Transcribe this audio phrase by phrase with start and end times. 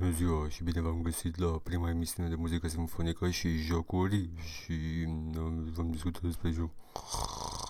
[0.00, 5.06] Bună ziua și bine v-am găsit la prima emisiune de muzică simfonică și jocuri și
[5.36, 6.70] uh, vom discuta despre joc.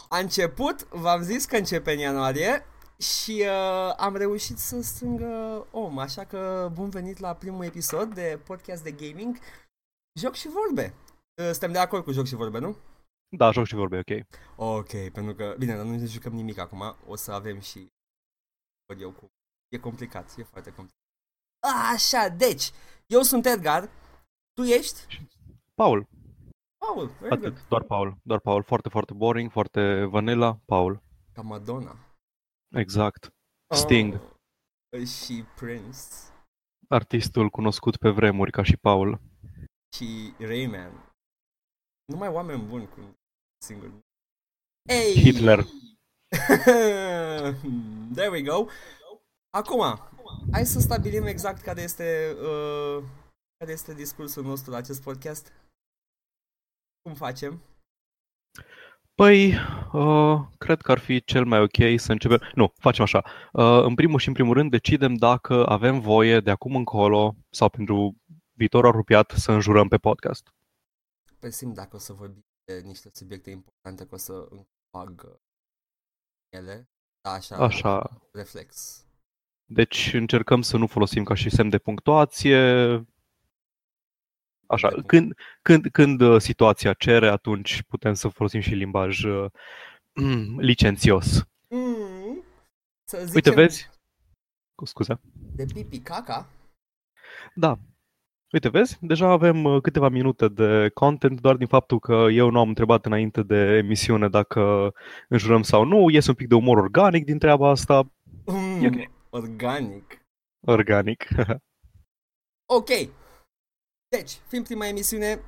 [0.08, 2.64] A început, v-am zis că începe în ianuarie
[2.98, 8.14] și uh, am reușit să strâng uh, om, așa că bun venit la primul episod
[8.14, 9.36] de podcast de gaming
[10.20, 10.94] Joc și vorbe.
[11.42, 12.76] Uh, suntem de acord cu joc și vorbe, nu?
[13.36, 14.26] Da, joc și vorbe, ok.
[14.56, 17.86] Ok, pentru că, bine, dar nu ne jucăm nimic acum, o să avem și
[18.98, 19.26] eu cu...
[19.68, 20.99] E complicat, e foarte complicat.
[21.92, 22.70] Așa, deci,
[23.06, 23.88] eu sunt Edgar,
[24.52, 25.00] tu ești?
[25.74, 26.06] Paul.
[26.78, 27.66] Paul, very Atât, good.
[27.68, 28.16] doar Paul.
[28.22, 28.62] Doar Paul.
[28.62, 30.58] Foarte, foarte boring, foarte vanilla.
[30.64, 31.02] Paul.
[31.32, 31.96] Ca Madonna.
[32.74, 33.32] Exact.
[33.74, 34.20] Sting.
[34.96, 35.98] Oh, și Prince.
[36.88, 39.20] Artistul cunoscut pe vremuri ca și Paul.
[39.96, 41.14] și Rayman.
[42.04, 42.98] Numai oameni buni cu
[43.64, 43.90] singur.
[44.88, 45.12] Hey!
[45.12, 45.64] Hitler.
[48.14, 48.66] There we go.
[49.50, 49.80] Acum,
[50.52, 53.04] hai să stabilim exact care este uh,
[53.58, 55.52] care este discursul nostru la acest podcast.
[57.02, 57.62] Cum facem?
[59.14, 59.54] Păi,
[59.92, 62.40] uh, cred că ar fi cel mai ok să începem...
[62.54, 63.24] Nu, facem așa.
[63.52, 67.68] Uh, în primul și în primul rând decidem dacă avem voie de acum încolo sau
[67.68, 68.16] pentru
[68.52, 70.54] viitorul apropiat să înjurăm pe podcast.
[71.38, 74.48] Pe simt dacă o să vorbim de niște subiecte importante, că o să
[74.90, 75.34] bag uh,
[76.48, 76.88] ele.
[77.20, 78.20] Da, așa, Așa.
[78.32, 79.04] reflex.
[79.72, 82.58] Deci încercăm să nu folosim ca și semn de punctuație.
[84.66, 89.22] Așa, De punct- când, când, când uh, situația cere, atunci putem să folosim și limbaj
[89.24, 89.50] uh,
[90.56, 91.46] licențios.
[91.68, 92.42] Mm,
[93.04, 93.90] să zicem Uite, vezi?
[94.84, 95.20] Scuze.
[95.32, 96.48] de pipi caca.
[97.54, 97.78] Da.
[98.52, 98.98] Uite, vezi?
[99.00, 103.06] Deja avem uh, câteva minute de content doar din faptul că eu nu am întrebat
[103.06, 104.92] înainte de emisiune dacă
[105.28, 106.10] înjurăm sau nu.
[106.10, 108.12] Iese un pic de umor organic din treaba asta.
[108.46, 109.10] Mm, E ok.
[109.30, 110.20] Organic.
[110.66, 111.24] Organic.
[112.72, 112.88] Ok.
[114.08, 115.42] Deci, fiind prima emisiune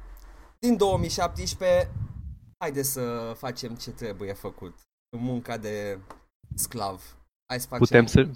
[0.58, 1.90] din 2017,
[2.58, 4.80] haide să facem ce trebuie făcut.
[5.16, 5.98] Munca de
[6.54, 7.16] sclav.
[7.46, 8.28] Hai să facem Putem să...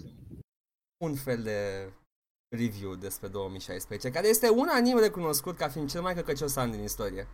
[1.04, 1.91] un fel de
[2.56, 7.26] review despre 2016, care este unanim recunoscut ca fiind cel mai căcăcios an din istorie.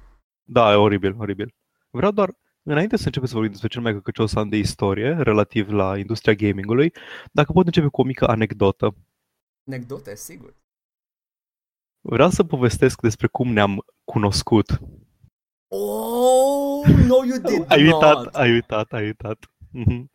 [0.42, 1.54] Da, e oribil, oribil.
[1.90, 5.70] Vreau doar, înainte să începem să vorbim despre cel mai căcăcios an de istorie relativ
[5.70, 6.92] la industria gamingului,
[7.32, 8.94] dacă pot începe cu o mică anecdotă.
[9.66, 10.54] Anecdote, sigur.
[12.08, 14.70] Vreau să povestesc despre cum ne-am cunoscut.
[15.74, 17.92] Oh, no you did Ai not.
[18.02, 19.50] uitat, ai uitat, ai uitat.
[19.70, 20.10] Mhm.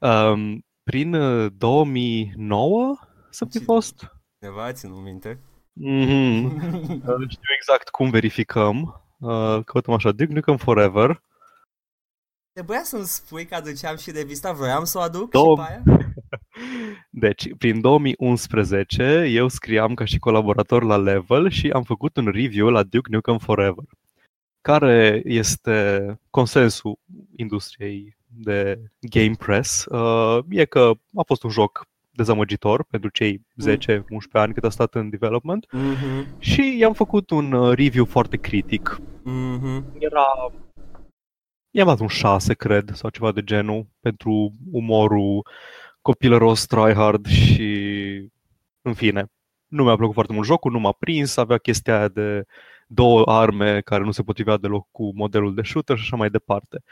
[0.00, 2.96] Um, prin uh, 2009
[3.30, 4.10] să fi Ce- fost.
[4.38, 5.40] Cineva ținut minte?
[5.72, 6.44] Mhm.
[6.44, 9.04] Uh, Știu exact cum verificăm.
[9.18, 11.22] Uh, Căutăm așa, Duke Nukem Forever.
[12.56, 15.82] Trebuia să-mi spui că aduceam și revista, vroiam să o aduc Două- și pe aia?
[17.10, 22.68] Deci, prin 2011, eu scriam ca și colaborator la Level și am făcut un review
[22.68, 23.84] la Duke Nukem Forever,
[24.60, 26.98] care este consensul
[27.36, 29.84] industriei de Game Press.
[29.84, 33.40] Uh, e că a fost un joc dezamăgitor pentru cei
[33.76, 33.76] 10-11
[34.32, 39.00] ani cât a stat în development Mhm, și i-am făcut un uh, review foarte critic.
[39.22, 39.84] mhm.
[39.98, 40.24] Era...
[41.76, 45.46] I-am dat un 6, cred, sau ceva de genul, pentru umorul
[46.00, 48.30] copilăros, tryhard și...
[48.82, 49.26] În fine,
[49.66, 52.44] nu mi-a plăcut foarte mult jocul, nu m-a prins, avea chestia aia de
[52.86, 56.82] două arme care nu se potrivea deloc cu modelul de shooter și așa mai departe.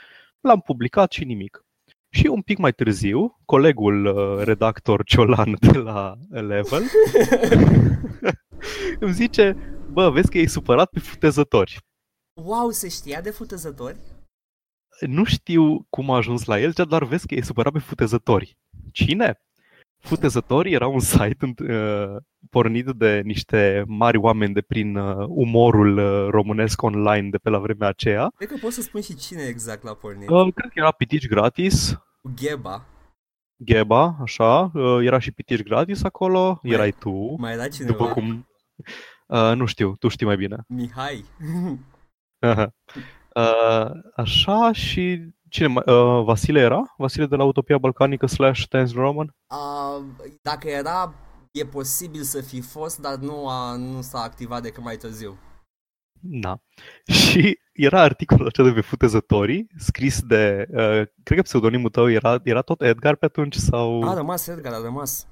[0.41, 1.65] L-am publicat și nimic.
[2.09, 6.83] Și un pic mai târziu, colegul uh, redactor Ciolan de la Level
[9.01, 9.57] îmi zice,
[9.93, 11.79] bă, vezi că e supărat pe futezători.
[12.43, 13.97] Wow, se știa de futezători?
[15.07, 18.57] Nu știu cum a ajuns la el, zicea doar vezi că e supărat pe futezători.
[18.93, 19.39] Cine?
[19.99, 22.17] Futezători era un site uh,
[22.51, 27.59] pornit de niște mari oameni de prin uh, umorul uh, românesc online de pe la
[27.59, 28.33] vremea aceea.
[28.37, 30.29] Cred că pot să spun și cine exact l-a pornit.
[30.29, 31.93] Uh, cred că era pitici gratis,
[32.23, 32.87] Cu Gheba.
[33.57, 37.93] Gheba, așa, uh, era și pitici gratis acolo, Mai- erai tu, Mai era cineva?
[37.93, 38.49] după cum...
[39.27, 40.57] Uh, nu știu, tu știi mai bine.
[40.69, 41.25] Mihai.
[43.35, 45.83] uh, așa și cine mai...
[45.87, 46.95] Uh, Vasile era?
[46.97, 49.35] Vasile de la Utopia Balcanică slash Tense Roman?
[49.49, 50.05] Uh,
[50.43, 51.15] dacă era,
[51.53, 55.39] e posibil să fi fost, dar nu, a, nu s-a activat decât mai târziu.
[56.21, 56.59] Da.
[57.21, 62.41] Și era articolul acela de pe futezătorii, scris de, uh, cred că pseudonimul tău era,
[62.43, 64.09] era tot Edgar pe atunci sau...
[64.09, 65.27] A rămas Edgar, a rămas.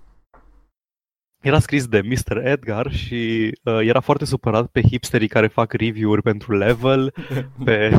[1.42, 2.36] Era scris de Mr.
[2.36, 7.14] Edgar și uh, era foarte supărat pe hipsterii care fac review-uri pentru level,
[7.64, 7.90] pe,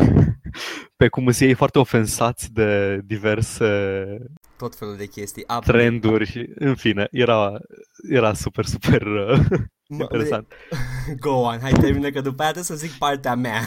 [0.95, 3.65] pe cum sunt ei foarte ofensați de diverse
[4.57, 5.43] tot felul de chestii.
[5.47, 5.79] Absolut.
[5.79, 7.51] trenduri și, în fine, era,
[8.09, 9.39] era super, super uh,
[9.87, 10.53] Mă- interesant.
[11.19, 13.61] Go on, hai termină că după aia trebuie să zic partea mea.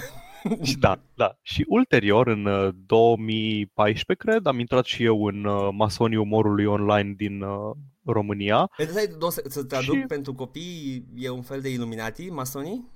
[0.62, 1.38] Și da, da.
[1.42, 7.14] Și ulterior, în uh, 2014, cred, am intrat și eu în uh, masonii umorului online
[7.16, 7.76] din uh,
[8.12, 8.70] România.
[8.76, 12.94] Îți dai două să, să traduc Și- pentru copii, e un fel de Illuminati, masonii?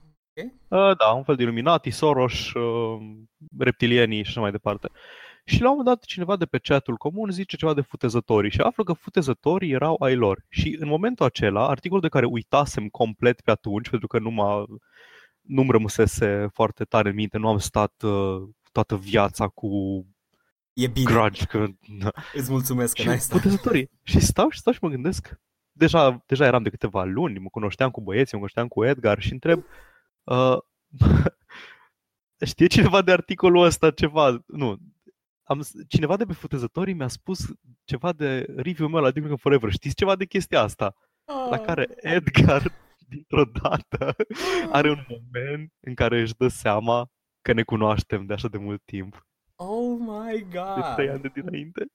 [0.69, 2.99] Uh, da, un fel de Illuminati, Soros, uh,
[3.59, 4.89] reptilienii și așa mai departe.
[5.45, 8.61] Și la un moment dat cineva de pe chatul comun zice ceva de futezătorii și
[8.61, 10.45] află că futezătorii erau ai lor.
[10.49, 14.65] Și în momentul acela, articolul de care uitasem complet pe atunci, pentru că nu m-a,
[15.41, 18.43] nu-mi rămăsese foarte tare în minte, nu am stat uh,
[18.73, 19.69] toată viața cu
[20.73, 21.67] E bine, grudge, că
[21.99, 23.41] na, îți mulțumesc că Și n-ai stat.
[23.41, 23.91] putezătorii.
[24.03, 25.41] Și stau și stau și mă gândesc,
[25.73, 29.33] deja, deja eram de câteva luni, mă cunoșteam cu băieții, mă cunoșteam cu Edgar și
[29.33, 29.65] întreb,
[30.23, 30.57] uh,
[32.51, 34.43] știe cineva de articolul ăsta ceva?
[34.47, 34.79] Nu,
[35.43, 37.47] am, cineva de pe futezătorii mi-a spus
[37.85, 39.71] ceva de review-ul meu la Duke Nukem Forever.
[39.71, 40.95] Știți ceva de chestia asta?
[41.51, 42.73] La care Edgar,
[43.09, 44.17] dintr-o dată,
[44.71, 47.09] are un moment în care își dă seama
[47.43, 49.27] că ne cunoaștem de așa de mult timp,
[49.63, 51.15] Oh my de trei god!
[51.15, 51.87] ani de dinainte.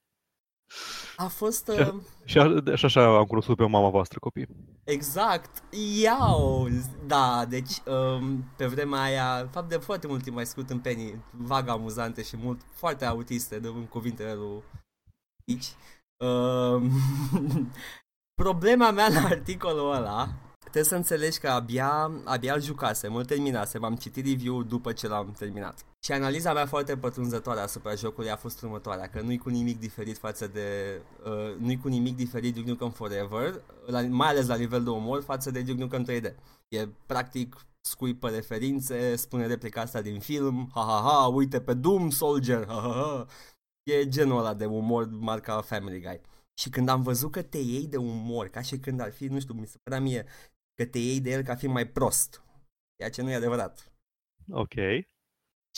[1.17, 1.71] A fost...
[1.73, 1.83] Ce?
[1.83, 4.47] Uh, Și, a, și așa am cunoscut pe mama voastră copii.
[4.83, 5.63] exact!
[6.01, 6.67] Iau!
[7.07, 11.23] Da, deci um, pe vremea aia, fapt de foarte mult timp mai scurt în penii,
[11.31, 14.63] vag amuzante și mult, foarte autiste, de în cuvintele lui
[15.47, 15.65] aici.
[16.17, 16.91] Um,
[18.43, 20.29] problema mea la articolul ăla
[20.71, 25.07] trebuie să înțelegi că abia, abia îl jucasem, îl terminasem, am citit review după ce
[25.07, 25.85] l-am terminat.
[26.05, 30.17] Și analiza mea foarte pătrunzătoare asupra jocului a fost următoarea, că nu-i cu nimic diferit
[30.17, 30.99] față de...
[31.25, 35.23] Uh, nu-i cu nimic diferit Duke Nukem Forever, la, mai ales la nivel de umor,
[35.23, 36.35] față de Duke Nukem 3D.
[36.67, 42.09] E practic scuipă referințe, spune replica asta din film, ha ha ha, uite pe Doom
[42.09, 43.25] Soldier, ha ha ha.
[43.83, 46.21] E genul ăla de umor marca Family Guy.
[46.53, 49.39] Și când am văzut că te iei de umor, ca și când ar fi, nu
[49.39, 50.25] știu, mi se părea mie
[50.75, 52.43] că te iei de el ca fiind mai prost.
[52.97, 53.93] Ceea ce nu e adevărat.
[54.51, 54.73] Ok.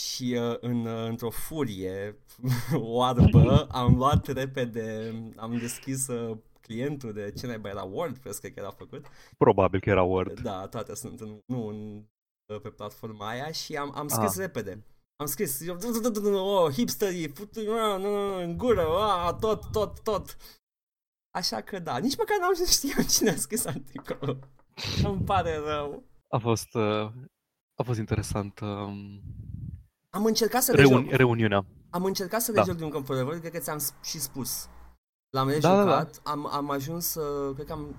[0.00, 2.18] Și uh, în, uh, într-o furie
[2.72, 8.60] oarbă am luat repede, am deschis uh, clientul de ce naiba era WordPress, cred că
[8.60, 9.06] era făcut.
[9.36, 10.40] Probabil că era Word.
[10.40, 12.04] Da, toate sunt în, nu în,
[12.52, 14.40] uh, pe platforma aia și am, am scris Ah.
[14.40, 14.82] repede.
[15.16, 15.78] Am scris, eu,
[16.34, 20.36] oh, hipsterii, futu, nu, nu, nu, în gură, ah, tot, tot, tot.
[21.30, 24.38] Așa că da, nici măcar n-am știut cine a scris articolul.
[25.10, 26.02] Îmi pare rău.
[26.28, 27.10] A fost, uh,
[27.74, 29.20] a fost interesant um,
[30.10, 31.64] Am încercat să reuni- rejoc, reuniunea.
[31.90, 32.60] am încercat să Da.
[32.60, 34.68] rejoc Duke Nukem Forever, cred că ți-am s- și spus.
[35.30, 37.94] L-am Da, rejucat, da, am, am ajuns să, cred că am,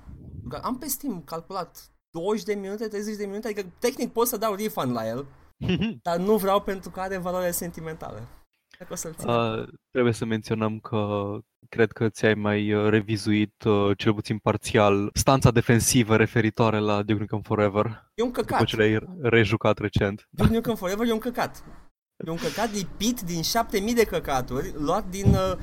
[0.62, 4.54] am pe Steam calculat 20 de minute, 30 de minute, adică tehnic pot să dau
[4.56, 5.26] refund la el,
[6.04, 8.28] dar nu vreau pentru că are valoare sentimentală.
[8.80, 9.30] Cred că o să-l țin.
[9.30, 11.38] Uh, trebuie să menționăm că
[11.70, 17.20] cred că ți-ai mai uh, revizuit, uh, cel puțin parțial, stanța defensivă referitoare la Duke
[17.20, 18.66] Nukem Forever, E un după căcat.
[18.66, 20.28] ce l-ai rejucat recent.
[20.30, 21.64] Duke Nukem Forever e un căcat.
[22.28, 25.58] E un căcat lipit din 7000 de căcaturi, luat din, uh,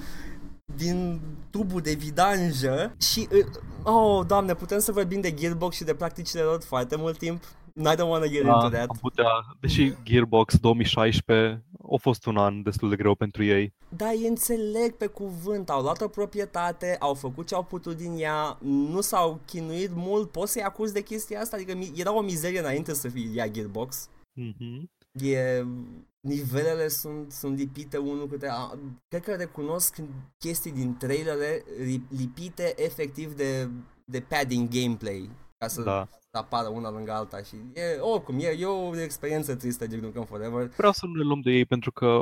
[0.65, 1.21] din
[1.51, 3.29] tubul de vidanjă și...
[3.33, 7.43] Uh, oh, doamne, putem să vorbim de Gearbox și de practicile lor foarte mult timp?
[7.79, 8.89] I don't want to get into Da, that.
[8.89, 9.29] am putea,
[9.61, 13.75] deși Gearbox 2016 a fost un an destul de greu pentru ei.
[13.89, 18.15] Da, îi înțeleg pe cuvânt, au luat o proprietate, au făcut ce au putut din
[18.19, 21.57] ea, nu s-au chinuit mult, poți să-i acuzi de chestia asta?
[21.57, 24.09] Adică mi- era o mizerie înainte să fie ea Gearbox.
[24.33, 24.91] Mhm.
[25.13, 25.65] E,
[26.21, 28.49] nivelele sunt, sunt lipite unul câte...
[28.51, 29.97] A, cred că recunosc
[30.39, 33.69] chestii din trailere ri- lipite efectiv de,
[34.05, 35.31] de padding gameplay
[35.67, 36.09] ca să Da.
[36.31, 40.71] apară una lângă alta și e, oricum, e, e o experiență tristă Duke Nukem Forever.
[40.77, 42.21] Vreau să nu ne luăm de ei pentru că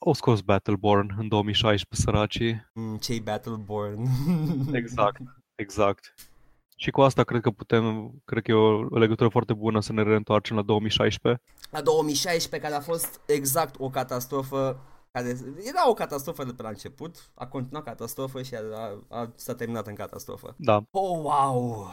[0.00, 2.70] au scos Battleborn în 2016 săracii.
[2.74, 4.02] Mm, cei Battleborn.
[4.80, 5.20] Exact,
[5.54, 6.14] exact.
[6.76, 10.02] Și cu asta cred că putem, cred că e o legătură foarte bună să ne
[10.02, 11.42] reîntoarcem la 2016.
[11.70, 14.80] la 2016, care a fost exact o catastrofă
[15.12, 15.28] care
[15.58, 19.54] era o catastrofă de pe la început, a continuat catastrofă și a, a, a, s-a
[19.54, 20.54] terminat în catastrofă.
[20.58, 21.86] Da, Oh, wow!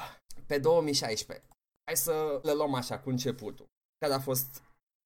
[0.47, 1.45] Pe 2016.
[1.83, 3.69] Hai să le luăm așa, cu începutul.
[3.97, 4.61] Care a fost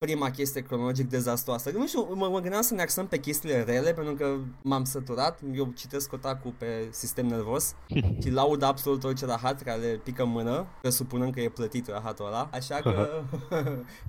[0.05, 1.71] prima chestie cronologic dezastroasă.
[1.71, 5.39] Nu știu, mă, mă gândeam să ne axăm pe chestiile rele, pentru că m-am săturat.
[5.53, 7.75] Eu citesc Kotaku pe sistem nervos
[8.21, 12.49] și laud absolut orice rahat care pică în mână, presupunând că e plătit rahatul ăla.
[12.51, 13.23] Așa că...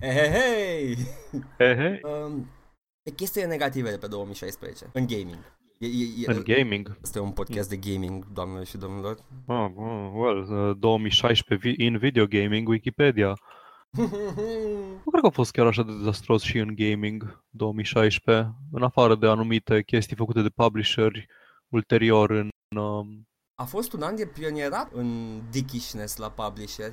[0.01, 0.97] hei, hei, hei!
[1.59, 2.01] he, he.
[2.09, 2.49] Um,
[3.03, 5.62] pe chestiile negative de pe 2016, în gaming.
[5.83, 6.99] E, e, e, în gaming.
[7.03, 9.19] Este un podcast de gaming, doamnelor și domnilor.
[9.47, 13.35] Oh, oh, well, uh, 2016 vi- in video gaming, Wikipedia.
[15.05, 19.15] Nu cred că a fost chiar așa de dezastros și în gaming 2016, în afară
[19.15, 21.27] de anumite chestii făcute de publisheri
[21.69, 22.49] ulterior în
[22.79, 26.91] um, A fost un an de pionierat în dickishness la publisher.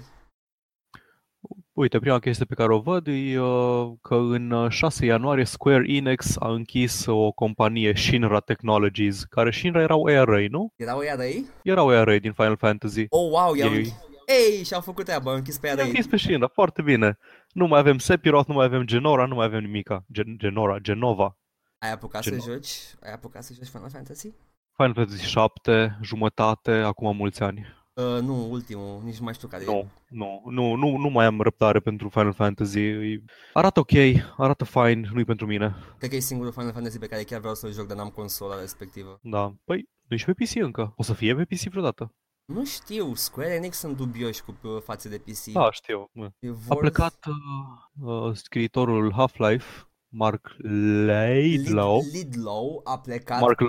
[1.79, 5.83] Uite, prima chestie pe care o văd e uh, că în uh, 6 ianuarie Square
[5.88, 10.74] Enix a închis o companie, Shinra Technologies, care Shinra erau ARA, nu?
[10.75, 11.45] Erau ea răi?
[11.63, 13.05] Erau ARA din Final Fantasy.
[13.09, 13.93] Oh, wow, i-au Ei- închis.
[14.25, 15.88] Ei, și-au făcut treaba, au închis pe ea I-a răi.
[15.89, 17.17] închis pe Shinra, foarte bine.
[17.53, 20.03] Nu mai avem Sephiroth, nu mai avem Genora, nu mai avem nimica.
[20.13, 21.38] Gen- Genora, Genova.
[21.77, 22.53] Ai apucat Ce să nu?
[22.53, 22.69] joci?
[23.03, 24.33] Ai apucat să joci Final Fantasy?
[24.75, 27.65] Final Fantasy 7, jumătate, acum mulți ani.
[28.00, 29.65] Uh, nu, ultimul, nici nu mai știu care e.
[29.65, 32.79] Nu, nu, nu, nu, nu mai am răbdare pentru Final Fantasy.
[32.79, 33.91] E- Arată ok,
[34.38, 35.75] arată fine, nu-i pentru mine.
[35.98, 38.60] Cred că e singurul Final Fantasy pe care chiar vreau să-l joc, dar n-am consola
[38.60, 39.20] respectivă.
[39.22, 40.94] Da, păi, nu ești pe PC încă.
[40.98, 42.13] O să fie pe PC vreodată.
[42.46, 45.51] Nu știu, Square Enix sunt dubioși cu uh, față de PC.
[45.53, 46.10] Da, știu.
[46.39, 49.65] E A vor- plecat uh, uh, scriitorul Half-Life,
[50.08, 50.56] Mark
[51.06, 52.00] Laidlaw.
[52.01, 53.41] Lid- Lidlow a plecat.
[53.41, 53.60] Mark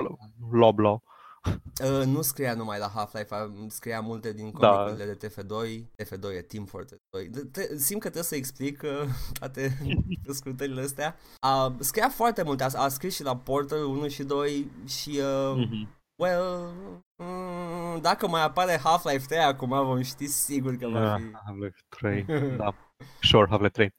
[0.50, 1.02] Loblaw.
[1.84, 4.68] Uh, nu scria numai la Half-Life, a- scria multe din Da.
[4.70, 5.84] comicurile de TF2.
[5.96, 7.28] TF2 e Team Fortress 2.
[7.28, 9.78] De- te- Simt că trebuie să explic uh, toate
[10.38, 11.16] scurtările astea.
[11.38, 15.54] A, scria foarte multe, a, a scris și la Portal 1 și 2 și, uh,
[15.56, 15.88] Mhm.
[16.22, 16.70] well,
[17.16, 21.36] mm, dacă mai apare Half-Life 3 acum vom ști sigur că va Ah, fi.
[21.44, 22.24] Half-Life 3,
[22.56, 22.74] da.
[23.20, 23.94] Sure, Half-Life 3.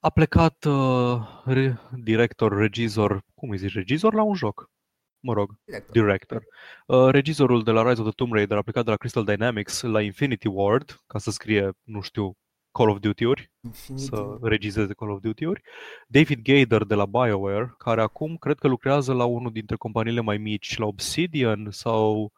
[0.00, 4.70] A plecat uh, re- director, regizor, cum îi zici, regizor la un joc?
[5.26, 5.92] Mă rog, Director.
[5.92, 6.42] director.
[6.86, 9.82] Uh, regizorul de la Rise of the Tomb Raider a plecat de la Crystal Dynamics
[9.82, 12.36] la Infinity Ward ca să scrie, nu știu,
[12.72, 14.04] Call of Duty-uri, Infinity.
[14.04, 15.62] să regizeze Call of Duty-uri.
[16.06, 20.38] David Gader de la BioWare, care acum cred că lucrează la unul dintre companiile mai
[20.38, 22.32] mici, la Obsidian sau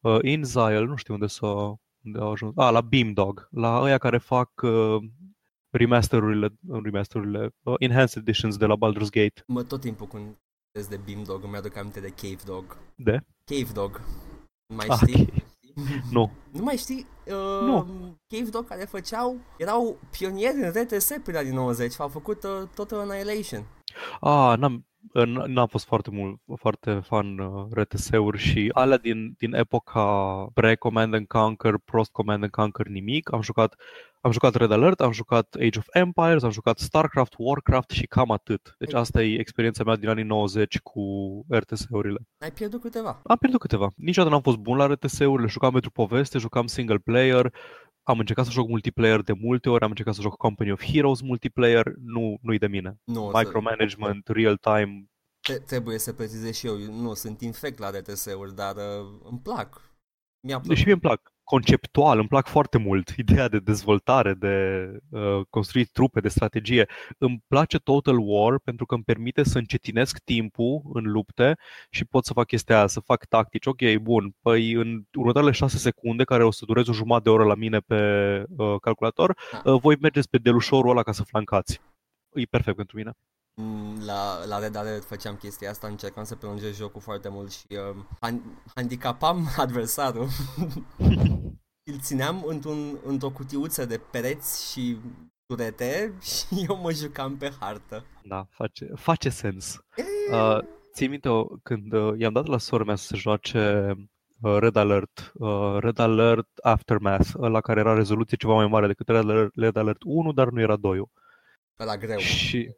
[0.00, 2.52] uh, InXile, nu știu unde s-a unde au ajuns.
[2.56, 4.96] Ah, la Beamdog, la ăia care fac uh,
[5.70, 9.42] remasterurile, uh, remasterurile uh, enhanced editions de la Baldur's Gate.
[9.46, 10.42] Mă tot timpul când vorbesc
[10.82, 12.76] de Beam Dog, îmi aduc aminte de Cave Dog.
[12.96, 13.20] De?
[13.44, 14.00] Cave Dog.
[14.74, 15.28] Mai Ah, știi?
[15.76, 15.82] ok.
[16.10, 16.30] Nu.
[16.52, 17.06] Nu mai știi?
[17.26, 17.86] Uh, Nu.
[18.28, 22.98] Cave Dog care făceau, erau pionieri în RTS până din 90, au făcut uh, Total
[23.10, 23.66] Annihilation.
[24.20, 24.86] Ah, n-am,
[25.26, 30.02] n- n-am fost foarte mult, foarte fan uh, RTS-uri și alea din, din epoca
[30.54, 33.32] pre-Command and Conquer, post-Command and Conquer nimic.
[33.32, 33.74] Am jucat,
[34.24, 38.30] am jucat Red Alert, am jucat Age of Empires, am jucat StarCraft, Warcraft și cam
[38.30, 38.74] atât.
[38.78, 41.02] Deci asta e experiența mea din anii 90 cu
[41.48, 42.18] RTS-urile.
[42.38, 43.20] Ai pierdut câteva.
[43.24, 43.90] Am pierdut câteva.
[43.96, 47.54] Niciodată n-am fost bun la RTS-urile, jucam pentru poveste, jucam single player,
[48.02, 51.20] am încercat să joc multiplayer de multe ori, am încercat să joc Company of Heroes
[51.20, 53.00] multiplayer, nu, nu-i de mine.
[53.04, 55.04] Nu, o să- Micromanagement, real-time,
[55.40, 59.92] Te- trebuie să precizez și eu, nu sunt infect la RTS-uri, dar uh, îmi plac.
[60.46, 60.76] Mi-a plăcut.
[60.76, 61.32] Și mie îmi plac.
[61.44, 66.86] Conceptual, îmi plac foarte mult ideea de dezvoltare, de uh, construit trupe, de strategie.
[67.18, 71.56] Îmi place Total War pentru că îmi permite să încetinesc timpul în lupte
[71.90, 73.66] și pot să fac chestia aia, să fac tactici.
[73.66, 77.44] Ok, bun, păi în următoarele 6 secunde, care o să dureze o jumătate de oră
[77.44, 77.98] la mine pe
[78.56, 79.72] uh, calculator, Da.
[79.72, 81.80] uh, voi mergeți pe delușorul ăla ca să flancați.
[82.34, 83.12] E perfect pentru mine.
[83.54, 87.64] Mm, La, la Red Alert făceam chestia asta, încercam să prelungesc jocul foarte mult și
[87.70, 90.28] uh, han- handicapam adversarul.
[91.90, 94.96] Îl țineam într-un, într-o cutiuță de pereți și
[95.46, 98.04] turete și eu mă jucam pe hartă.
[98.22, 99.78] Da, face, face sens.
[100.32, 100.58] Uh,
[100.94, 103.90] ții minte o- când uh, i-am dat la sora mea să se joace
[104.40, 109.08] uh, Red Alert, uh, Red Alert Aftermath, la care era rezoluție ceva mai mare decât
[109.08, 111.02] Red Alert, Red Alert 1, dar nu era 2
[111.80, 112.18] Ăla greu.
[112.18, 112.76] Și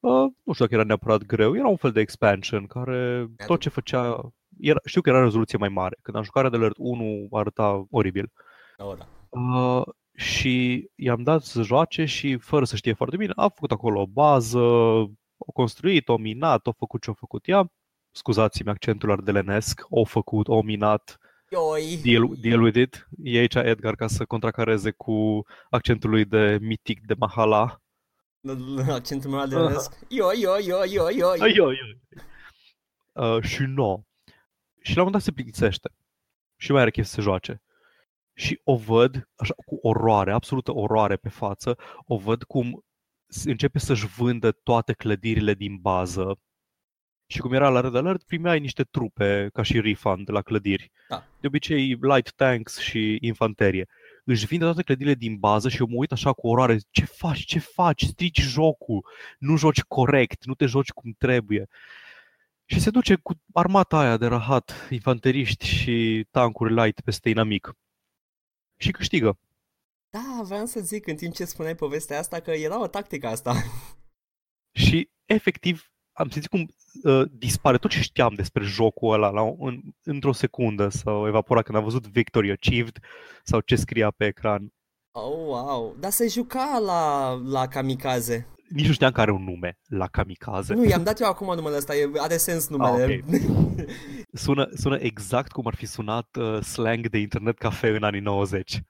[0.00, 3.68] uh, nu știu dacă era neapărat greu, era un fel de expansion care tot ce
[3.68, 5.98] făcea, era, știu că era rezoluție mai mare.
[6.02, 8.32] Când am jucat Red Alert 1 arăta oribil.
[8.76, 9.06] Oh, da.
[9.28, 9.82] Uh,
[10.14, 14.06] și i-am dat să joace și fără să știe foarte bine, a făcut acolo o
[14.06, 14.58] bază,
[15.38, 17.72] o construit, o minat, o făcut ce a făcut ea.
[18.10, 21.18] Scuzați-mi accentul ardelenesc, o făcut, o minat,
[21.50, 21.98] Ioi!
[22.02, 23.08] deal, deal with it.
[23.22, 27.80] E aici Edgar ca să contracareze cu accentul lui de mitic de Mahala.
[28.98, 29.56] Accentul meu de
[30.08, 32.00] Yo, yo, yo, yo, yo, Ai, ai, ai.
[33.12, 34.06] Uh, și nu.
[34.82, 35.90] Și la un moment dat se plictisește.
[36.56, 37.62] Și mai are chef să se joace.
[38.34, 41.76] Și o văd, așa, cu oroare, absolută oroare pe față,
[42.06, 42.84] o văd cum
[43.26, 46.40] s- începe să-și vândă toate clădirile din bază.
[47.26, 50.90] Și cum era la Red Alert, primeai niște trupe ca și refund de la clădiri.
[51.08, 51.26] Da.
[51.40, 53.88] De obicei, light tanks și infanterie.
[54.30, 56.78] Își vinde toate clădirile din bază și eu mă uit așa cu oroare.
[56.90, 57.44] Ce faci?
[57.44, 58.04] Ce faci?
[58.04, 59.06] Strici jocul.
[59.38, 60.44] Nu joci corect.
[60.44, 61.68] Nu te joci cum trebuie.
[62.64, 67.72] Și se duce cu armata aia de rahat, infanteriști și tancuri light peste inamic.
[68.76, 69.38] Și câștigă.
[70.10, 73.54] Da, vreau să zic în timp ce spuneai povestea asta că era o tactică asta.
[74.82, 76.68] Și efectiv am simțit cum
[77.02, 81.78] uh, dispare tot ce știam despre jocul ăla la, în, într-o secundă sau evapora când
[81.78, 82.98] am văzut Victory Achieved
[83.44, 84.72] sau ce scria pe ecran.
[85.10, 85.96] Oh, wow.
[86.00, 88.46] Dar se juca la, la Kamikaze.
[88.68, 90.74] Nici nu știam că are un nume, la Kamikaze.
[90.74, 93.24] Nu, i-am dat eu acum numele ăsta, e, are sens numele.
[93.30, 93.84] Ah,
[94.44, 98.80] sună, sună exact cum ar fi sunat uh, slang de internet cafe în anii 90.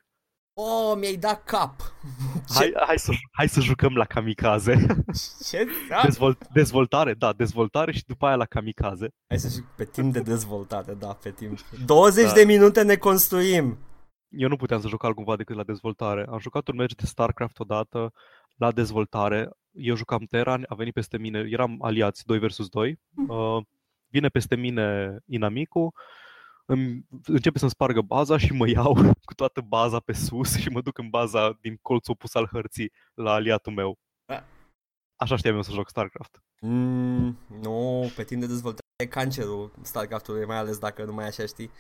[0.61, 1.75] Oh, mi-ai dat cap.
[2.55, 4.87] Hai, hai, să, hai să jucăm la kamikaze.
[5.49, 5.67] Ce?
[5.89, 6.01] Da.
[6.03, 9.09] Dezvolt, dezvoltare, da, dezvoltare și după aia la kamikaze.
[9.29, 11.59] Hai să juc pe timp de dezvoltare, da, pe timp.
[11.87, 12.33] 20 da.
[12.33, 13.79] de minute ne construim.
[14.29, 16.27] Eu nu puteam să joc altcumva decât la dezvoltare.
[16.31, 18.13] Am jucat un meci de StarCraft odată
[18.57, 19.51] la dezvoltare.
[19.73, 22.99] Eu jucam Terran, a venit peste mine, eram aliați 2 versus 2.
[23.15, 23.31] Hm.
[23.31, 23.63] Uh,
[24.09, 25.93] vine peste mine inamicul,
[26.71, 28.95] îmi începe să-mi spargă baza și mă iau
[29.29, 32.93] cu toată baza pe sus și mă duc în baza din colțul opus al hărții
[33.15, 33.99] la aliatul meu.
[35.17, 36.43] Așa știam eu să joc StarCraft.
[36.61, 41.47] Mm, nu, pe timp de dezvoltare e cancerul StarCraft-ului, mai ales dacă nu mai așa
[41.47, 41.71] știi.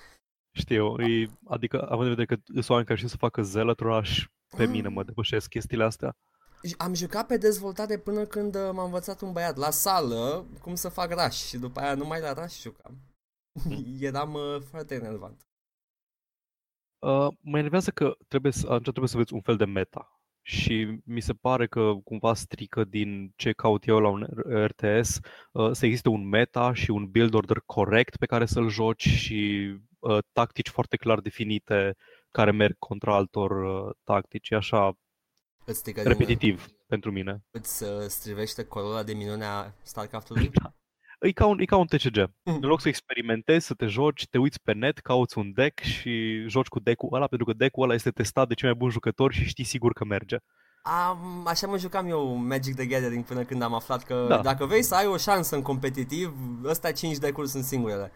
[0.53, 4.23] Știu, e, adică având în vedere că sunt oameni care știu să facă zealot rush,
[4.57, 4.71] pe mm.
[4.71, 6.17] mine mă depășesc chestiile astea.
[6.77, 10.89] Am jucat pe dezvoltare până când uh, m-a învățat un băiat la sală cum să
[10.89, 12.99] fac rush și după aia numai la rush jucam.
[14.01, 15.47] Eram uh, foarte enervant.
[16.99, 20.13] Uh, mă enervează că trebuie să, atunci trebuie să vezi un fel de meta.
[20.43, 24.27] Și mi se pare că cumva strică din ce caut eu la un
[24.67, 25.19] RTS
[25.53, 29.73] uh, să existe un meta și un build order corect pe care să-l joci și
[29.99, 31.97] uh, tactici foarte clar definite
[32.31, 34.53] care merg contra altor uh, tactici.
[34.53, 34.99] așa
[35.65, 37.45] îți repetitiv din, pentru mine.
[37.51, 40.49] Îți uh, strivește corola de minunea StarCraft-ului?
[40.63, 40.78] da.
[41.21, 42.17] E ca un, e ca un TCG.
[42.43, 42.55] Mm.
[42.55, 46.45] În loc să experimentezi, să te joci, te uiți pe net, cauți un deck și
[46.47, 49.35] joci cu deck-ul ăla, pentru că deck-ul ăla este testat de cei mai buni jucători
[49.35, 50.37] și știi sigur că merge.
[50.83, 54.41] Am, așa mă jucam eu Magic the Gathering până când am aflat că da.
[54.41, 56.35] dacă vrei să ai o șansă în competitiv,
[56.65, 58.13] ăsta 5 deck-uri sunt singurele.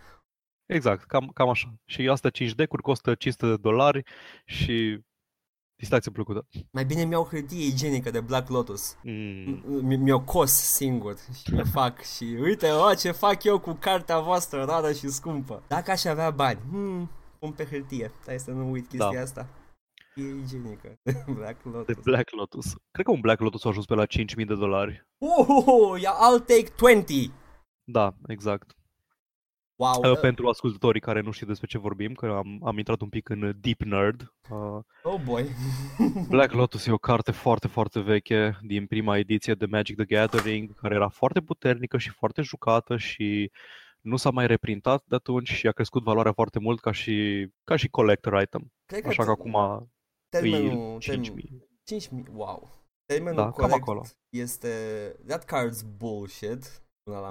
[0.66, 1.74] Exact, cam, cam așa.
[1.84, 4.02] Și asta 5 deck-uri costă 500 de dolari
[4.44, 4.98] și
[5.82, 6.46] distracție plăcută.
[6.70, 8.96] Mai bine mi-au hârtie igienică de Black Lotus.
[9.02, 9.60] Mm.
[9.98, 14.64] Mi-o cos singur și mi fac și uite o, ce fac eu cu cartea voastră
[14.64, 15.62] rară și scumpă.
[15.68, 18.12] Dacă aș avea bani, hmm, pun pe hârtie.
[18.22, 19.20] Stai să nu uit chestia da.
[19.20, 19.48] asta.
[20.14, 20.98] E igienică.
[21.38, 21.94] Black Lotus.
[21.94, 22.66] De Black Lotus.
[22.90, 25.06] Cred că un Black Lotus a ajuns pe la 5.000 de dolari.
[25.18, 27.30] Oh, yeah, I'll take 20.
[27.84, 28.76] Da, exact.
[29.76, 30.12] Wow.
[30.12, 33.28] Uh, pentru ascultătorii care nu știu despre ce vorbim, că am, am intrat un pic
[33.28, 34.32] în deep nerd.
[34.50, 35.44] Uh, oh boy!
[36.28, 40.74] Black Lotus e o carte foarte, foarte veche din prima ediție de Magic the Gathering,
[40.74, 43.50] care era foarte puternică și foarte jucată și
[44.00, 47.76] nu s-a mai reprintat de atunci și a crescut valoarea foarte mult ca și, ca
[47.76, 48.72] și collector item.
[48.86, 49.88] Cred Așa că, că acum
[50.28, 51.18] termenul, 5.000.
[51.18, 52.70] 5.000, wow.
[53.04, 54.02] Termenul da, corect acolo.
[54.28, 54.68] este
[55.26, 56.82] That card's bullshit.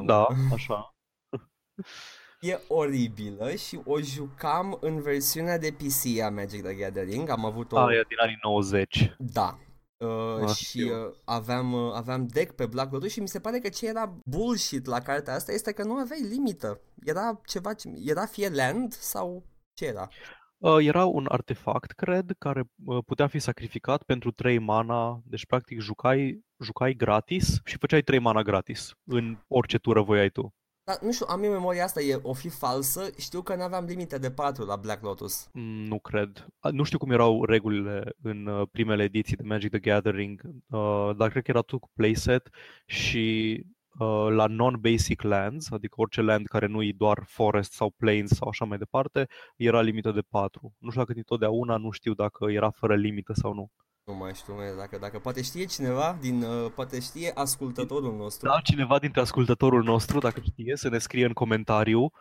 [0.06, 0.96] Da, așa.
[2.42, 7.30] e oribilă și o jucam în versiunea de PC a Magic the Gathering.
[7.30, 7.78] Am avut o...
[7.78, 9.16] Aia din anii 90.
[9.18, 9.58] Da.
[9.98, 13.60] Uh, ah, și uh, aveam, uh, aveam deck pe Black Lotus și mi se pare
[13.60, 16.82] că ce era bullshit la cartea asta este că nu aveai limită.
[17.04, 17.72] Era ceva,
[18.06, 20.10] era fie land sau ce era?
[20.58, 25.80] Uh, era un artefact, cred, care uh, putea fi sacrificat pentru 3 mana, deci practic
[25.80, 30.54] jucai, jucai gratis și făceai 3 mana gratis în orice tură voiai tu.
[30.84, 33.86] Dar nu știu, am eu memoria asta, e o fi falsă, știu că nu aveam
[33.86, 35.50] limite de 4 la Black Lotus.
[35.54, 36.48] Mm, nu cred.
[36.72, 41.30] Nu știu cum erau regulile în uh, primele ediții de Magic the Gathering, uh, dar
[41.30, 42.50] cred că era tot cu playset
[42.86, 43.56] și
[44.00, 48.48] uh, la non-basic lands, adică orice land care nu e doar forest sau plains sau
[48.48, 50.74] așa mai departe, era limită de 4.
[50.78, 53.72] Nu știu dacă întotdeauna, nu știu dacă era fără limită sau nu.
[54.04, 58.48] Nu mai știu, mai dacă, dacă poate știe cineva din, uh, poate știe ascultătorul nostru.
[58.48, 62.12] Da, cineva dintre ascultătorul nostru, dacă știe, să ne scrie în comentariu.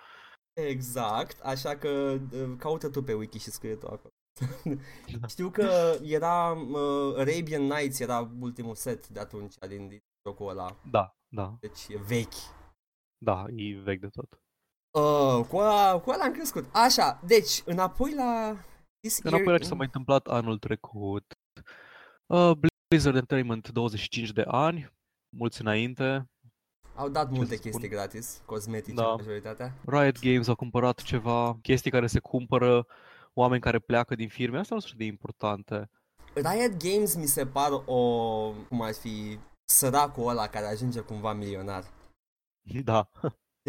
[0.53, 1.89] Exact, așa că
[2.33, 4.13] uh, caută tu pe wiki și scrie tu acolo.
[5.21, 5.27] Da.
[5.27, 10.77] Știu că era uh, Arabian Nights, era ultimul set de atunci din, din jocul ăla.
[10.91, 11.57] Da, da.
[11.61, 12.41] Deci e vechi.
[13.19, 14.41] Da, e vechi de tot.
[14.91, 16.69] Uh, cu ăla, cu ăla am crescut.
[16.73, 18.57] Așa, deci, înapoi la...
[19.23, 21.35] Înapoi la ce s-a mai întâmplat anul trecut.
[22.27, 22.53] Uh,
[22.89, 24.93] Blizzard Entertainment 25 de ani,
[25.37, 26.31] mulți înainte.
[26.95, 27.89] Au dat multe chestii spun?
[27.89, 29.15] gratis, cosmetice da.
[29.15, 29.75] majoritatea.
[29.87, 32.87] Riot Games a cumpărat ceva, chestii care se cumpără,
[33.35, 35.91] oameni care pleacă din firme, astea nu sunt de importante.
[36.35, 37.99] Riot Games mi se par o,
[38.69, 41.85] cum ar fi, săracul ăla care ajunge cumva milionar.
[42.85, 43.09] Da.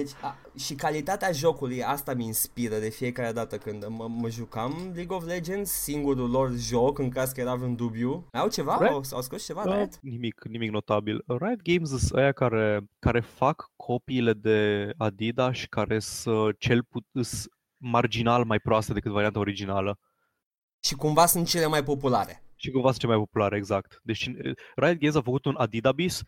[0.04, 4.92] Deci, a, și calitatea jocului, asta mi inspiră de fiecare dată când mă, mă jucam
[4.96, 8.28] League of Legends, singurul lor joc, în caz că era vreun dubiu.
[8.32, 8.78] Au ceva?
[8.78, 8.92] Riot?
[8.92, 10.00] Au, au scos ceva, Da, Riot?
[10.02, 11.24] nimic, nimic notabil.
[11.28, 17.06] Riot Games sunt aia care, care fac copiile de Adidas și care sunt cel put,
[17.12, 17.46] îs
[17.78, 20.00] marginal mai proaste decât varianta originală.
[20.84, 22.44] Și cumva sunt cele mai populare.
[22.56, 24.00] Și cumva sunt cele mai populare, exact.
[24.04, 26.22] Deci cine- Riot Games a făcut un Adidabis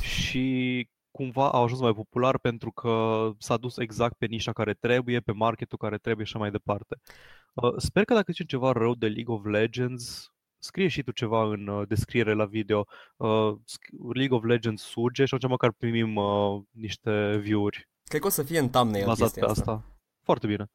[0.00, 0.88] și
[1.18, 2.92] cumva a ajuns mai popular pentru că
[3.38, 6.96] s-a dus exact pe nișa care trebuie, pe marketul care trebuie și așa mai departe.
[7.54, 11.42] Uh, Sper că dacă zicem ceva rău de League of Legends, scrie și tu ceva
[11.44, 12.86] în uh, descriere la video.
[13.16, 18.26] Uh, sc- League of Legends suge și atunci măcar primim uh, niște view-uri Cred că
[18.26, 19.84] o să fie în thumbnail bazat chestia pe asta.
[20.22, 20.70] Foarte bine.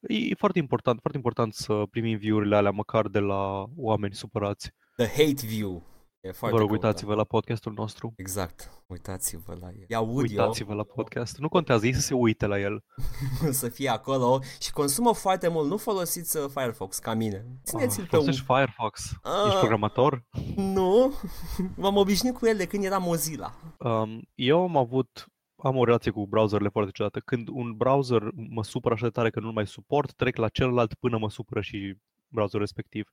[0.00, 4.70] E foarte important, foarte important să primim view-urile alea măcar de la oameni supărați.
[4.96, 5.95] The hate view.
[6.26, 7.16] E foarte Vă rog, cool, uitați-vă da.
[7.16, 8.12] la podcastul nostru.
[8.16, 8.70] Exact.
[8.86, 9.84] Uitați-vă la el.
[9.88, 10.42] E audio.
[10.42, 11.38] Uitați-vă la podcast.
[11.38, 12.84] Nu contează, ei să se uite la el.
[13.60, 15.68] să fie acolo și consumă foarte mult.
[15.68, 17.46] Nu folosiți uh, Firefox ca mine.
[17.64, 18.22] Țineți-l Ah, pe un...
[18.22, 19.12] Folosești Firefox.
[19.22, 19.46] Ah.
[19.46, 20.24] Ești programator?
[20.56, 21.12] Nu,
[21.82, 23.54] m-am obișnuit cu el de când era Mozilla.
[23.78, 27.20] Um, eu am avut am o relație cu browserele foarte ciudată.
[27.20, 30.94] Când un browser mă supără așa de tare că nu-l mai suport, trec la celălalt
[30.94, 31.96] până mă supără și
[32.28, 33.08] browserul respectiv.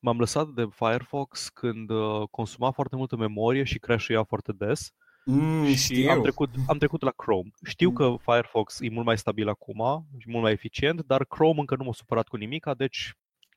[0.00, 4.92] M-am lăsat de Firefox când uh, consuma foarte multă memorie și crash-ua foarte des
[5.28, 6.10] Mm, și știu.
[6.10, 7.50] am trecut, am trecut la Chrome.
[7.64, 11.76] Știu că Firefox e mult mai stabil acum și mult mai eficient, dar Chrome încă
[11.76, 13.14] nu m-a supărat cu nimica, deci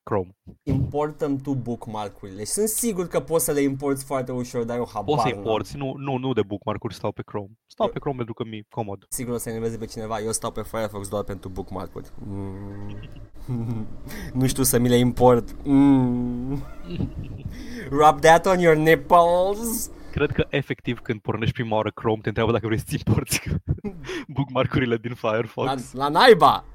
[0.09, 0.35] Chrome.
[0.63, 4.89] Importăm tu bookmark-urile și sunt sigur că poți să le importi foarte ușor, dar eu
[4.93, 5.37] habar Poți să n-am.
[5.37, 7.49] importi, nu, nu, nu de bookmark-uri stau pe Chrome.
[7.67, 9.05] Stau pe Chrome pentru că mi-e comod.
[9.09, 12.09] Sigur o să enerveze pe cineva, eu stau pe Firefox doar pentru bookmark-uri.
[12.27, 12.95] Mm.
[14.39, 15.55] nu știu să mi le import.
[15.63, 16.63] Mm.
[17.89, 19.91] Rub that on your nipples.
[20.11, 23.41] Cred că efectiv când pornești prima oară Chrome te întreabă dacă vrei să-ți importi
[24.35, 25.93] bookmark-urile din La, Firefox.
[25.93, 26.63] la naiba.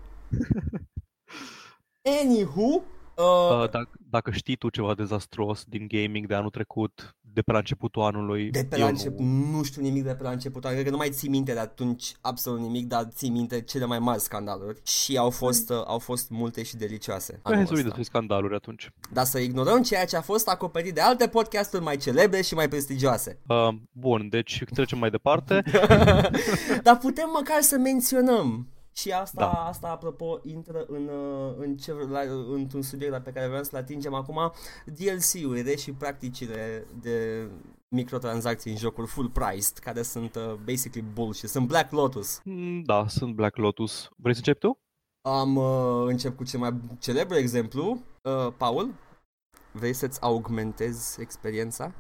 [2.23, 2.83] Anywho,
[3.17, 7.53] uh, Uh, dacă, dacă știi tu ceva dezastruos din gaming de anul trecut, de pe
[7.53, 9.57] la începutul anului, De pe eu la început, nu...
[9.57, 12.13] nu știu nimic de pe la început, cred că nu mai ții minte de atunci
[12.21, 16.31] absolut nimic, dar ții minte cele mai mari scandaluri și au fost, uh, au fost
[16.31, 17.33] multe și delicioase.
[17.33, 17.99] Păi anul hai să vorbim ăsta.
[17.99, 18.91] despre scandaluri atunci.
[19.13, 22.69] Dar să ignorăm ceea ce a fost acoperit de alte podcasturi mai celebre și mai
[22.69, 23.39] prestigioase.
[23.47, 25.63] Uh, bun, deci trecem mai departe.
[26.83, 28.74] Dar putem măcar să menționăm.
[28.97, 29.51] Și asta, Da.
[29.67, 32.21] asta apropo, intră în, uh, în ce, la,
[32.53, 34.53] într-un subiect la pe care vreau să-l atingem acum,
[34.87, 37.49] DLC-urile și practicile de
[37.89, 41.49] microtransacții în jocuri full priced, care sunt uh, basically bullshit.
[41.49, 42.41] Sunt Black Lotus.
[42.45, 44.09] Mm, Da, sunt Black Lotus.
[44.17, 44.79] Vrei să începi tu?
[45.29, 48.03] Am uh, încep cu cel mai celebru exemplu.
[48.23, 48.95] Uh, Paul,
[49.73, 51.93] vrei să-ți augmentezi experiența?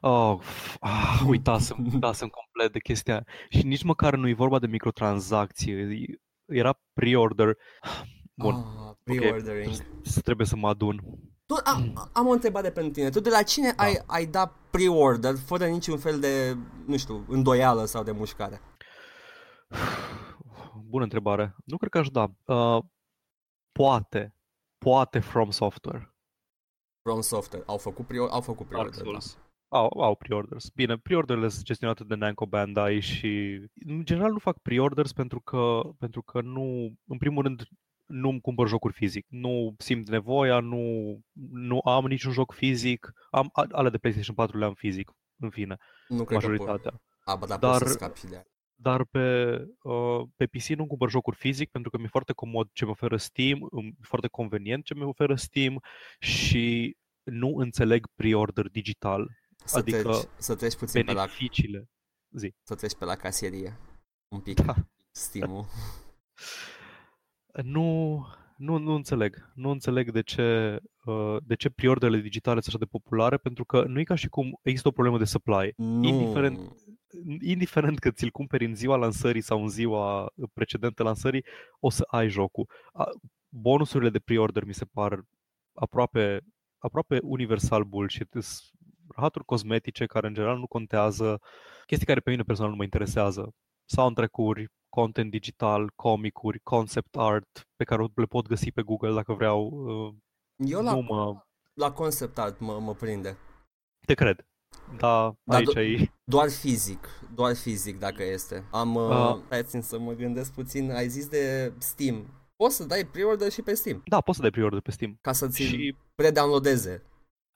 [0.00, 3.24] Oh, f- ah, uitasem, uitasem complet de chestia aia.
[3.48, 5.72] Și nici măcar nu e vorba de microtransacții.
[5.72, 7.56] e- Era pre-order.
[8.34, 9.72] Bun, Ah, pre-ordering.
[10.02, 11.00] s- trebuie să mă adun.
[11.46, 13.10] Tu, a, am o întrebare pentru tine.
[13.10, 13.82] Tu de la cine Da.
[13.82, 16.56] ai, ai dat pre-order fără niciun fel de,
[16.86, 18.60] nu știu, îndoială sau de mușcare?
[20.88, 21.54] Bună întrebare.
[21.64, 22.30] Nu cred că aș da.
[22.44, 22.82] Uh,
[23.72, 24.34] poate.
[24.78, 26.14] Poate From Software.
[27.02, 27.64] From Software.
[27.66, 29.18] Au făcut, pre au făcut Dark pre-order, da.
[29.70, 29.92] Souls.
[29.94, 30.68] Au, au pre-orders.
[30.68, 35.80] Bine, pre-orderele sunt gestionate de Namco Bandai și în general nu fac pre-orders pentru că,
[35.98, 37.62] pentru că nu, în primul rând,
[38.06, 39.26] nu îmi cumpăr jocuri fizic.
[39.28, 40.80] Nu simt nevoia, nu,
[41.52, 43.12] nu am niciun joc fizic.
[43.30, 45.76] Am, a- ale de PlayStation 4 le am fizic, în fine,
[46.08, 46.90] Nu cred că majoritatea.
[46.90, 47.00] pot.
[47.24, 48.44] A, bă, dar, Dar- poți să scapi și de aia.
[48.80, 52.84] Dar pe, uh, pe PC nu cumpăr jocuri fizic pentru că mi-e foarte comod ce
[52.84, 55.82] mi oferă Steam, îmi- e foarte convenient ce mi oferă Steam
[56.18, 59.28] și nu înțeleg pre-order digital,
[59.64, 61.90] Să, adică treci, să treci puțin pe la, beneficiile.
[62.30, 62.54] Zi.
[62.62, 63.78] să treci pe la casierie.
[64.28, 64.60] Un pic.
[64.60, 64.74] Da.
[65.10, 65.66] Steam-ul.
[67.62, 69.50] Nu, nu, nu înțeleg.
[69.54, 73.84] Nu înțeleg de ce, uh, de ce pre-orderele digitale sunt așa de populare, pentru că
[73.86, 75.72] nu e ca și cum există o problemă de supply.
[75.76, 76.02] Nu.
[76.08, 76.72] Indiferent-
[77.40, 81.44] Indiferent că ți-l cumperi în ziua lansării sau în ziua precedentă lansării,
[81.80, 82.68] o să ai jocul.
[82.92, 83.10] A-
[83.50, 85.22] Bonusurile de pre-order mi se par
[85.72, 86.40] aproape,
[86.78, 88.28] aproape universal bullshit.
[88.30, 88.44] Sunt
[89.16, 91.40] rahaturi cosmetice care în general nu contează,
[91.86, 93.50] chestii care pe mine personal nu mă interesează.
[93.84, 99.60] Soundtrack-uri, content digital, comicuri, concept art pe care le pot găsi pe Google dacă vreau.
[99.70, 100.14] uh,
[100.56, 101.42] Eu la, Nu mă...
[101.74, 103.36] la concept art mă, mă prinde.
[104.06, 104.46] Te cred.
[104.98, 106.10] Da, Da, aici do- e...
[106.24, 108.64] Doar fizic, doar fizic dacă este.
[108.70, 109.38] Am, uh, Ah.
[109.48, 112.26] hai țin să mă gândesc puțin, ai zis de Steam.
[112.56, 115.18] Poți să dai pre-order și pe Steam, Da, poți să dai pre-order pe Steam.
[115.20, 117.02] ca să ți Și predownloadeze.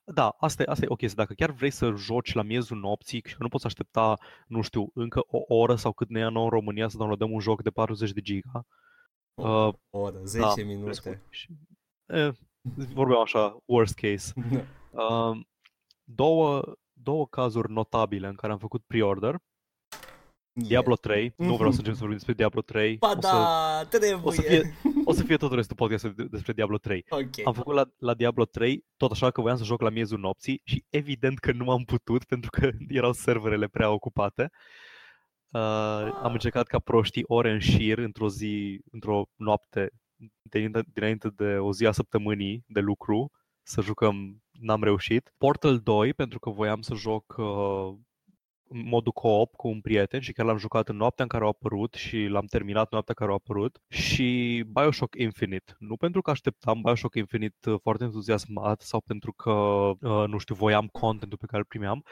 [0.05, 1.23] Da, asta e, asta e o chestie.
[1.23, 4.89] Dacă chiar vrei să joci la miezul nopții și că nu poți aștepta, nu știu,
[4.93, 7.69] încă o oră sau cât ne ia nouă în România să downloadăm un joc de
[7.69, 8.65] 40 de giga,
[9.41, 10.83] O Uh, oră, 10 da, minute.
[10.89, 11.53] presupun- și-
[12.05, 12.31] E,
[12.93, 14.33] vorbeam așa, worst case.
[14.91, 15.37] Uh,
[16.03, 19.37] două, două cazuri notabile în care am făcut pre-order.
[20.55, 22.97] Diablo 3, nu vreau să încep să vorbim despre Diablo 3.
[22.97, 24.19] Ba o, să, da, trebuie.
[24.23, 27.05] o, să fie, o să fie tot restul podcastului despre Diablo 3.
[27.09, 27.45] Ok.
[27.45, 30.61] Am făcut la, la Diablo 3 tot așa că voiam să joc la miezul nopții
[30.63, 34.49] și evident că nu am putut pentru că erau serverele prea ocupate.
[35.49, 35.59] Uh,
[36.21, 39.89] am încercat ca proștii ore în șir într-o zi, într-o noapte
[40.41, 43.31] dinainte, dinainte de o zi a săptămânii de lucru
[43.63, 45.33] să jucăm, n-am reușit.
[45.37, 48.12] Portal 2 pentru că voiam să joc uh, în
[48.73, 51.93] modul co-op cu un prieten și chiar l-am jucat în noaptea în care au apărut
[51.93, 55.73] și l-am terminat noaptea care au apărut și Bioshock Infinite.
[55.79, 60.55] Nu pentru că așteptam Bioshock Infinite uh, foarte entuziasmat sau pentru că, uh, nu știu,
[60.55, 62.03] voiam contentul pe care îl primeam,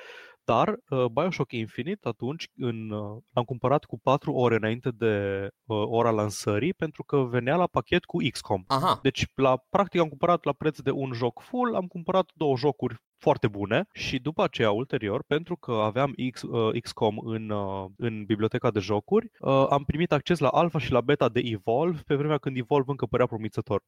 [0.43, 5.84] dar uh, Bioshock Infinite atunci în, uh, l-am cumpărat cu 4 ore înainte de uh,
[5.86, 8.63] ora lansării pentru că venea la pachet cu XCOM.
[8.67, 9.00] Aha.
[9.02, 12.95] Deci, la, practic, am cumpărat la preț de un joc full, am cumpărat două jocuri
[13.22, 18.24] foarte bune și după aceea, ulterior, pentru că aveam X, uh, XCOM în, uh, în
[18.26, 22.16] biblioteca de jocuri, uh, am primit acces la alfa și la beta de Evolve, pe
[22.16, 23.84] vremea când Evolve încă părea promițător.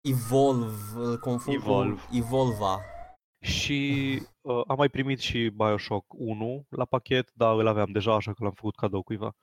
[0.00, 2.00] Evolve, îl confund Evolve.
[2.08, 2.78] cu Evolva.
[3.40, 8.32] Și uh, am mai primit și Bioshock 1 la pachet, dar îl aveam deja, așa
[8.32, 9.36] că l-am făcut cadou cuiva.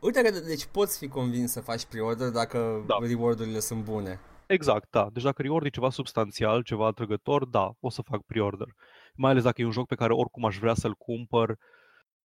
[0.00, 2.96] Uite că deci poți fi convins să faci pre-order dacă Da.
[3.00, 4.20] reward-urile sunt bune.
[4.46, 5.08] Exact, da.
[5.12, 8.66] Deci dacă reordi ceva substanțial, ceva atrăgător, da, o să fac pre-order.
[9.14, 11.58] Mai ales dacă e un joc pe care oricum aș vrea să-l cumpăr,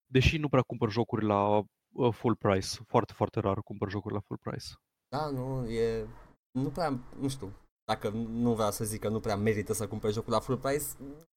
[0.07, 1.59] deși nu prea cumpăr jocuri la
[1.93, 2.69] uh, full price.
[2.87, 4.67] Foarte, foarte rar cumpăr jocuri la full price.
[5.09, 6.07] Da, nu, e...
[6.51, 7.53] Nu prea, nu știu,
[7.85, 10.85] dacă nu vreau să zic că nu prea merită să cumperi jocul la full price,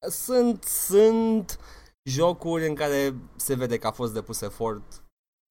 [0.09, 1.59] sunt, sunt
[2.03, 5.02] jocuri în care se vede că a fost depus efort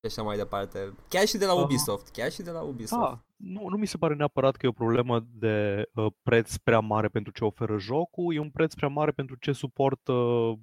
[0.02, 0.94] și așa mai departe.
[1.08, 1.62] Chiar și de la Ah.
[1.62, 3.00] Ubisoft, chiar și de la Ubisoft.
[3.02, 6.80] Da, nu, nu mi se pare neapărat că e o problemă de uh, preț prea
[6.80, 10.12] mare pentru ce oferă jocul, e un preț prea mare pentru ce suportă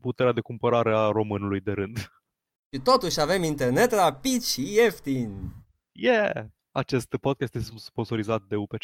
[0.02, 1.98] puterea de cumpărare a românului de rând.
[2.74, 5.52] Și totuși avem internet rapid și ieftin.
[5.92, 6.46] Yeah!
[6.72, 8.84] Acest podcast este sponsorizat de UPC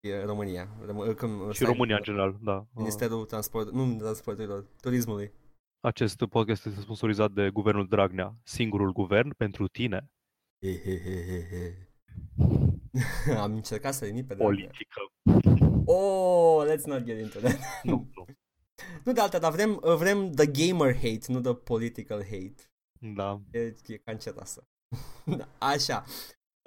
[0.00, 0.68] E România.
[0.86, 2.52] Răm- cum, și România în general, da.
[2.56, 5.32] Uh, Ministerul Transport, nu transporturilor, turismului.
[5.84, 10.10] Acest podcast este sponsorizat de Guvernul Dragnea, singurul guvern pentru tine.
[13.42, 14.70] Am încercat să limit pe Dragnea.
[14.70, 15.00] Politică.
[15.84, 17.58] Oh, let's not get into that.
[17.82, 18.24] Nu, nu.
[19.04, 22.54] nu de alta, dar vrem, vrem the gamer hate, nu the political hate.
[23.14, 23.40] Da.
[23.50, 24.66] E, e canceroasă.
[25.58, 26.04] Așa.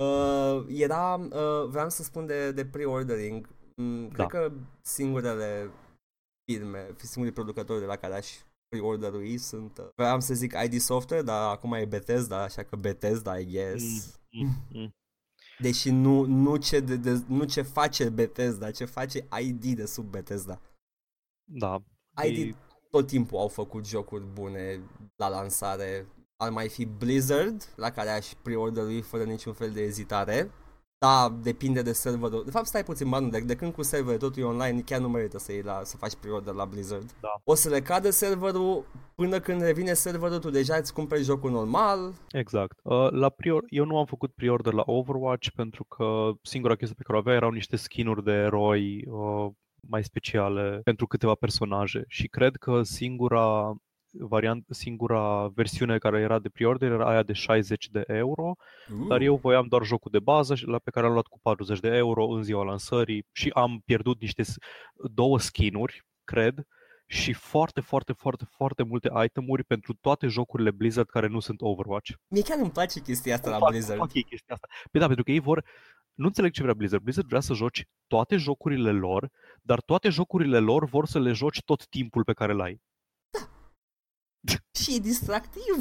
[0.03, 3.49] Uh, era, uh, vreau să spun de, de pre-ordering.
[3.75, 4.25] Mm, cred Da.
[4.25, 4.51] că
[4.81, 5.71] singurele
[6.51, 8.27] firme, singurii producători de la care aș
[8.69, 13.37] pre-orderui sunt, uh, vreau să zic ID Software, dar acum e Bethesda, așa că Bethesda,
[13.37, 13.83] I guess.
[14.31, 14.95] Mm, mm.
[15.59, 20.05] Deși nu, nu, ce de, de, nu ce face Bethesda, ce face ID de sub
[20.05, 20.61] Bethesda.
[21.43, 21.83] Da.
[22.25, 22.55] ID E-
[22.89, 24.81] tot timpul au făcut jocuri bune
[25.15, 26.07] la lansare.
[26.35, 30.51] Ar mai fi Blizzard, la care aș pre-orderui fără niciun fel de ezitare.
[30.99, 32.41] Da, depinde de serverul.
[32.45, 35.09] De fapt, stai puțin, banu, de, de când cu serverul totul e online, chiar nu
[35.09, 37.11] merită să, iei la, să faci pre-order la Blizzard.
[37.21, 37.33] Da.
[37.43, 42.13] O să le cadă serverul până când revine serverul, tu deja îți cumperi jocul normal.
[42.31, 42.79] Exact.
[42.83, 47.03] Uh, La prior, eu nu am făcut pre-order la Overwatch pentru că singura chestie pe
[47.03, 49.51] care o avea erau niște skin-uri de eroi uh,
[49.89, 53.75] mai speciale pentru câteva personaje și cred că singura
[54.19, 58.55] variant, singura versiune care era de pre-order era aia de 60 de euro,
[59.07, 61.79] dar eu voiam doar jocul de bază și la pe care am luat cu 40
[61.79, 64.55] de euro în ziua lansării și am pierdut niște s-
[65.11, 66.63] două skin-uri, cred,
[67.09, 72.11] și foarte, foarte, foarte, foarte multe itemuri pentru toate jocurile Blizzard care nu sunt Overwatch.
[72.27, 73.99] Mie chiar îmi place chestia asta la Fac- Blizzard.
[73.99, 74.67] fac ei chestia asta.
[74.91, 75.63] Păi da, pentru că ei vor...
[76.13, 77.03] Nu înțeleg ce vrea Blizzard.
[77.03, 79.29] Blizzard vrea să joci toate jocurile lor,
[79.61, 82.81] dar toate jocurile lor vor să le joci tot timpul pe care l-ai.
[84.81, 85.77] Și e distractiv.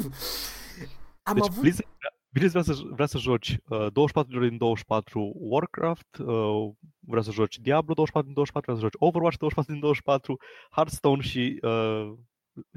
[1.23, 1.61] Am Deci avut...
[1.61, 6.17] Blizzard, vrea- Blizzard vrea să, vrea să joci uh, 24 de ore din 24 Warcraft,
[6.17, 10.37] uh, vrea să joci Diablo 24 din 24, vrea să joci Overwatch 24 din 24,
[10.71, 12.13] Hearthstone și uh,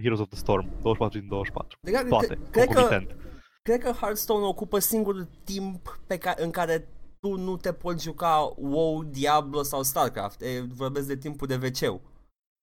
[0.03, 1.79] Heroes of the Storm 24 din 24.
[1.81, 3.16] De care- Toate, cre- cred că, concomitent.
[3.62, 6.88] cred că Hearthstone ocupă singurul timp pe ca- în care
[7.20, 10.40] tu nu te poți juca WoW, Diablo sau StarCraft.
[10.40, 12.00] E, vorbesc de timpul de wc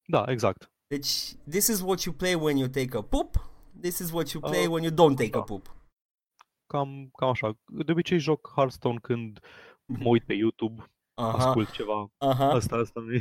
[0.07, 0.71] Da, exact.
[0.87, 3.35] Deci, this is what you play when you take a poop.
[3.81, 5.39] This is what you play Uh, when you don't take da.
[5.39, 5.75] a poop.
[6.67, 7.57] Cam, cam așa.
[7.85, 9.39] De obicei joc Hearthstone când
[9.85, 12.11] mă uit pe YouTube, Aha, ascult ceva.
[12.17, 12.49] aha.
[12.51, 13.19] Asta, asta mi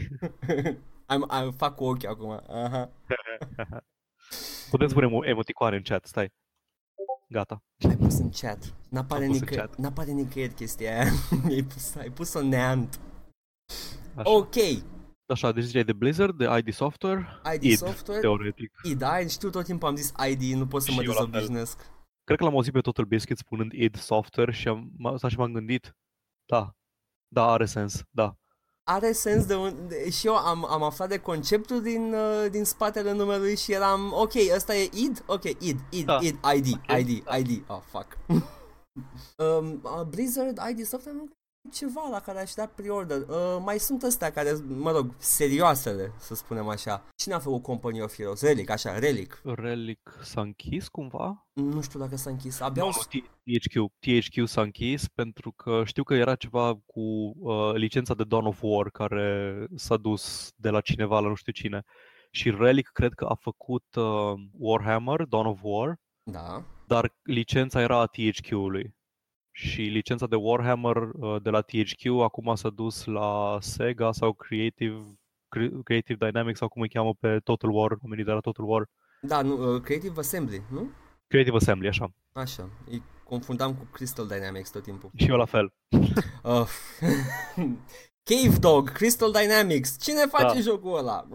[1.13, 2.31] I'm, I'm, fac cu ochii acum.
[2.49, 2.91] Aha.
[4.71, 6.33] Putem spune emo- emoticoane în chat, stai.
[7.29, 7.63] Gata.
[7.89, 8.75] Ai pus în chat.
[8.89, 9.79] N-apare, Am pus în nicăieri, chat.
[9.79, 11.11] n-apare nicăieri chestia aia.
[11.55, 13.01] ai pus, ai pus-o neant.
[14.17, 14.31] Așa.
[14.31, 14.55] Ok.
[15.27, 18.21] Așa, deci ziceai de Blizzard, de ID Software, ID id, Software.
[18.21, 18.73] teoretic.
[18.83, 21.21] id, ai, știu tot timpul am zis ID, nu pot să mă Și eu la
[21.21, 21.31] fel.
[21.31, 21.87] dezobișnesc.
[22.25, 25.37] Cred că l-am auzit pe Total Biscuit spunând id Software și am, m-a, stat și
[25.39, 25.97] m-am gândit,
[26.47, 26.75] da,
[27.29, 28.37] da, are sens, da.
[28.89, 29.89] Are sens de un...
[29.89, 34.13] De, și eu am, am aflat de conceptul din, uh, din spatele numelui și eram,
[34.13, 35.23] ok, ăsta e id?
[35.27, 36.19] Ok, id, id, Da.
[36.23, 37.09] id, ID, Ok, ID,
[37.39, 37.63] ID.
[37.67, 38.17] Oh, fuck.
[39.37, 41.29] um, uh, Blizzard, ID Software, nu
[41.73, 43.21] ceva la care aș da pre-order.
[43.29, 47.05] Uh, mai sunt astea care, mă rog, serioasele, să spunem așa.
[47.17, 48.41] Cine a făcut Company of Heroes?
[48.43, 49.41] Relic, așa, Relic.
[49.45, 51.47] Relic s-a închis cumva?
[51.53, 52.61] Nu știu dacă s-a închis.
[52.61, 52.93] Abia Nu, o...
[52.95, 53.93] nu, T- THQ.
[54.01, 58.59] THQ s-a închis pentru că știu că era ceva cu uh, licența de Dawn of
[58.63, 61.83] War care s-a dus de la cineva la nu știu cine.
[62.31, 66.65] Și Relic cred că a făcut uh, Warhammer, Dawn of War, Da.
[66.87, 68.95] dar licența era a THQ-ului.
[69.59, 75.05] Și licența de Warhammer uh, de la THQ acum s-a dus la Sega sau Creative,
[75.49, 78.89] Cre- Creative Dynamics sau cum îi cheamă pe Total War, oamenii de la Total War.
[79.21, 80.91] Da, nu, uh, Creative Assembly, nu?
[81.27, 82.13] Creative Assembly, așa.
[82.33, 82.69] Așa.
[82.91, 85.11] Îi confundam cu Crystal Dynamics tot timpul.
[85.17, 85.73] Și eu la fel.
[86.43, 86.69] Uh,
[88.23, 90.01] Cave Dog, Crystal Dynamics.
[90.01, 90.61] Cine face Da.
[90.61, 91.27] jocul ăla?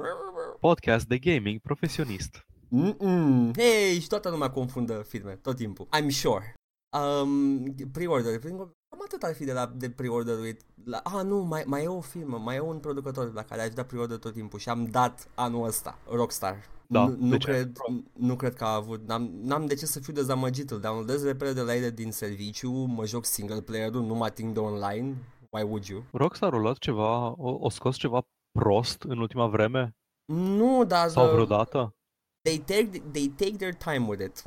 [0.59, 2.45] Podcast de gaming profesionist.
[2.67, 3.51] Mm-mm.
[3.57, 5.87] Hei, și toată lumea confundă firme, tot timpul.
[5.87, 6.53] I'm sure.
[6.99, 8.39] Um, pre-order.
[8.39, 10.61] Cam atât ar fi de la de pre-orderuit.
[10.85, 13.73] La, ah, nu, mai, mai e o firmă, mai e un producător la care aș
[13.73, 16.57] da pre-order tot timpul și am dat anul ăsta, Rockstar.
[16.87, 17.51] Da, nu, nu, de ce?
[17.51, 17.77] cred,
[18.13, 21.53] nu cred că a avut, n-am, n-am de ce să fiu dezamăgit, îl downloadez repede
[21.53, 25.15] de la ele din serviciu, mă joc single player-ul, nu mă ating de online,
[25.49, 26.03] why would you?
[26.11, 28.21] Rockstar a luat ceva, o, o scos ceva
[28.59, 29.95] prost în ultima vreme?
[30.33, 31.95] Nu, dar Sau uh, vreodată?
[32.41, 34.43] they take they take their time with it.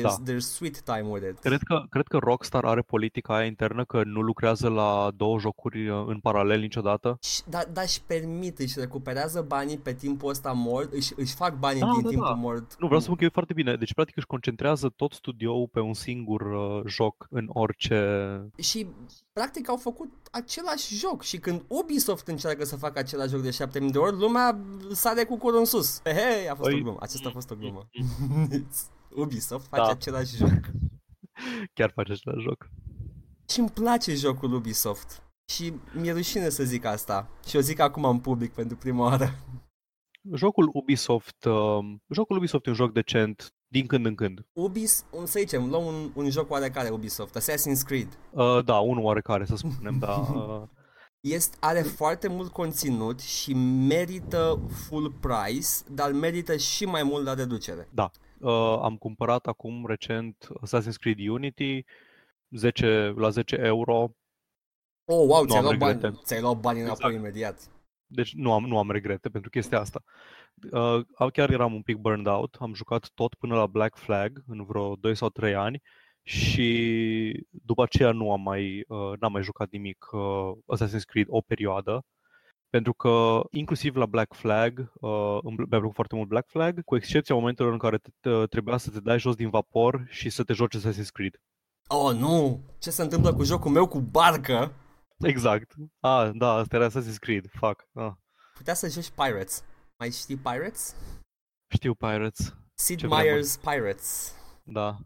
[0.00, 0.22] Their, Da.
[0.24, 1.38] their sweet time with it.
[1.38, 5.88] Cred că, cred că Rockstar are politica aia internă că nu lucrează la două jocuri
[5.88, 7.18] uh, în paralel niciodată.
[7.22, 11.58] Și- Dar da, își permit, își recuperează banii pe timpul ăsta mort, își, își fac
[11.58, 12.34] banii Da, din da, timpul da.
[12.34, 12.76] mort.
[12.78, 13.74] Nu, vreau să spun că e foarte bine.
[13.76, 17.96] Deci, practic, își concentrează tot studioul pe un singur uh, joc în orice...
[18.58, 18.86] Și
[19.32, 23.90] practic au făcut același joc și când Ubisoft încearcă să facă același joc de 7000
[23.90, 24.58] de ori, lumea
[24.92, 26.00] sare cu curul în sus.
[26.04, 26.96] Hei, a fost Păi- o glumă.
[27.00, 27.86] Acesta a fost o glumă.
[29.16, 29.90] Ubisoft face Da.
[29.90, 30.60] același joc.
[31.74, 32.68] Chiar face același joc.
[33.48, 35.22] Și îmi place jocul Ubisoft.
[35.48, 37.28] Și mi-e rușine să zic asta.
[37.46, 39.34] Și o zic acum în public pentru prima oară.
[40.34, 41.78] Jocul Ubisoft, uh,
[42.10, 44.46] jocul Ubisoft e un joc decent din când în când.
[44.52, 48.18] Ubis, un, să zicem, luăm un, un joc oarecare Ubisoft, Assassin's Creed.
[48.30, 50.12] Uh, da, unul oarecare, să spunem, da.
[50.12, 50.62] Uh,
[51.20, 53.54] Este, are foarte mult conținut și
[53.88, 57.88] merită full price, dar merită și mai mult la reducere.
[58.40, 61.84] Uh, am cumpărat acum recent Assassin's Creed Unity
[62.50, 63.94] 10, la 10 euro.
[65.04, 66.16] Oh, wow, Nu ți-ai am luat, bani, regrete.
[66.24, 67.24] ți-ai luat banii înapoi Exact.
[67.24, 67.70] imediat.
[68.06, 70.02] Deci nu am, nu am regrete pentru chestia asta.
[70.72, 72.56] Uh, chiar eram un pic burned out.
[72.60, 75.82] Am jucat tot până la Black Flag în vreo 2 sau 3 ani
[76.22, 81.40] și după aceea nu am mai, uh, n-am mai jucat nimic uh, Assassin's Creed o
[81.40, 82.04] perioadă.
[82.70, 86.96] Pentru că inclusiv la Black Flag, uh, îmi mi-a plăcut foarte mult Black Flag, cu
[86.96, 90.42] excepția momentelor în care te, te, trebuia să te dai jos din vapor și să
[90.44, 91.40] te joci Assassin's Creed.
[91.88, 92.60] Oh, nu!
[92.78, 94.72] Ce se întâmplă cu jocul meu cu barcă?
[95.18, 95.74] Exact.
[96.00, 97.46] Ah, da, asta era Assassin's Creed.
[97.50, 97.88] Fuck.
[97.94, 98.12] Ah.
[98.54, 99.64] Putea să joci Pirates.
[99.98, 100.96] Mai știi Pirates?
[101.74, 102.54] Știu Pirates.
[102.74, 103.28] Sid Ce vremuri.
[103.28, 104.34] Meier's Pirates.
[104.62, 104.96] Da.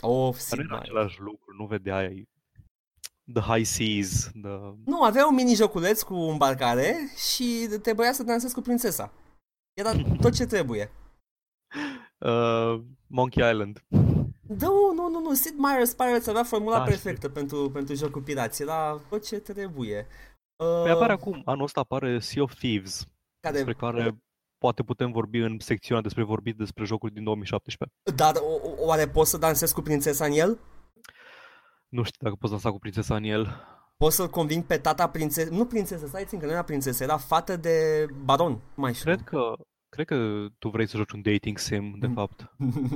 [0.00, 0.82] Oh, Dar Sid nu era Meier.
[0.84, 2.28] același lucru, nu vedeai
[3.32, 4.58] The High Seas, the...
[4.84, 6.96] Nu, avea un mini-joculeț cu îmbarcare
[7.32, 9.12] și trebuia să dansezi cu prințesa.
[9.80, 10.90] Era tot ce trebuie.
[12.18, 13.84] Uh, Monkey Island.
[14.40, 18.62] Nu, nu, nu, nu, Sid Meier's Pirates avea formula Da, perfectă pentru, pentru jocul pirați.
[18.62, 20.06] Era tot ce trebuie.
[20.56, 23.06] Uh, Păi apare acum, anul ăsta apare Sea of Thieves,
[23.40, 24.18] care, despre care
[24.58, 27.96] poate putem vorbi în secțiunea despre vorbit despre jocuri din 2017.
[28.16, 30.58] Dar o, o- oare poți să dansezi cu prințesa în el?
[31.88, 33.54] Nu știu dacă poți dansa cu prințesa în el.
[33.96, 37.16] Poți să-l conving pe tata prințesă, nu prințesă, stai țin că nu era prințesă, era
[37.16, 39.04] fată de baron, nu mai știu.
[39.12, 39.52] Cred că,
[39.88, 42.52] cred că tu vrei să joci un dating sim, de fapt.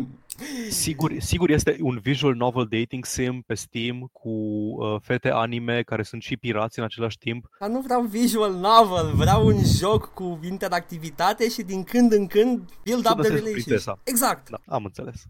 [0.70, 6.02] Sigur, sigur este un visual novel dating sim pe Steam cu uh, fete anime care
[6.02, 7.46] sunt și pirați în același timp.
[7.60, 12.58] Dar nu vreau visual novel, vreau un joc cu interactivitate și din când în când
[12.84, 13.64] build Să up the găsesc relationship.
[13.64, 13.98] prințesa.
[14.04, 14.50] Exact.
[14.50, 15.22] Da, am înțeles.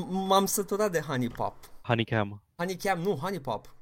[0.00, 1.54] M- M-am săturat de Honey Pop.
[1.86, 2.42] Honeycam.
[2.56, 3.74] Honey Cam, nu, Honey Pop.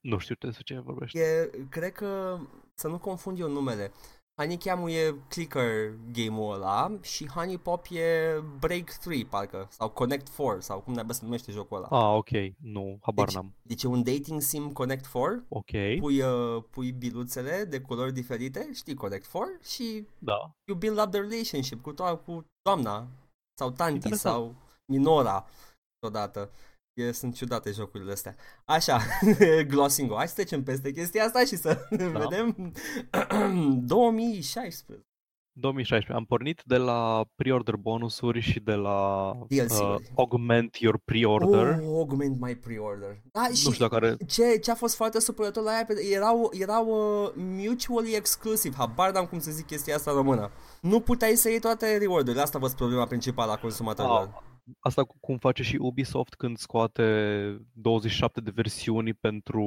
[0.00, 1.18] Nu știu despre ce vorbești.
[1.18, 2.38] E, cred că,
[2.74, 3.92] să nu confund eu numele,
[4.40, 10.60] Honeycam e clicker game-ul ăla și Honey Pop e Break 3 parcă sau Connect 4
[10.60, 11.86] sau cum naiba se numește jocul ăla.
[12.10, 12.28] Ah, ok.
[12.62, 13.54] Nu, habar Deci- n-am.
[13.62, 18.70] Deci e un dating sim Connect 4, Ok, pui, uh, pui biluțele de culori diferite,
[18.74, 20.54] știi Connect 4 și da.
[20.68, 23.06] you build up the relationship cu, to- cu doamna
[23.58, 24.34] sau tanti Interesant.
[24.34, 24.54] sau
[24.92, 25.46] minora
[26.06, 26.50] odată.
[26.94, 28.36] E, sunt ciudate jocurile astea.
[28.64, 29.00] Așa,
[29.68, 31.78] glossing Hai să trecem peste chestia asta și să
[32.12, 32.18] Da.
[32.18, 32.72] vedem
[33.86, 35.04] 2016.
[35.52, 36.12] 2016.
[36.12, 40.10] Am pornit de la pre-order bonusuri și de la uh, DLC-uri.
[40.16, 41.78] augment your pre-order.
[41.82, 43.20] Oh, augment my pre-order.
[43.32, 44.16] Da, și nu știu dacă are...
[44.26, 49.12] ce, ce a fost foarte supărător la ea, pe- erau, erau uh, mutually exclusive, habar
[49.12, 50.50] n-am cum să zic chestia asta în română.
[50.80, 54.30] Nu puteai să iei toate reward-urile, asta vă problema principală a consumatorilor.
[54.34, 54.42] A,
[54.78, 57.02] asta cu- cum face și Ubisoft când scoate
[57.72, 59.62] 27 de versiuni pentru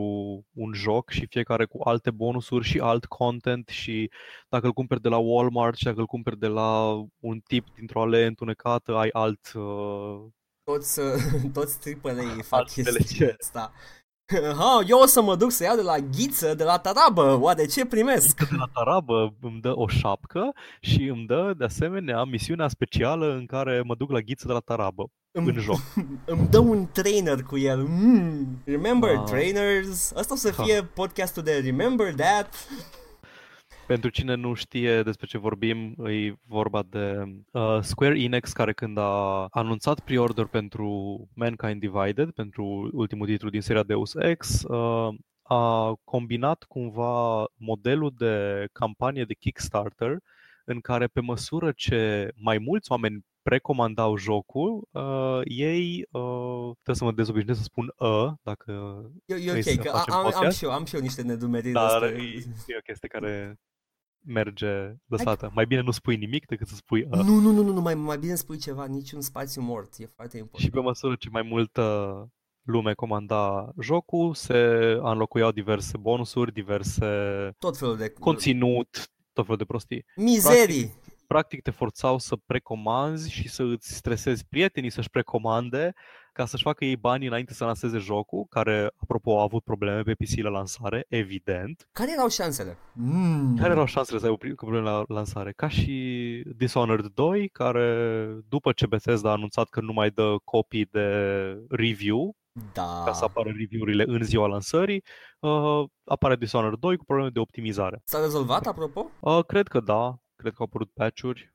[0.54, 4.12] un joc și fiecare cu alte bonusuri și alt content și
[4.50, 8.02] dacă îl cumperi de la Walmart și dacă îl cumperi de la un tip dintr-o
[8.02, 9.52] alee întunecată, ai alt...
[9.54, 10.24] Uh,
[10.64, 11.06] toți, uh,
[11.54, 13.36] toți AAA fac Alt chestia DLC.
[13.40, 13.74] asta.
[14.60, 17.66] Ha, eu o să mă duc să iau de la Ghiță, de la Tarabă, oare
[17.66, 18.38] ce primesc?
[18.50, 20.52] de la Tarabă îmi dă o șapcă
[20.82, 24.60] și îmi dă de asemenea misiunea specială în care mă duc la ghiță de la
[24.60, 25.80] Tarabă în joc.
[26.26, 27.84] Îmi dă un trainer cu el.
[27.88, 28.62] Mm.
[28.66, 29.24] Remember Ah.
[29.26, 30.12] trainers?
[30.16, 30.64] Asta o să Ha.
[30.64, 32.68] fie podcastul de Remember That.
[33.88, 38.98] Pentru cine nu știe despre ce vorbim, e vorba de uh, Square Enix care când
[38.98, 40.88] a anunțat pre-order pentru
[41.34, 48.68] Mankind Divided, pentru ultimul titlu din seria Deus Ex, uh, a combinat cumva modelul de
[48.72, 50.18] campanie de Kickstarter
[50.66, 57.04] în care pe măsură ce mai mulți oameni precomandau jocul, uh, ei, uh, trebuie să
[57.04, 58.72] mă dezobișnuiesc să spun uh, dacă
[59.26, 60.58] E, e Vrei ok, să că facem am, am, podcast?
[60.58, 62.10] și eu, am și eu niște nedumeriri Dar astea.
[62.10, 63.60] e, e o chestie care
[64.26, 65.52] merge lăsată.
[65.54, 67.10] Mai bine nu spui nimic decât să spui uh.
[67.12, 70.38] Nu, nu, nu, nu, nu, mai, mai bine spui ceva, niciun spațiu mort, e foarte
[70.38, 70.64] important.
[70.64, 71.84] Și pe măsură ce mai multă
[72.62, 74.58] lume comanda jocul, se
[75.02, 77.06] înlocuiau diverse bonusuri, diverse
[77.58, 80.06] Tot felul de conținut, tot felul de prostii.
[80.16, 80.94] mizerii.
[81.28, 85.94] Practic te forțau să precomanzi și să îți stresezi prietenii să-și precomande
[86.34, 90.14] ca să-și facă ei bani înainte să lanseze jocul, care, apropo, a avut probleme pe
[90.14, 91.88] PC la lansare, evident.
[91.92, 92.78] Care erau șansele?
[92.94, 93.56] Mm.
[93.58, 95.52] Care erau șansele să aibă pri- probleme la lansare?
[95.52, 95.94] Ca și
[96.56, 101.08] Dishonored 2, care după ce Bethesda a anunțat că nu mai dă copii de
[101.70, 102.36] review,
[102.74, 103.02] Da.
[103.06, 105.04] ca să apară review-urile în ziua lansării,
[105.40, 108.02] uh, apare Dishonored 2 cu probleme de optimizare.
[108.06, 109.10] S-a rezolvat, apropo?
[109.20, 111.53] Uh, cred că da, cred că au apărut patch-uri,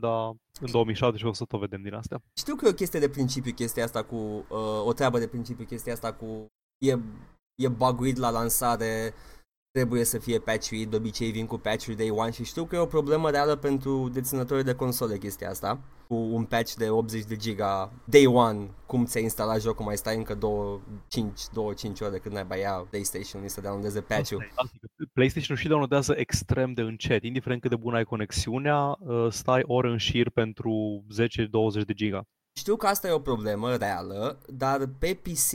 [0.00, 2.22] dar în 2017 o să tot vedem din astea.
[2.38, 5.64] Știu că e o chestie de principiu chestia asta cu, uh, o treabă de principiu
[5.64, 6.46] chestia asta cu,
[6.78, 6.98] e,
[7.54, 9.14] e buguit la lansare,
[9.74, 12.78] trebuie să fie patchuit, de obicei vin cu patch day one și știu că e
[12.78, 15.80] o problemă reală pentru deținătorii de console chestia asta.
[16.08, 20.16] Cu un patch de 80 de giga day one, cum ți-ai instalat jocul, mai stai
[20.16, 24.52] încă 2, 5, 2, 5 ore când ai ia PlayStation să downloadeze patch-ul.
[24.54, 25.04] Asta e.
[25.12, 29.90] PlayStation și downloadează extrem de încet, indiferent cât de bună ai conexiunea, uh, stai ore
[29.90, 32.26] în șir pentru 10-20 de giga.
[32.56, 35.52] Știu că asta e o problemă reală, dar pe PC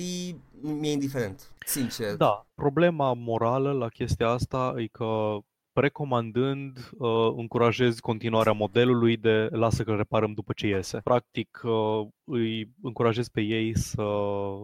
[0.62, 2.16] mi-e indiferent, sincer.
[2.16, 5.38] Da, problema morală la chestia asta e că
[5.72, 11.00] precomandând uh, încurajezi continuarea modelului de lasă că reparăm după ce iese.
[11.04, 14.02] Practic uh, îi încurajezi pe ei să...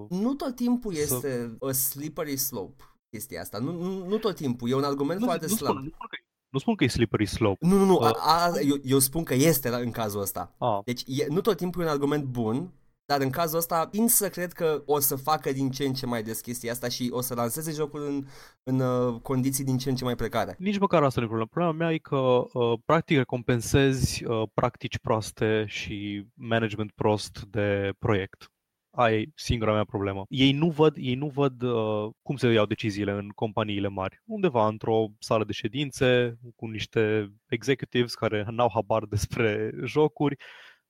[0.09, 3.57] Nu tot timpul Să- este a slippery slope chestia asta.
[3.57, 4.69] Nu, nu, nu tot timpul.
[4.69, 5.71] E un argument Nu, foarte nu, slab.
[5.71, 6.17] spun, nu, spun că,
[6.55, 7.65] nu spun că e slippery slope.
[7.65, 7.97] Nu, nu, nu.
[7.97, 10.55] A, Uh, a, eu, eu spun că este la, în cazul ăsta.
[10.57, 12.73] Ah, Deci e, nu tot timpul e un argument bun,
[13.05, 16.05] dar în cazul ăsta tind să cred că o să facă din ce în ce
[16.05, 18.25] mai des chestia asta și o să lanseze jocul în,
[18.63, 20.55] în uh, condiții din ce în ce mai precare.
[20.59, 21.49] nici măcar asta nu e problema.
[21.51, 28.49] Problema mea e că uh, practic recompensezi uh, practici proaste și management prost de proiect.
[28.95, 30.25] Aia e singura mea problemă.
[30.29, 34.21] Ei nu văd, ei nu văd uh, cum se iau deciziile în companiile mari.
[34.25, 40.35] Undeva într-o sală de ședințe cu niște executives care n-au habar despre jocuri,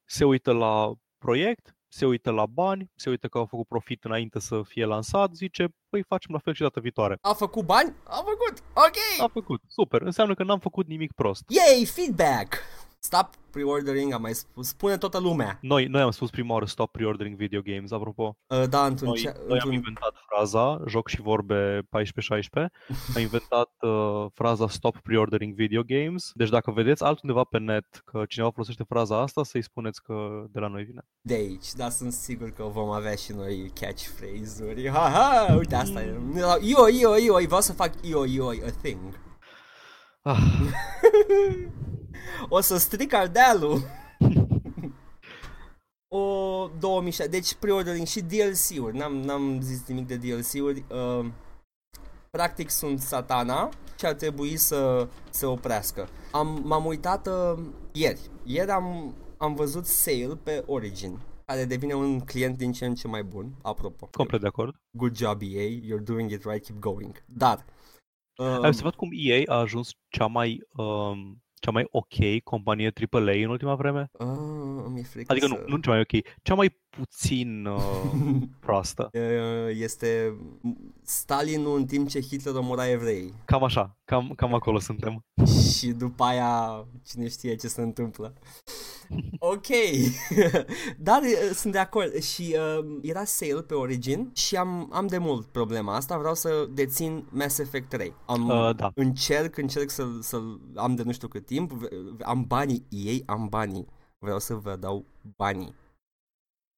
[0.06, 4.40] se uită la proiect, se uită la bani, se uită că au făcut profit înainte
[4.40, 7.18] să fie lansat, zice, păi facem la fel și data viitoare.
[7.22, 7.94] A făcut bani?
[8.04, 8.64] A făcut!
[8.74, 9.26] Ok!
[9.26, 11.44] A făcut, super, înseamnă că n-am făcut nimic prost.
[11.48, 12.58] Yay, feedback!
[13.06, 15.58] Stop pre-ordering, am mai spus, spune toată lumea.
[15.62, 18.38] Noi, noi am spus prima oară stop pre-ordering video games, apropo.
[18.48, 21.86] Uh, da, într-un, Noi, cea, noi am într-un inventat fraza, joc și vorbe 14-16,
[23.16, 28.24] am inventat uh, fraza stop pre-ordering video games, deci dacă vedeți altundeva pe net că
[28.28, 31.02] cineva folosește fraza asta, să-i spuneți că de la noi vine.
[31.22, 34.90] de aici, dar sunt sigur că vom avea și noi catchphrase-uri.
[34.90, 36.20] Ha, ha, uite asta e.
[36.62, 39.20] Io, io, io, vreau să fac io, io, a thing.
[40.22, 40.38] Ah,
[42.50, 43.82] o să stric Ardealul.
[46.08, 50.84] o 2006, deci pre-ordering și DLC-uri, n-am, n-am zis nimic de DLC-uri.
[50.90, 51.26] Uh,
[52.32, 56.08] practic sunt satana și ar trebui să se oprească.
[56.32, 58.20] Am, m-am uitat uh, ieri.
[58.44, 63.08] Ieri am, am văzut sale pe Origin care devine un client din ce în ce
[63.08, 64.08] mai bun, apropo.
[64.12, 64.76] Complet de acord.
[64.98, 67.24] Good job EA, you're doing it right, keep going.
[67.26, 67.66] Dar...
[68.38, 73.32] Um, Ai observat cum EA a ajuns cea mai um, cea mai ok companie AAA
[73.32, 74.10] în ultima vreme?
[74.12, 75.54] Uh, mi-e frică adică să...
[75.54, 77.82] nu, nu cea mai ok, cea mai puțin uh,
[78.66, 79.10] proastă.
[79.70, 80.38] Este
[81.04, 83.34] Stalinul în timp ce Hitler omora evrei.
[83.46, 85.26] Cam așa, cam, cam acolo suntem.
[85.76, 88.34] Și după aia cine știe ce se întâmplă.
[89.40, 89.68] Ok,
[90.98, 95.18] dar uh, sunt de acord și uh, era sale pe Origin și am, am de
[95.18, 98.14] mult problema asta, vreau să dețin Mass Effect 3.
[98.26, 98.92] Am, uh, da.
[98.96, 101.72] Încerc, încerc să-l, să-l am de nu știu cât timp,
[102.22, 103.88] am banii ei, am banii,
[104.20, 105.76] vreau să vă dau banii.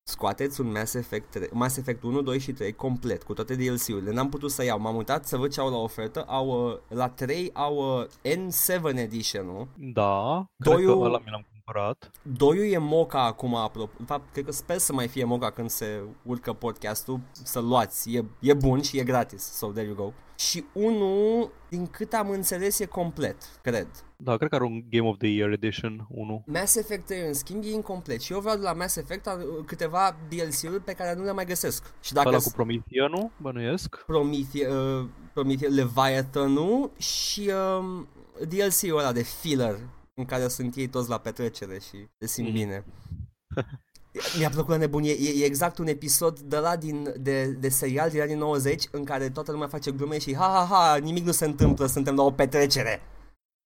[0.10, 4.12] Scoateți un Mass Effect, 3, Mass Effect 1, 2 și 3 complet, cu toate DLC-urile.
[4.12, 6.24] N-am putut să iau, m-am uitat să văd ce au la ofertă.
[6.28, 9.68] Au, uh, la 3 au uh, N7 Edition-ul.
[9.76, 10.80] Da, Doiul...
[10.80, 12.12] cred că ăla mi l-am cumpărat.
[12.22, 13.94] Doiul e moca acum, apropo.
[13.98, 18.16] De fapt, cred că sper să mai fie moca când se urcă podcastul, să-l luați.
[18.16, 20.14] E, e bun și e gratis, so there you go.
[20.36, 23.88] Și unul, din cât am înțeles, e complet, cred.
[24.18, 26.44] Da, cred că are un Game of the Year Edition 1.
[26.46, 28.22] Mass Effect 3, în schimb, e incomplet.
[28.22, 29.30] Și eu vreau de la Mass Effect
[29.66, 31.94] câteva DLC-uri pe care nu le mai găsesc.
[32.02, 34.04] Și dacă Ăla cu Promethean-ul, bănuiesc?
[34.06, 38.06] Promethea, uh, Promethea Leviathan-ul și uh,
[38.48, 39.80] DLC-ul ăla de filler
[40.18, 42.54] în care sunt ei toți la petrecere și se simt mm.
[42.54, 42.86] bine.
[44.38, 48.10] Mi-a plăcut la nebunie, e, e exact un episod de la din, de, de serial
[48.10, 51.32] din anii 90 în care toată lumea face glume și ha ha ha, nimic nu
[51.32, 53.02] se întâmplă, suntem la o petrecere.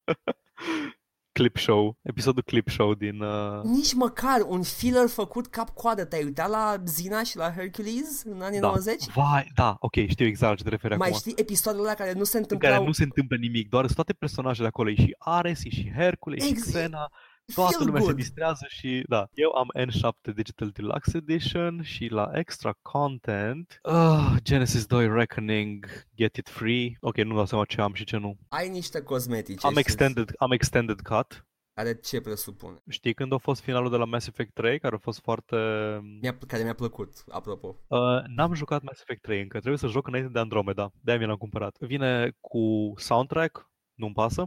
[1.31, 3.21] clip show, episodul clip show din...
[3.21, 3.63] Uh...
[3.63, 6.05] Nici măcar un filler făcut cap-coadă.
[6.05, 8.67] Te-ai uitat la Zina și la Hercules în anii da.
[8.67, 9.03] 90?
[9.13, 11.19] Vai, da, ok, știu exact ce te referi Mai acum.
[11.19, 12.67] știi episoadele la care nu se întâmplă?
[12.67, 15.69] În care nu se întâmplă nimic, doar sunt toate personajele acolo, e și Ares, e
[15.69, 16.67] și Hercules, exact.
[16.67, 17.11] și Xena.
[17.53, 18.13] Toată Feel lumea good.
[18.13, 19.27] se distrează și da.
[19.33, 25.85] Eu am N7 Digital Deluxe Edition și la extra content uh, Genesis 2 Reckoning
[26.15, 26.97] Get It Free.
[26.99, 28.37] Ok, nu dau seama ce am și ce nu.
[28.49, 29.67] Ai niște cosmetice.
[29.67, 31.45] Am extended, am extended cut.
[31.73, 32.77] Care ce presupune?
[32.89, 35.55] Știi când a fost finalul de la Mass Effect 3, care a fost foarte...
[36.21, 37.75] Mi-a, care mi-a plăcut, apropo.
[37.87, 37.99] Uh,
[38.35, 41.35] n-am jucat Mass Effect 3 încă, trebuie să joc înainte de Andromeda, de-aia mi l-am
[41.35, 41.77] cumpărat.
[41.79, 44.45] Vine cu soundtrack, nu-mi pasă.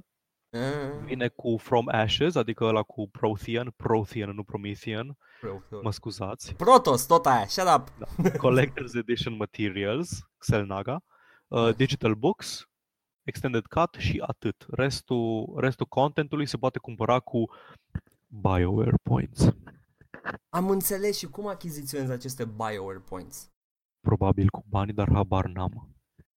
[0.55, 1.05] Mm.
[1.05, 5.16] Vine cu From Ashes, adică ăla cu Prothean, Prothean, nu Promethean.
[5.40, 5.80] Prothean.
[5.82, 6.55] Mă scuzați.
[6.55, 7.92] Protos, tot aia, shut up.
[7.98, 8.30] Da.
[8.30, 11.02] Collector's Edition Materials, Xelnaga.
[11.48, 12.68] Uh, digital Books,
[13.22, 14.66] Extended Cut și atât.
[14.68, 17.50] Restul, restul contentului se poate cumpăra cu
[18.26, 19.55] BioWare Points.
[20.48, 23.50] Am înțeles și cum achiziționezi aceste BioWare Points.
[24.00, 25.93] Probabil cu bani, dar habar n-am.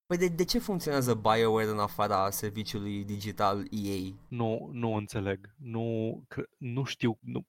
[0.07, 4.13] Păi de, de ce funcționează BioWare în afara serviciului digital EA?
[4.27, 5.55] Nu, nu înțeleg.
[5.57, 6.23] Nu,
[6.57, 7.17] nu știu.
[7.21, 7.45] Nu,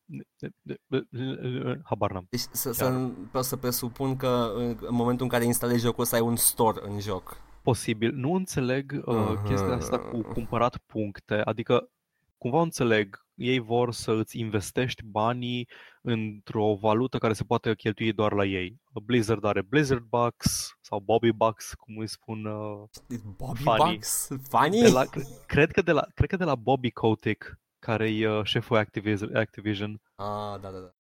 [1.84, 2.26] habar n-am.
[2.30, 6.36] Deci să, să, să presupun că în momentul în care instalezi jocul să ai un
[6.36, 7.40] store în joc.
[7.62, 8.12] Posibil.
[8.14, 9.48] Nu înțeleg uh, uh-huh.
[9.48, 11.34] chestia asta cu cumpărat puncte.
[11.34, 11.90] Adică
[12.38, 15.68] cumva înțeleg, ei vor să îți investești banii
[16.02, 18.80] într-o valută care se poate cheltui doar la ei.
[19.04, 22.88] Blizzard are Blizzard Bucks sau Bobby Bucks, cum îi spun uh,
[23.36, 23.92] Bobby funny.
[23.92, 24.28] Bucks?
[24.48, 24.80] Funny?
[24.80, 25.04] De la,
[25.46, 28.76] cred, că de la, cred că de la Bobby Kotick, care e uh, șeful
[29.32, 30.00] Activision.
[30.14, 30.92] Ah, da, da, da.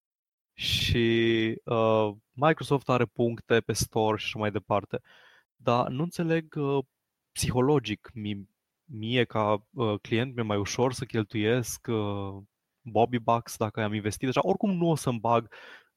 [0.54, 5.02] Și uh, Microsoft are puncte pe store și așa mai departe.
[5.56, 6.84] Dar nu înțeleg uh,
[7.32, 8.50] psihologic mi,
[8.84, 12.44] mie ca uh, client mi-e mai ușor să cheltuiesc uh,
[12.92, 14.40] Bobby Bucks dacă am investit deja.
[14.44, 15.54] Oricum nu o să-mi bag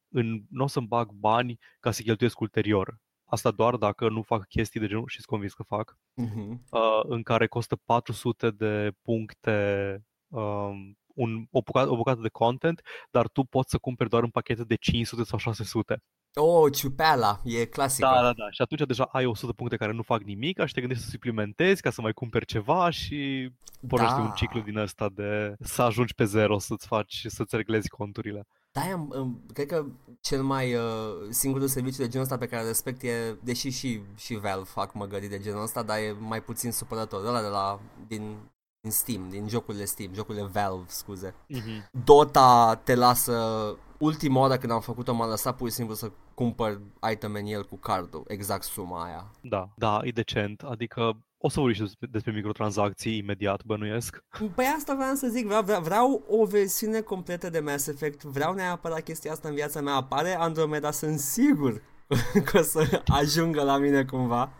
[0.09, 2.99] în, nu o să-mi bag bani ca să cheltuiesc ulterior.
[3.25, 6.59] Asta doar dacă nu fac chestii de genul și sunt convins că fac, uh-huh.
[6.71, 12.81] uh, în care costă 400 de puncte um, un, o, bucată, o bucată de content,
[13.11, 16.03] dar tu poți să cumperi doar în pachete de 500 sau 600.
[16.35, 18.07] Oh, ciupeala, e clasică.
[18.07, 18.51] Da, da, da.
[18.51, 21.83] Și atunci deja ai 100 puncte care nu fac nimic și te gândești să suplimentezi
[21.83, 23.51] ca să mai cumperi ceva și
[23.89, 24.23] pornești da.
[24.23, 28.47] un ciclu din ăsta de să ajungi pe zero, să-ți faci, să-ți reglezi conturile.
[28.73, 29.87] Da, am, cred că
[30.21, 30.83] cel mai uh,
[31.29, 34.95] singurul serviciu de genul ăsta pe care îl respect e, deși și, și Valve fac
[34.95, 37.25] măgării de genul ăsta, dar e mai puțin supărător.
[37.25, 38.37] Ăla de la, din
[38.81, 41.31] din Steam, din jocurile Steam, jocurile Valve, scuze.
[41.31, 41.91] Uh-huh.
[42.05, 46.81] Dota te lasă, ultima oară când am făcut-o m-a lăsat pur și simplu să cumpăr
[47.13, 49.31] item în el cu cardul, exact suma aia.
[49.41, 54.25] Da, da, e decent, adică o să vorbim și despre, despre microtransacții imediat, bănuiesc.
[54.55, 58.55] Păi asta vreau să zic, vreau, vreau, vreau o versiune completă de Mass Effect, vreau
[58.55, 61.83] neapărat chestia asta în viața mea, apare Andromeda, sunt sigur
[62.45, 64.53] că o să ajungă la mine cumva.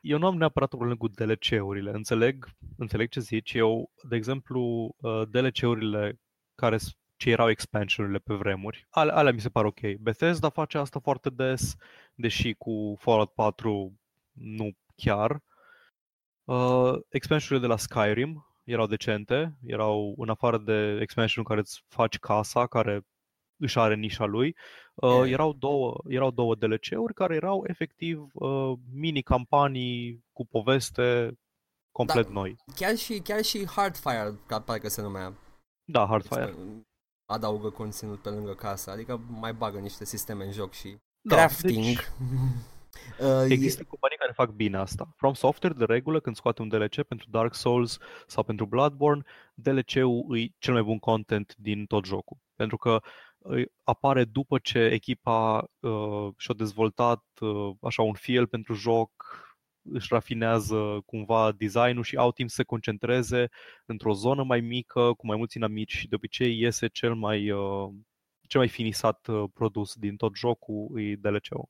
[0.00, 3.54] Eu nu am neapărat o problemă cu DLC-urile, înțeleg, înțeleg ce zici.
[3.54, 6.20] Eu, de exemplu, uh, DLC-urile
[6.54, 6.78] care
[7.18, 8.86] ce erau expansionurile pe vremuri.
[8.90, 9.80] Ale, alea mi se par ok.
[10.00, 11.74] Bethesda face asta foarte des,
[12.14, 13.92] deși cu Fallout 4
[14.32, 15.42] nu chiar.
[16.44, 22.18] Uh, expansionurile de la Skyrim erau decente, erau în afară de expansion care îți faci
[22.18, 23.06] casa, care
[23.56, 24.56] își are nișa lui,
[24.94, 25.30] uh, Yeah.
[25.30, 31.38] erau, două, erau două DLC-uri care erau efectiv uh, mini-campanii cu poveste
[31.92, 32.32] complet Da.
[32.32, 32.56] noi.
[32.76, 35.32] Chiar și, chiar și Hardfire, ca parcă se numea,
[35.84, 36.54] Da, Hardfire.
[37.32, 41.84] Adaugă conținut pe lângă casă, adică mai bagă niște sisteme în joc și Da, crafting.
[41.84, 42.08] deci-
[43.20, 45.08] Uh, Există companii care fac bine asta.
[45.16, 49.22] From Software, de regulă, când scoate un DLC pentru Dark Souls sau pentru Bloodborne,
[49.54, 52.36] DLC-ul e cel mai bun content din tot jocul.
[52.56, 53.00] Pentru că
[53.38, 59.10] îi apare după ce echipa uh, și-a dezvoltat uh, așa un feel pentru joc,
[59.92, 63.48] își rafinează cumva designul și au timp să se concentreze
[63.86, 67.88] într-o zonă mai mică, cu mai mulți inamici și de obicei iese cel mai, uh,
[68.46, 71.68] cel mai finisat uh, produs din tot jocul, e DLC-ul.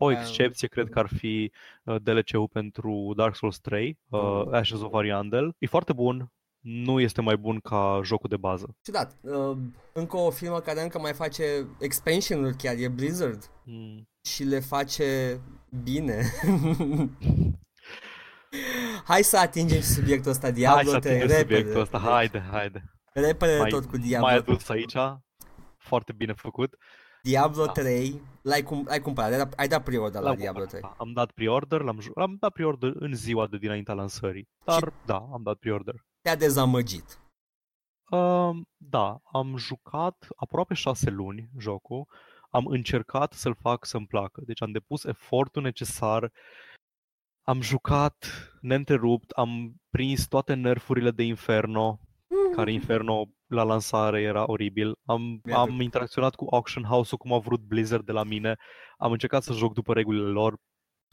[0.00, 1.52] O Um, excepție cred că ar fi
[1.84, 4.52] uh, DLC-ul pentru Dark Souls 3, uh, Mm.
[4.54, 5.54] Ashes of Ariandel.
[5.58, 8.76] E foarte bun, nu este mai bun ca jocul de bază.
[8.82, 9.16] Ciudat.
[9.20, 9.56] Uh,
[9.92, 11.42] încă o firmă care încă mai face
[11.80, 13.50] expansion-uri chiar, e Blizzard.
[13.64, 14.08] Mm.
[14.34, 15.40] Și le face
[15.82, 16.22] bine.
[19.04, 21.54] Hai să atingem și subiectul ăsta, Hai Diablo să 3, atingem repede.
[21.56, 22.84] subiectul ăsta, haide, haide.
[23.12, 24.94] Repede Mai, tot cu Diablo mai adus aici,
[25.76, 26.76] foarte bine făcut.
[27.22, 27.72] Diablo Da.
[27.72, 30.96] 3, l-ai, cum, ai cumpărat, ai dat, ai dat pre-order la L-am Diablo cumpărat, 3.
[30.98, 31.04] da.
[31.04, 34.48] Am dat pre-order, l-am, ju- l-am dat pre-order în ziua de dinaintea lansării.
[34.64, 35.94] Dar da, am dat pre-order.
[36.22, 37.18] Te-a dezamăgit.
[38.10, 42.06] Uh, da, am jucat aproape șase luni jocul.
[42.58, 44.42] Am încercat să-l fac să-mi placă.
[44.46, 46.32] Deci am depus efortul necesar.
[47.42, 48.16] Am jucat
[48.60, 52.00] neîntrerupt, am prins toate nerfurile de Inferno,
[52.54, 54.92] care Inferno la lansare era oribil.
[55.04, 55.68] Am, Mi-aduc.
[55.68, 58.56] am interacționat cu Auction House-ul cum a vrut Blizzard de la mine.
[58.96, 60.56] Am încercat să joc după regulile lor.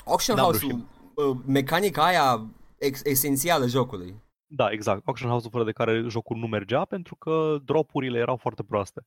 [0.06, 0.72] Auction N-am House-ul,
[1.16, 2.46] uh, mecanica aia
[2.78, 4.24] ex- esențială jocului.
[4.46, 5.02] Da, exact.
[5.06, 9.06] Auction House-ul fără de care jocul nu mergea pentru că dropurile erau foarte proaste.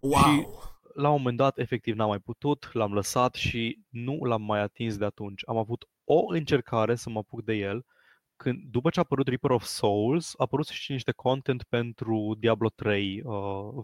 [0.00, 0.20] Wow!
[0.22, 0.46] Și-
[0.94, 4.96] la un moment dat, efectiv, n-am mai putut, l-am lăsat și nu l-am mai atins
[4.96, 5.42] de atunci.
[5.46, 7.84] Am avut o încercare să mă apuc de el,
[8.36, 12.68] când, după ce a apărut Reaper of Souls, a apărut și niște content pentru Diablo
[12.68, 13.34] 3 uh,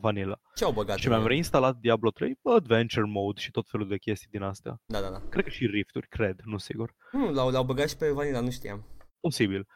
[0.01, 0.41] Vanilla.
[0.55, 1.29] Ce au băgat și în mi-am el?
[1.29, 4.81] reinstalat Diablo 3, Adventure Mode și tot felul de chestii din astea.
[4.87, 5.21] Da, da, da.
[5.29, 6.95] Cred că și rifturi, cred, nu sigur.
[7.11, 8.85] Hmm, l-au, l-au băgat și pe Vanilla, nu știam.
[9.21, 9.67] Posibil.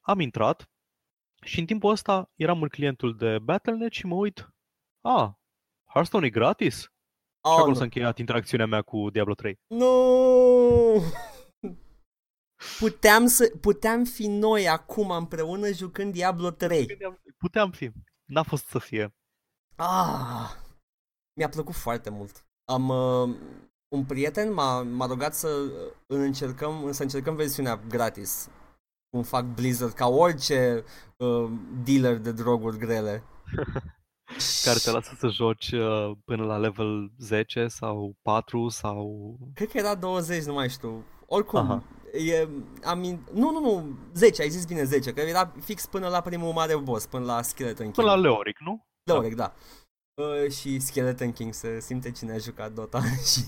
[0.00, 0.70] Am intrat
[1.44, 4.54] și în timpul ăsta eram în clientul de Battle.net și mă uit,
[5.00, 5.39] a,
[5.92, 6.84] Hearthstone e gratis?
[7.40, 7.74] Oh, și acolo nu.
[7.74, 9.60] s-a încheiat interacțiunea mea cu Diablo 3.
[9.66, 11.02] Nu!
[12.78, 16.86] Puteam, să, puteam fi noi acum împreună jucând Diablo 3.
[17.38, 17.90] Puteam fi.
[18.24, 19.14] N-a fost să fie.
[19.76, 20.50] Ah,
[21.36, 22.46] mi-a plăcut foarte mult.
[22.64, 23.36] Am uh,
[23.88, 28.50] un prieten m-a, m-a rugat să uh, îl încercăm, să încercăm versiunea gratis.
[29.10, 30.84] Cum fac Blizzard, ca orice
[31.16, 31.50] uh,
[31.84, 33.22] dealer de droguri grele.
[34.64, 39.36] Care te lasă să joci uh, până la level 10 sau 4 sau...
[39.54, 41.04] Cred că era 20, nu mai știu.
[41.26, 41.82] Oricum, Aha.
[42.12, 42.48] e,
[42.84, 46.20] am, in- nu, nu, nu, 10, ai zis bine 10, că era fix până la
[46.20, 47.94] primul mare boss, până la Skeleton King.
[47.94, 48.86] Până la Leoric, nu?
[49.02, 49.52] Leoric, da.
[50.14, 53.00] Uh, și Skeleton King se simte cine a jucat Dota
[53.32, 53.40] și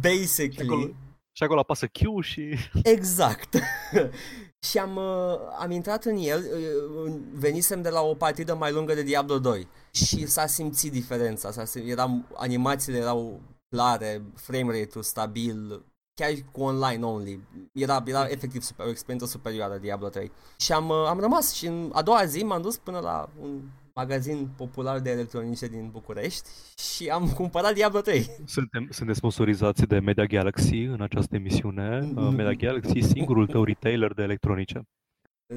[0.00, 0.86] basically Și acolo,
[1.32, 2.58] și acolo apasă Q și...
[2.82, 3.56] exact.
[4.66, 6.44] și am, uh, am intrat în el,
[7.06, 11.50] uh, venisem de la o partidă mai lungă de Diablo 2 și s-a simțit diferența,
[11.50, 15.84] s-a sim- era, animațiile erau clare, frame rate-ul stabil,
[16.14, 17.40] chiar cu online only.
[17.72, 20.32] Era, era efectiv super, o experiență superioară Diablo 3.
[20.56, 23.60] Și am, uh, am rămas și în a doua zi m-am dus până la un
[23.98, 28.26] magazin popular de electronice din București și am cumpărat Diablo 3.
[28.44, 31.98] Suntem, suntem sponsorizați de Media Galaxy în această emisiune.
[32.02, 32.34] Uh, Mm.
[32.34, 34.82] Media Galaxy, singurul tău retailer de electronice.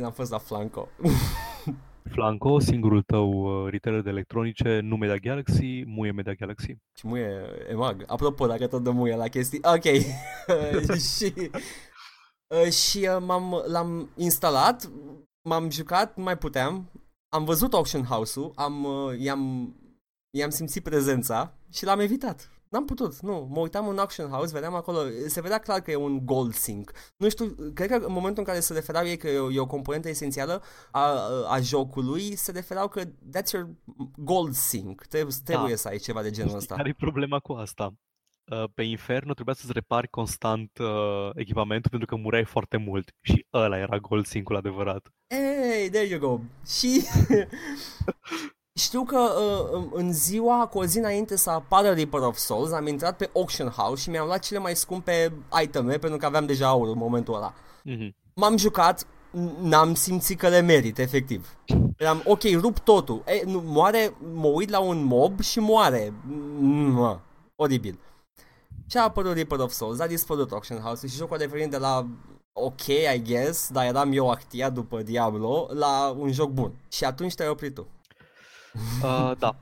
[0.03, 0.87] Am fost la Flanco.
[2.13, 6.75] Flanco, singurul tău uh, retailer de electronice, nu Media Galaxy, muie Media Galaxy.
[6.97, 7.29] Și muie
[7.69, 8.03] emag.
[8.07, 9.59] Apropo, dacă tot de muie la chestii.
[9.63, 9.83] Ok.
[11.17, 11.33] și
[12.47, 14.89] uh, și uh, m-am, l-am instalat,
[15.49, 16.89] m-am jucat, nu mai puteam.
[17.33, 19.73] Am văzut Auction House-ul, am, uh, i-am,
[20.37, 22.51] i-am simțit prezența și l-am evitat.
[22.69, 23.47] N-am putut, nu.
[23.51, 26.91] Mă uitam în Auction House, vedeam acolo, se vedea clar că e un gold sync.
[27.17, 29.59] Nu știu, cred că în momentul în care se referau ei că e o, e
[29.59, 31.01] o componentă esențială a,
[31.47, 33.69] a jocului, se referau că that's your
[34.17, 35.01] gold sync.
[35.05, 35.75] Trebuie, trebuie Da.
[35.75, 36.75] să ai ceva de genul Știi ăsta.
[36.75, 37.93] care e problema cu asta?
[38.51, 43.45] Uh, Pe Inferno trebuia să-ți repari constant uh, echipamentul pentru că mureai foarte mult și
[43.53, 45.07] ăla era gold sync-ul adevărat.
[45.27, 46.39] Hey, there you go.
[46.67, 47.05] Și
[48.79, 52.87] știu că uh, în ziua, cu o zi înainte să apară Reaper of Souls, am
[52.87, 55.33] intrat pe Auction House și mi-am luat cele mai scumpe
[55.63, 57.53] iteme pentru că aveam deja aur în momentul ăla.
[57.83, 58.15] Mhm.
[58.35, 61.57] M-am jucat, n- n-am simțit că le merit, efectiv.
[61.97, 63.23] Eram, ok, rup totul.
[63.25, 66.13] E, nu, moare, mă uit la un mob și moare.
[66.91, 67.19] Mă,
[67.55, 67.99] oribil.
[68.91, 71.77] Și a apărut Reaper of Souls, a dispărut Auction House și jocul a devenit de
[71.77, 72.07] la
[72.53, 76.73] ok, I guess, dar eram eu actiat după Diablo, la un joc bun.
[76.91, 77.87] Și atunci te-ai oprit tu.
[79.03, 79.55] Uh, da,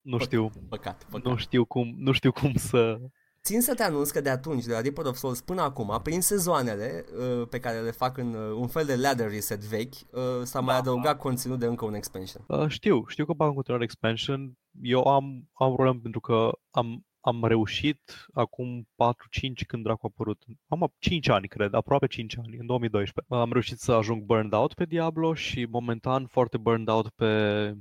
[0.00, 1.26] nu știu, Păcat, păcat.
[1.30, 2.98] nu știu cum, nu știu cum să...
[3.42, 6.20] Țin să te anunț că de atunci, de la Reaper of Souls până acum, prin
[6.20, 10.20] sezoanele uh, pe care le fac în uh, un fel de ladder reset vechi, uh,
[10.42, 10.80] s-a mai Da.
[10.80, 12.44] adăugat conținut de încă un expansion.
[12.48, 14.58] Uh, știu, știu că bag în continuare expansion.
[14.82, 20.44] Eu am, am problem pentru că am, am reușit acum 4-5 când dracu a apărut.
[20.68, 23.34] Am 5 ani, cred, aproape 5 ani, în 2012.
[23.34, 27.72] Am reușit să ajung burned out pe Diablo și momentan foarte burned out pe,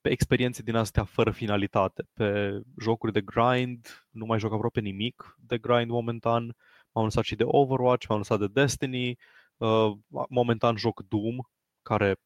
[0.00, 5.36] pe experiențe din astea fără finalitate, pe jocuri de grind, nu mai joc aproape nimic
[5.38, 6.56] de grind momentan.
[6.92, 9.18] M-am lăsat și de Overwatch, m-am lăsat de Destiny,
[9.56, 9.92] uh,
[10.28, 11.36] momentan joc Doom,
[11.82, 12.16] care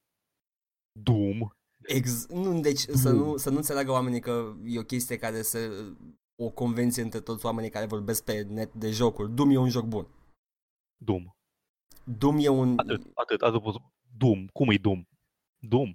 [0.92, 1.38] Doom,
[1.82, 5.70] Ex- nu, deci să nu, să nu înțeleagă oamenii că e o chestie care se
[6.40, 9.34] o convenție între toți oamenii care vorbesc pe net de jocuri.
[9.34, 10.06] Doom e un joc bun.
[10.96, 11.24] Doom.
[12.04, 12.74] Doom e un...
[12.76, 13.74] Atât, atât, atât pot...
[14.16, 14.46] Doom.
[14.46, 15.02] Cum e Doom?
[15.58, 15.92] Doom.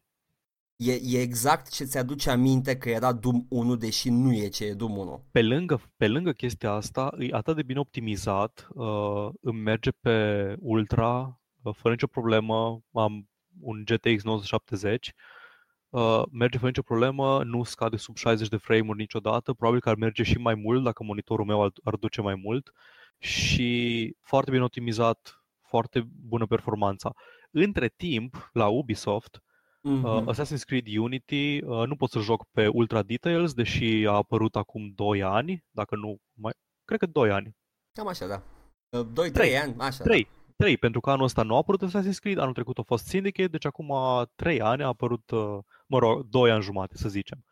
[0.76, 4.74] E, e exact ce ți-aduce aminte că era Doom 1, deși nu e ce e
[4.74, 5.26] Doom 1.
[5.32, 10.56] Pe lângă, pe lângă chestia asta, e atât de bine optimizat, uh, îmi merge pe
[10.60, 13.30] Ultra, uh, fără nicio problemă, am
[13.60, 15.14] un GTX 970,
[15.94, 19.96] uh, merge fără nicio problemă, nu scade sub 60 de frame-uri niciodată, probabil că ar
[19.96, 22.72] merge și mai mult dacă monitorul meu ar, ar duce mai mult
[23.18, 27.12] și foarte bine optimizat, foarte bună performanța.
[27.52, 29.41] Între timp, la Ubisoft,
[29.84, 30.04] Mm-hmm.
[30.04, 34.56] Uh, Assassin's Creed Unity uh, nu pot să joc pe Ultra Details, deși a apărut
[34.56, 36.54] acum 2 ani, dacă nu mai...
[36.86, 37.56] Cred că 2 ani.
[37.94, 38.44] Cam așa, da.
[39.28, 39.58] 2-3 Trei.
[39.58, 40.04] ani, așa.
[40.04, 40.28] 3.
[40.58, 43.47] 3, pentru că anul ăsta nu a apărut Assassin's Creed, anul trecut a fost Syndicate,
[43.49, 43.93] deci acum
[44.36, 47.45] 3 ani a apărut, uh, mă rog, 2 ani jumate, să zicem.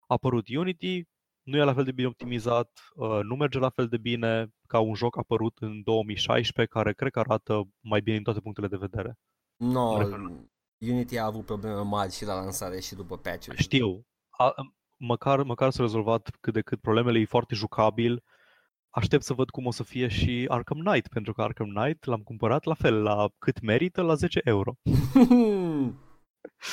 [0.00, 1.02] A apărut Unity,
[1.42, 4.78] nu e la fel de bine optimizat, uh, nu merge la fel de bine ca
[4.78, 8.76] un joc apărut în 2016, care cred că arată mai bine din toate punctele de
[8.76, 9.18] vedere.
[9.56, 10.44] No, Mă refer la-
[10.78, 13.62] Unity a avut probleme mari și la lansare și după patch-uri.
[13.62, 14.06] Știu.
[14.30, 14.54] A,
[14.96, 18.22] măcar, măcar s-a rezolvat cât de cât problemele, e foarte jucabil.
[18.96, 22.20] Aștept să văd cum o să fie și Arkham Knight, pentru că Arkham Knight l-am
[22.20, 24.74] cumpărat la fel, la cât merită, la 10 euro.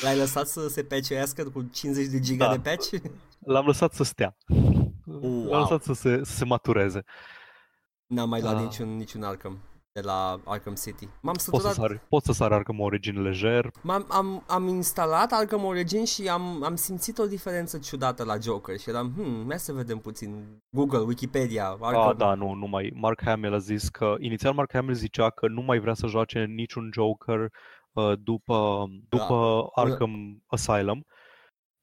[0.02, 2.58] L-ai lăsat să se patchuiască cu 50 de giga Da.
[2.58, 3.04] de patch?
[3.40, 4.38] L-am lăsat să stea.
[5.06, 5.46] Wow.
[5.50, 7.04] L-am lăsat să se, să se matureze.
[8.06, 8.62] N-am mai luat Ah.
[8.62, 9.58] niciun, niciun Arkham
[9.94, 11.06] de la Arkham City.
[11.22, 13.72] M-am Pot să săturat, sar, pot să sar Arkham Origin lejer.
[13.82, 18.80] m-am, am, am instalat Arkham Origin și am, am simțit o diferență ciudată la Joker
[18.80, 22.10] și eram, hmm, hai să vedem puțin Google, Wikipedia, Arkham.
[22.10, 22.92] Ah, da, nu, nu mai.
[22.96, 26.46] Mark Hamill a zis că, inițial Mark Hamill zicea că nu mai vrea să joace
[26.46, 27.40] niciun Joker
[27.92, 31.06] uh, după, după Arkham Asylum.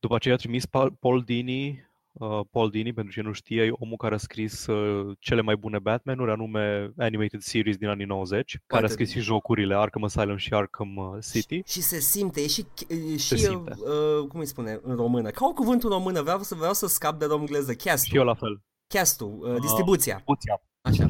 [0.01, 1.88] După aceea a trimis Pa- Paul Dini,
[2.19, 5.57] uh, Paul Dini, pentru cine nu știe, e omul care a scris uh, cele mai
[5.57, 10.37] bune Batman-uri, anume Animated Series din anii 90, care a scris și jocurile Arkham Asylum
[10.37, 11.63] și Arkham uh, City.
[11.67, 13.75] Și se simte, e și, e și Se simte.
[13.79, 15.31] Uh, cum îi spune în română?
[15.31, 17.75] Ca o cuvânt în română, vreau să, vreau să scap de romgleză.
[17.75, 18.63] Cast-ul, Și eu la fel.
[18.87, 20.15] cast-ul uh, distribuția.
[20.15, 20.63] Distribuția.
[20.81, 21.09] Așa.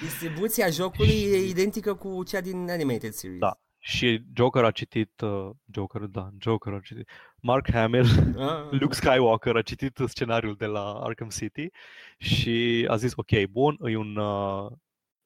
[0.00, 3.38] Distribuția jocului e identică cu cea din Animated Series.
[3.40, 3.60] Da.
[3.78, 7.08] Și Joker a citit, uh, Joker, da, Joker a citit,
[7.42, 8.06] Mark Hamill
[8.38, 8.68] Ah.
[8.80, 11.70] Luke Skywalker a citit scenariul de la Arkham City
[12.18, 14.70] și a zis, ok, bun, e un, uh,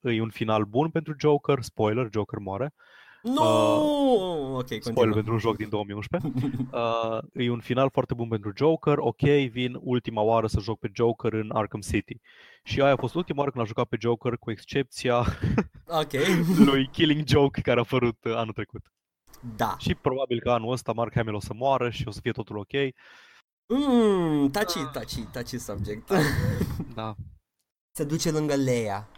[0.00, 2.74] e un final bun pentru Joker, spoiler, Joker moare,
[3.22, 3.32] Nu!
[3.42, 5.14] Uh, ok, spoiler continuă.
[5.14, 6.30] pentru un joc din 2011,
[6.72, 10.90] uh, e un final foarte bun pentru Joker, ok, vin ultima oară să joc pe
[10.94, 12.20] Joker în Arkham City.
[12.64, 15.18] Și aia a fost ultima oară când a jucat pe Joker, cu excepția
[15.86, 16.12] ok.
[16.68, 18.84] lui Killing Joke, care a apărut uh, anul trecut.
[19.57, 19.76] Da.
[19.78, 22.57] Și probabil că anul ăsta Mark Hamill o să moară și o să fie totul
[22.57, 22.72] ok.
[23.66, 26.11] Mm, touchy, touchy, touchy subject.
[26.95, 27.14] Da.
[27.97, 29.09] Se duce lângă Leia.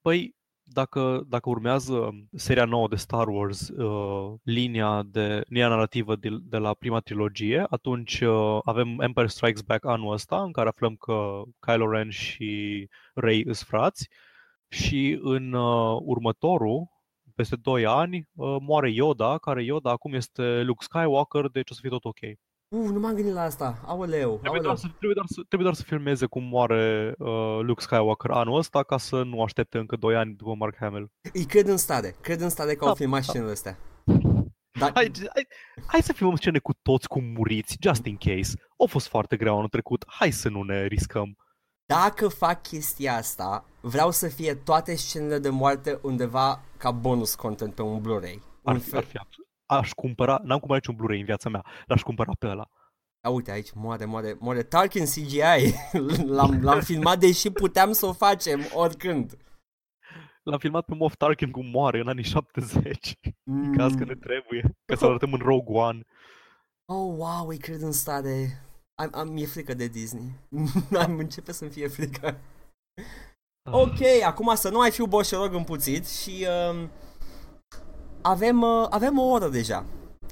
[0.00, 6.28] Păi, dacă, dacă urmează seria nouă de Star Wars, uh, linia, de, linia narrativă de,
[6.42, 10.94] de la prima trilogie, atunci uh, avem Empire Strikes Back anul ăsta, în care aflăm
[10.94, 14.08] că Kylo Ren și Rey îs frați,
[14.68, 16.88] și în uh, următorul,
[17.36, 21.80] peste 2 ani, uh, moare Yoda, care Yoda acum este Luke Skywalker, deci o să
[21.80, 22.18] fie tot ok.
[22.68, 23.78] Uh, nu m-am gândit la asta.
[23.84, 24.62] Aoleu, Trebuie aoleu.
[24.62, 28.58] doar, să, trebuie, doar să, trebuie doar să filmeze cum moare uh, Luke Skywalker anul
[28.58, 31.10] ăsta ca să nu aștepte încă 2 ani după Mark Hamill.
[31.32, 32.16] Îi cred în stare.
[32.20, 33.26] Cred în stare că au Da, filmat da.
[33.32, 33.78] scenele astea.
[34.80, 35.46] Dar, Hai, hai,
[35.86, 38.54] hai să filmăm scene cu toți cum muriți, just in case.
[38.84, 41.36] A fost foarte greu anul trecut, hai să nu ne riscăm.
[41.86, 47.74] Dacă fac chestia asta, vreau să fie toate scenele de moarte undeva ca bonus content
[47.74, 48.42] pe un Blu-ray.
[48.64, 49.36] Ar Un fi, fel- ar fi abs-
[49.68, 52.68] Aș cumpăra, n-am cumpărat niciun Blu-ray în viața mea, l-aș cumpăra pe ăla.
[53.20, 55.74] A, uite aici, moare, moare, moare Tarkin CGI.
[56.36, 59.36] l-am, l-am filmat deși puteam să o facem oricând.
[60.42, 64.18] L-am filmat pe Moff Tarkin cum moare în anii 70, în caz că ne Mm.
[64.20, 66.00] trebuie, ca să arătăm în Rogue One.
[66.84, 68.62] Oh, wow, îi cred în stare.
[69.02, 70.32] Am, am, mi-e frică de Disney.
[71.04, 72.38] am începe să-mi fie frică.
[73.70, 76.90] Ok, acum să nu mai fiu boșorog împuțit și um,
[78.22, 79.86] avem, uh, avem o oră deja.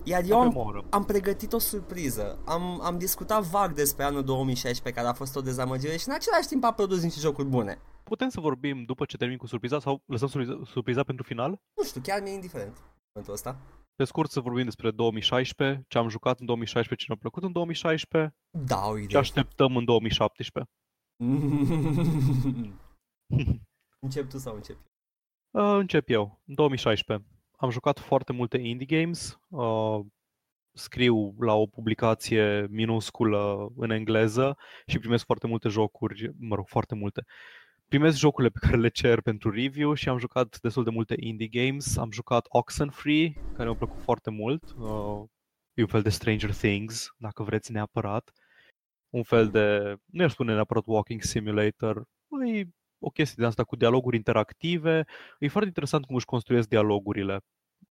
[0.04, 0.84] Iar eu Avem am, o oră.
[0.90, 2.38] am pregătit o surpriză.
[2.44, 6.48] Am, am discutat vag despre anul 2016 care a fost o dezamăgire și în același
[6.48, 7.78] timp a produs niște jocuri bune.
[8.04, 11.50] Putem să vorbim după ce termin cu surpriza sau lăsăm surpriza, surpriza pentru final?
[11.76, 13.56] Nu știu, chiar mi-e indiferent în momentul ăsta.
[13.96, 17.52] Pe scurt să vorbim despre 2016, ce am jucat în 2016, ce ne-a plăcut în
[17.52, 19.18] 2016, Da, o ce idee.
[19.18, 20.72] așteptăm în 2017.
[24.00, 24.76] Încep tu sau încep?
[25.50, 26.42] Uh, încep eu.
[26.46, 27.26] În 2016
[27.56, 29.38] am jucat foarte multe indie games.
[29.48, 30.00] Uh,
[30.72, 36.94] scriu la o publicație minusculă în engleză și primesc foarte multe jocuri, mă rog, foarte
[36.94, 37.24] multe.
[37.94, 41.46] Primesc jocurile pe care le cer pentru review și am jucat destul de multe indie
[41.46, 41.96] games.
[41.96, 44.74] Am jucat Oxenfree, care mi-a plăcut foarte mult.
[44.76, 45.22] Uh,
[45.74, 48.32] e un fel de Stranger Things, dacă vreți neapărat.
[49.10, 52.04] Un fel de, nu i-aș spune neapărat walking simulator,
[52.46, 52.64] e
[52.98, 55.04] o chestie de asta cu dialoguri interactive.
[55.38, 57.40] E foarte interesant cum își construiesc dialogurile.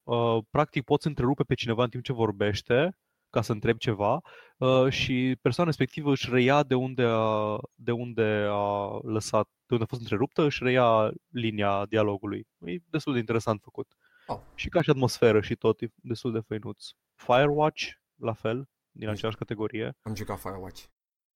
[0.02, 2.96] Uh, practic poți întrerupe pe cineva în timp ce vorbește
[3.32, 4.20] ca să întrebi ceva
[4.58, 9.84] uh, și persoana respectivă își reia de unde a, de unde a lăsat, de unde
[9.84, 12.46] a fost întreruptă, își reia linia dialogului.
[12.64, 13.96] E destul de interesant făcut.
[14.26, 14.38] Oh.
[14.54, 16.86] Și ca și atmosferă și tot, e destul de făinuț.
[17.14, 19.96] Firewatch, la fel, din aceeași categorie.
[20.02, 20.82] Am jucat Firewatch.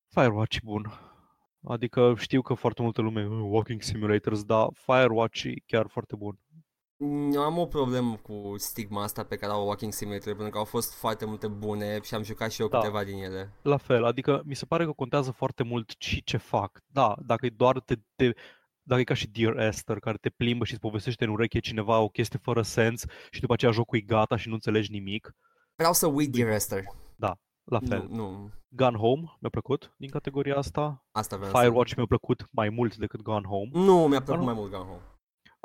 [0.09, 0.87] Firewatch e bun.
[1.69, 6.39] Adică știu că foarte multă lume, "Uh, walking simulators, dar Firewatch e chiar foarte bun.
[7.33, 10.65] Eu am o problemă cu stigma asta pe care au Walking Simulator pentru că au
[10.65, 12.79] fost foarte multe bune și am jucat și eu Da.
[12.79, 13.53] câteva din ele.
[13.63, 16.81] La fel, adică mi se pare că contează foarte mult și ce fac.
[16.87, 18.33] Da, dacă e doar te, te
[18.83, 21.99] dacă e ca și Dear Esther, care te plimbă și îți povestește în ureche cineva
[21.99, 25.35] o chestie fără sens și după aceea jocul e gata și nu înțelegi nimic,
[25.77, 26.83] Vreau să uit Dear Esther.
[27.69, 28.07] la fel.
[28.09, 31.05] Nu, nu, Gun Home mi-a plăcut din categoria asta.
[31.13, 33.71] asta vreau Firewatch mi-a plăcut mai mult decât Gone Home.
[33.73, 33.79] să...
[33.79, 35.01] Nu, mi-a plăcut Gun- mai mult Gun Home.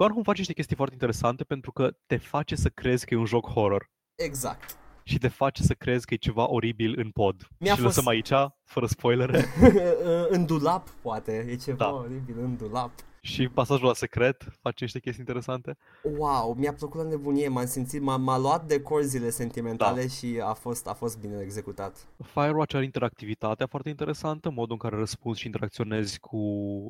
[0.01, 3.17] Gone Home face niște chestii foarte interesante pentru că te face să crezi că e
[3.17, 4.77] un joc horror Exact.
[5.03, 7.47] Și te face să crezi că e ceva oribil în pod.
[7.59, 8.31] Mi-a și fost- lăsăm aici,
[8.63, 9.45] fără spoilere,
[10.35, 11.45] în dulap, poate.
[11.49, 11.91] E ceva Da.
[11.93, 12.91] oribil în dulap.
[13.23, 15.77] și pasajul la secret face niște chestii interesante.
[16.17, 20.53] Wow, mi-a plăcut la nebunie, m-am simțit, m-a, m-a luat de corzile sentimentale și a
[20.53, 22.07] fost, a fost bine executat.
[22.33, 26.39] Firewatch are interactivitatea foarte interesantă, modul în care răspunzi și interacționezi cu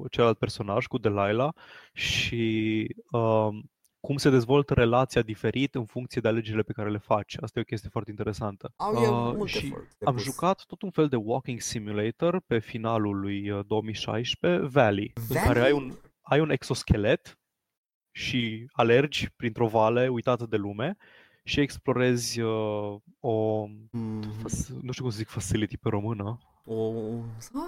[0.09, 1.53] celălalt personaj, cu Delilah
[1.93, 3.63] și um,
[4.01, 7.35] cum se dezvoltă relația diferit în funcție de alegerile pe care le faci.
[7.41, 8.73] Asta e o chestie foarte interesantă.
[8.75, 10.23] Au e Uh, mult și efort de am pus.
[10.23, 15.59] jucat tot un fel de walking simulator pe finalul lui uh, 2016, Valley, în care
[15.61, 17.39] ai un, ai un exoschelet
[18.11, 20.97] și alergi printr-o vale uitată de lume
[21.43, 26.75] și explorezi uh, o, Mm, fac- nu știu cum să zic facility pe română, o,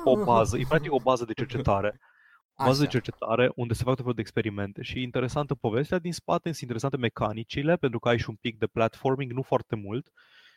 [0.03, 1.99] o bază, e practic o bază de cercetare.
[2.56, 2.99] O bază de Așa.
[2.99, 6.62] cercetare unde se fac tot felul de experimente și e interesantă povestea din spate, sunt
[6.62, 10.12] interesante mecanicile pentru că ai și un pic de platforming, nu foarte mult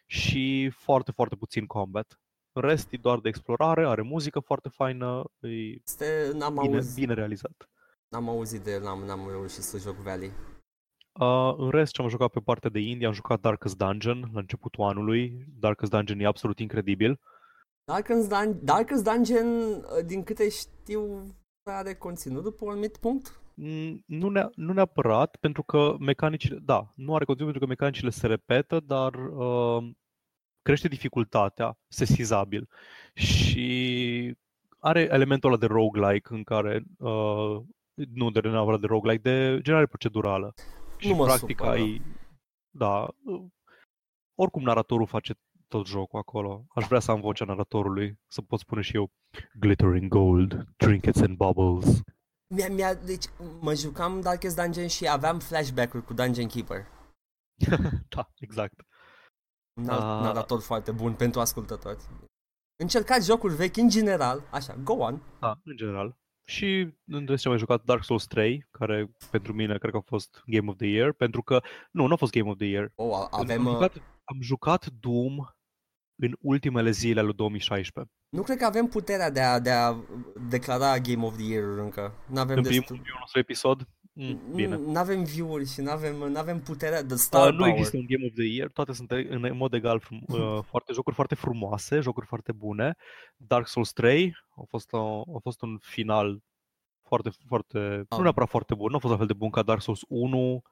[0.07, 2.21] și foarte, foarte puțin combat.
[2.53, 5.49] În rest e doar de explorare, are muzică foarte faină, e
[5.85, 7.71] Este, n-am bine, auzit, bine realizat.
[8.09, 10.33] n-am auzit de el, n-am, n-am reușit să joc Valley.
[11.21, 14.41] Uh, în rest, ce am jucat pe partea de indie, am jucat Darkest Dungeon la
[14.41, 15.45] începutul anului.
[15.59, 17.21] Darkest Dungeon e absolut incredibil.
[17.85, 21.25] Darkest, Dun- Darkest Dungeon, uh, din câte știu,
[21.73, 23.41] are conținut după un anumit punct?
[23.55, 28.11] Mm, Nu, ne- nu neapărat, pentru că mecanicile, da, nu are conținut pentru că mecanicile
[28.11, 29.89] se repetă, dar uh,
[30.63, 32.69] crește dificultatea, sesizabil
[33.15, 34.37] și
[34.79, 37.61] are elementul ăla de roguelike în care uh,
[38.13, 40.55] nu de neapărat de roguelike, de generare procedurală.
[40.99, 41.71] Și Nu mă practic supără.
[41.71, 42.03] ai,
[42.71, 43.09] da,
[44.35, 45.35] oricum naratorul face
[45.69, 46.65] tot jocul acolo.
[46.75, 49.11] Aș vrea să am vocea naratorului, să pot spune și eu
[49.59, 52.01] glittering gold, trinkets and bubbles.
[52.55, 53.25] Mi-a, mi-a, deci
[53.61, 56.87] mă jucam Darkest Dungeon și aveam flashback-uri cu Dungeon Keeper.
[58.17, 58.75] da, exact.
[59.81, 60.23] Un alt Ah.
[60.23, 61.99] narator foarte bun pentru ascultători.
[62.83, 65.23] Încercați jocuri vechi în general, așa, go on.
[65.41, 66.17] Da, în general.
[66.49, 69.97] Și în rest ce am mai jucat Dark Souls 3, care pentru mine cred că
[69.97, 71.61] a fost Game of the Year, pentru că,
[71.91, 72.93] nu, nu a fost Game of the Year.
[72.95, 74.03] Oh, a- avem, am, uh, jucat,
[74.33, 75.37] am jucat Doom
[76.23, 78.13] în ultimele zile ale lui 2016.
[78.29, 79.95] nu cred că avem puterea de a, de a
[80.49, 82.13] declara Game of the Year încă.
[82.31, 82.99] Nu avem În primul, destul.
[82.99, 84.77] primul nostru episod, mm, bine.
[84.77, 87.73] Nu avem view-uri și nu avem, n-avem puterea de star Uh, nu power.
[87.73, 90.93] există un Game of the Year, toate sunt în, în mod egal frum, uh, foarte
[90.93, 92.95] jocuri foarte frumoase, jocuri foarte bune.
[93.37, 94.99] Dark Souls 3 a fost, a,
[95.35, 96.39] a fost un final
[97.03, 98.17] foarte, foarte, Ah.
[98.17, 100.63] nu neapărat foarte bun, nu a fost la fel de bun ca Dark Souls 1,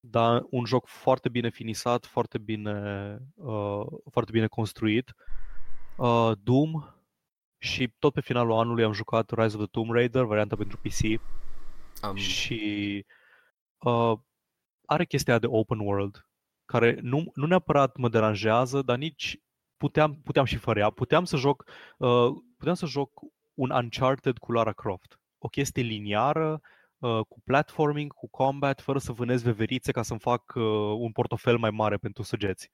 [0.00, 2.72] dar un joc foarte bine finisat, foarte bine,
[3.34, 5.14] uh, foarte bine construit.
[5.96, 6.84] Uh, Doom
[7.58, 11.20] și tot pe finalul anului am jucat Rise of the Tomb Raider, varianta pentru PC
[12.00, 13.06] Am, și
[13.78, 14.12] uh,
[14.84, 16.26] are chestia aia de open world,
[16.64, 19.40] care nu, nu neapărat mă deranjează, dar nici
[19.76, 20.90] puteam, puteam și fără ea.
[20.90, 21.64] Puteam să joc,
[21.98, 23.20] uh, puteam să joc
[23.54, 25.20] un Uncharted cu Lara Croft.
[25.38, 26.60] O chestie liniară,
[26.98, 30.62] uh, cu platforming, cu combat, fără să vânez veverițe ca să-mi fac uh,
[30.98, 32.70] un portofel mai mare pentru săgeți.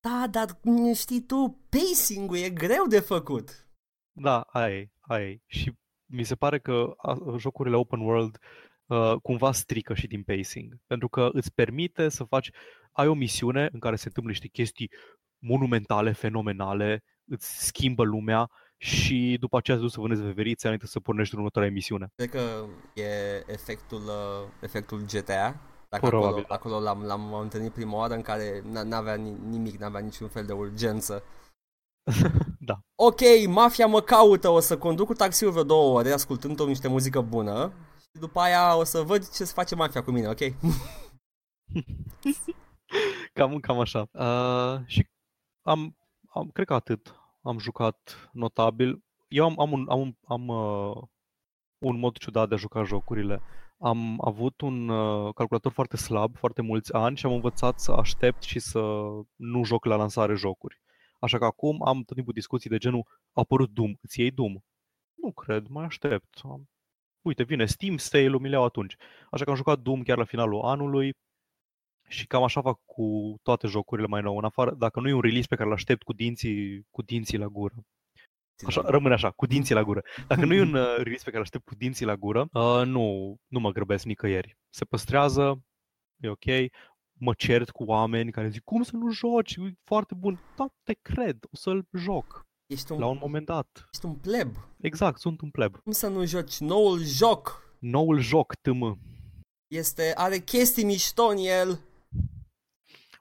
[0.00, 3.68] Da, dar m, știi tu, pacing-ul e greu de făcut.
[4.12, 5.40] Da, aia e, aia e.
[5.46, 5.72] Și
[6.06, 8.38] mi se pare că a, jocurile open world
[8.86, 10.76] uh, cumva strică și din pacing.
[10.86, 12.50] Pentru că îți permite să faci,
[12.92, 14.90] ai o misiune în care se întâmplă niște chestii
[15.38, 21.00] monumentale, fenomenale, îți schimbă lumea și după aceea te duci să vânezi veverițe înainte să
[21.00, 22.12] pornești în următoarea emisiune.
[22.14, 22.64] Cred că
[23.00, 23.04] e
[23.46, 25.60] efectul, uh, efectul GTA.
[25.88, 26.54] Dacă Probabil, acolo, da.
[26.54, 30.46] acolo l-am, l-am întâlnit prima oară în care n- n-avea ni- nimic, n-avea niciun fel
[30.46, 31.22] de urgență.
[32.60, 32.80] Da.
[32.94, 36.88] Ok, mafia mă caută, o să conduc cu taxiul vreo două ore ascultând o niște
[36.88, 40.38] muzică bună și după aia o să văd ce se face mafia cu mine, ok?
[43.32, 44.08] Cam, cam așa.
[44.12, 45.08] Uh, și
[45.62, 45.96] am,
[46.28, 47.14] am, cred că atât.
[47.46, 49.02] Am jucat notabil.
[49.28, 51.02] Eu am, am, un, am, un, am uh,
[51.78, 53.40] un mod ciudat de a juca jocurile.
[53.78, 58.42] Am avut un uh, calculator foarte slab, foarte mulți ani și am învățat să aștept
[58.42, 58.80] și să
[59.36, 60.80] nu joc la lansare jocuri.
[61.20, 64.54] Așa că acum am tot timpul discuții de genul a apărut Doom, îți iei Doom?
[65.14, 66.40] Nu cred, mai aștept.
[66.42, 66.68] Am-
[67.22, 68.96] Uite, vine Steam sale-ul, mi le iau atunci.
[69.30, 71.14] Așa că am jucat Doom chiar la finalul anului
[72.08, 75.20] și cam așa fac cu toate jocurile mai nou, în afară, dacă nu e un
[75.20, 77.74] release pe care îl aștept cu dinții, cu dinții la gură.
[78.66, 80.02] Așa, rămâne așa, cu dinții la gură.
[80.26, 82.82] Dacă nu e un uh, release pe care îl aștept cu dinții la gură, uh,
[82.84, 84.56] nu, nu mă grăbesc nicăieri.
[84.68, 85.62] Se păstrează,
[86.22, 86.44] e ok,
[87.12, 90.38] mă cert cu oameni care zic, cum să nu joci, e foarte bun.
[90.56, 93.88] Da, te cred, o să-l joc Ești un, la un moment dat.
[93.92, 94.56] ești un pleb.
[94.80, 95.76] Exact, sunt un pleb.
[95.76, 97.62] Cum să nu joci noul joc?
[97.78, 98.98] Noul joc, tm.
[99.66, 101.80] Este, are chestii mișto în el.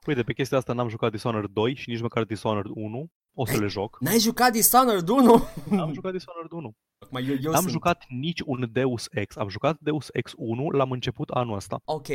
[0.05, 3.11] Uite, pe chestia asta n-am jucat Dishonored 2 și nici măcar Dishonored 1.
[3.33, 3.97] O să le joc.
[3.99, 5.33] N-ai jucat Dishonored 1?
[5.81, 6.75] Am jucat Dishonored 1.
[6.97, 7.71] Acum, eu, eu N-am sunt...
[7.71, 9.35] jucat nici un Deus Ex.
[9.35, 11.81] Am jucat Deus Ex 1, l-am început anul ăsta.
[11.85, 12.07] Ok.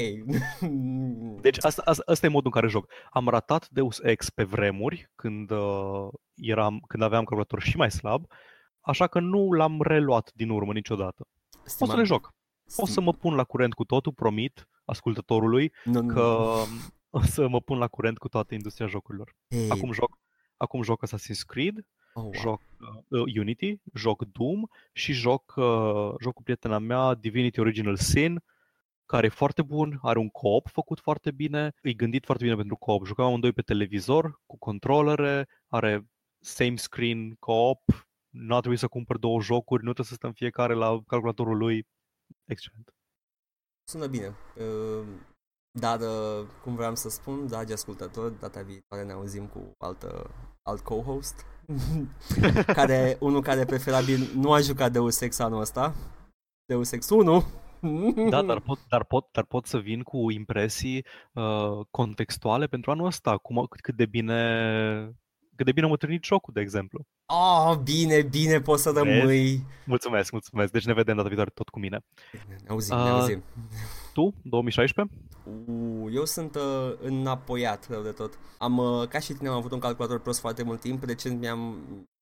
[1.46, 2.86] Deci asta, asta, asta e modul în care joc.
[3.10, 8.24] Am ratat Deus Ex pe vremuri, când, uh, eram, când aveam calculator și mai slab,
[8.80, 11.26] așa că nu l-am reluat din urmă niciodată.
[11.78, 12.34] O să le joc.
[12.76, 16.14] O să mă pun la curent cu totul, promit ascultătorului Nu, nu.
[16.14, 16.54] că
[17.18, 19.36] o să mă pun la curent cu toată industria jocurilor.
[19.48, 19.68] Hey.
[19.68, 20.18] Acum joc,
[20.56, 21.76] acum joc Assassin's Creed,
[22.12, 22.32] oh, wow.
[22.32, 22.62] joc
[23.08, 28.42] uh, Unity, joc Doom și joc, uh, joc cu prietena mea Divinity Original Sin,
[29.06, 32.76] care e foarte bun, are un co-op făcut foarte bine, e gândit foarte bine pentru
[32.76, 33.06] co-op.
[33.06, 36.06] Jucăm amândoi pe televizor, cu controlere, are
[36.40, 37.82] same screen co-op,
[38.28, 41.86] nu a trebuit să cumpăr două jocuri, nu trebuie să stăm fiecare la calculatorul lui.
[42.44, 42.94] Excelent.
[43.84, 44.36] Sună bine.
[45.72, 50.30] Uh, Dar, uh, cum vreau să spun, dragi ascultători, data viitoare ne auzim cu altă,
[50.62, 51.46] alt co-host,
[52.78, 55.94] care, unul care preferabil nu a jucat Deus Ex anul ăsta,
[56.66, 57.44] Deus Ex 1.
[58.28, 63.06] Da, dar pot, dar, pot, dar pot să vin cu impresii uh, contextuale pentru anul
[63.06, 65.20] ăsta, cum, cât, cât de bine
[65.60, 67.06] cât de bine am întâlnit jocul, de exemplu.
[67.26, 69.64] Oh, bine, bine, poți să rămâi.
[69.86, 70.72] Mulțumesc, mulțumesc.
[70.72, 72.04] Deci ne vedem data viitoare tot cu mine.
[72.48, 73.10] Ne auzim, ne Ah.
[73.10, 73.42] auzim.
[74.12, 75.14] Tu, 2016?
[75.66, 78.38] Uh, eu sunt uh, înapoiat rău de tot.
[78.58, 81.04] Am, uh, ca și tine, am avut un calculator prost foarte mult timp.
[81.04, 81.60] Recent mi-am,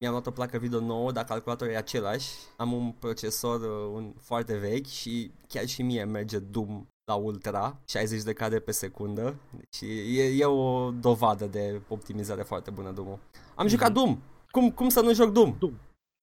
[0.00, 2.28] mi-am luat o placă video nouă, dar calculatorul e același.
[2.56, 7.80] Am un procesor uh, un, foarte vechi și chiar și mie merge Doom la ultra,
[7.86, 9.36] 60 de cadre pe secundă.
[9.50, 9.80] Deci
[10.16, 13.18] e, e o dovadă de optimizare foarte bună Doom-ul.
[13.54, 13.68] Am Mhm.
[13.68, 14.18] jucat Doom!
[14.50, 15.58] Cum, cum să nu joc Doom?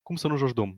[0.02, 0.76] Cum să nu joci Doom?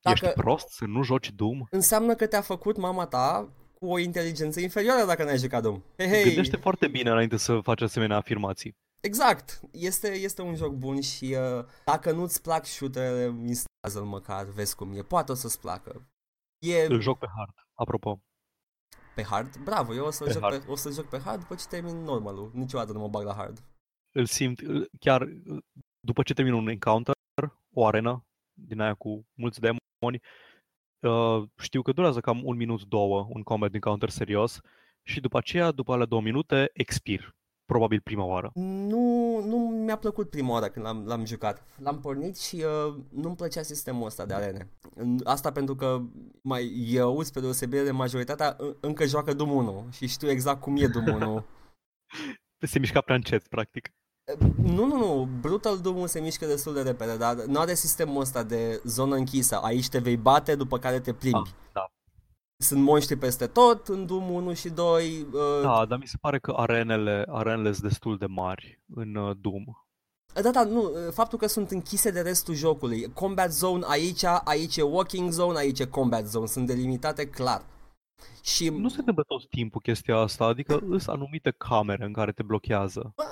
[0.00, 1.64] Dacă- Ești prost să nu joci Doom?
[1.70, 5.82] Înseamnă că te-a făcut mama ta cu o inteligență inferioară dacă n-ai jucat Doom.
[5.96, 6.24] Hei, hei.
[6.24, 8.76] Gândește foarte bine înainte să faci asemenea afirmații.
[9.00, 9.60] Exact.
[9.72, 14.92] Este, este un joc bun și uh, dacă nu-ți plac shooterele, instalează-l măcar, vezi cum
[14.96, 15.02] e.
[15.02, 16.06] Poate o să-ți placă.
[16.58, 18.20] E Îl joc pe hard, apropo.
[19.18, 19.56] Pe hard?
[19.56, 20.64] Bravo, eu o să, Pe joc hard.
[20.64, 22.50] pe, o să joc pe hard după ce termin normalul.
[22.54, 23.58] Niciodată nu mă bag la hard.
[24.16, 25.28] Îl simt, îl- chiar
[26.00, 27.14] după ce termin un encounter,
[27.74, 30.20] o arenă din aia cu mulți demoni,
[31.00, 34.60] uh, știu că durează cam un minut, două, un combat encounter serios
[35.02, 37.36] și după aceea, după alea două minute, expir.
[37.72, 38.50] Probabil prima oară.
[38.54, 41.64] Nu, nu mi-a plăcut prima oară când l-am, l-am jucat.
[41.82, 44.68] L-am pornit și uh, nu-mi plăcea sistemul ăsta de arene.
[44.94, 46.00] În- Asta pentru că
[46.42, 50.76] mai eu, spre deosebire de majoritatea, în- încă joacă Doom 1 și știu exact cum
[50.76, 51.44] e Doom 1.
[52.70, 53.92] Se mișca prea încet, practic.
[54.56, 58.42] Nu, nu, nu, Brutal Doom se mișcă destul de repede, dar nu are sistemul ăsta
[58.42, 59.56] de zonă închisă.
[59.58, 61.38] Aici te vei bate, după care te plimbi.
[61.48, 61.92] Ah, da.
[62.60, 65.26] Sunt monștri peste tot în Doom 1 și 2.
[65.32, 69.36] Uh, Da, dar mi se pare că arenele, arenele sunt destul de mari în uh,
[69.40, 69.64] Doom.
[70.42, 73.12] da, da, nu, uh, faptul că sunt închise de restul jocului.
[73.12, 77.62] Combat Zone aici, aici e Walking Zone, aici e Combat Zone, sunt delimitate clar.
[78.42, 82.42] Și Nu se întâmplă tot timpul chestia asta, adică sunt anumite camere în care te
[82.42, 83.12] blochează.
[83.16, 83.26] Ah,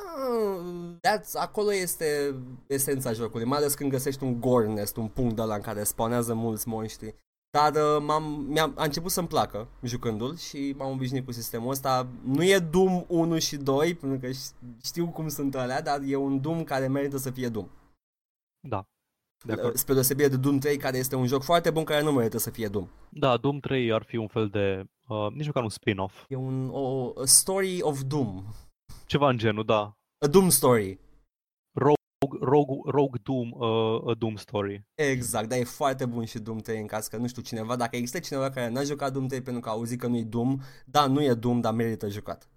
[0.97, 2.35] That's, acolo este
[2.67, 5.83] esența jocului, mai ales când găsești un gore nest, un punct de la în care
[5.83, 7.15] spawnează mulți monștri.
[7.57, 12.07] Dar uh, m-am, mi-am, a început să-mi placă jucându-l și m-am obișnuit cu sistemul ăsta.
[12.25, 16.17] Nu e Doom 1 și 2, pentru că ș- știu cum sunt alea, dar e
[16.17, 17.69] un Doom care merită să fie Doom.
[18.69, 18.87] Da.
[19.45, 19.75] De acord.
[19.75, 22.51] Spre deosebire de Doom 3, care este un joc foarte bun care nu merită să
[22.51, 22.89] fie Doom.
[23.09, 26.25] Da, Doom 3 ar fi un fel de, uh, nici măcar un spin-off.
[26.29, 28.45] E un o, a story of Doom.
[29.07, 29.97] Ceva în genul, da.
[30.25, 30.99] A Doom story.
[32.19, 34.85] Rogue, Rogue, Rogue Doom, uh, a Doom Story.
[34.95, 37.97] Exact, dar e foarte bun și Doom 3 în caz că nu știu cineva, dacă
[37.97, 40.59] există cineva care n-a jucat Doom 3 pentru că a auzit că nu e Doom,
[40.87, 42.51] da, nu e Doom, dar merită jucat.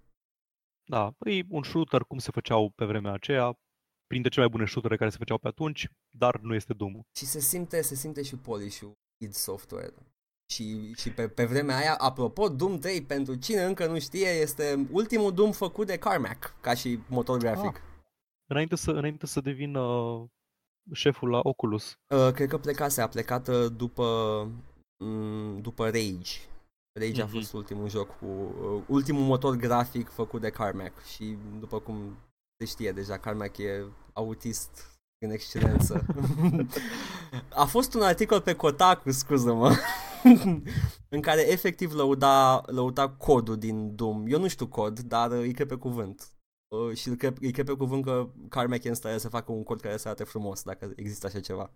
[0.84, 3.58] Da, e un shooter cum se făceau pe vremea aceea,
[4.06, 7.00] printre cele mai bune shootere care se făceau pe atunci, dar nu este Doom.
[7.16, 8.92] Și se simte, se simte și polish-ul
[9.24, 9.94] id Software.
[10.52, 14.88] Și, și pe, pe vremea aia, apropo, Doom 3, pentru cine încă nu știe, este
[14.90, 17.76] ultimul Doom făcut de Carmack, ca și motor grafic.
[17.76, 17.89] Ah.
[18.50, 19.80] Înainte să, înainte să devină
[20.92, 21.94] șeful la Oculus.
[22.14, 24.04] Uh, cred că plecase, a plecat uh, după,
[25.04, 26.30] mm, după Rage.
[27.00, 27.34] Rage a Mhm.
[27.34, 32.16] fost ultimul joc cu uh, ultimul motor grafic făcut de Carmack și după cum
[32.58, 36.06] se știe deja, Carmack e autist în excelență.
[37.62, 39.74] a fost un articol pe Kotaku, scuză-mă,
[41.14, 44.24] în care efectiv lăuda, lăuda codul din Doom.
[44.26, 46.32] Eu nu știu cod, dar uh, îi cred pe cuvânt.
[46.70, 49.52] Uh, și îi cred, îi cred pe cuvânt că Carmack e în stare să facă
[49.52, 51.70] un cod care să arate frumos, dacă există așa ceva.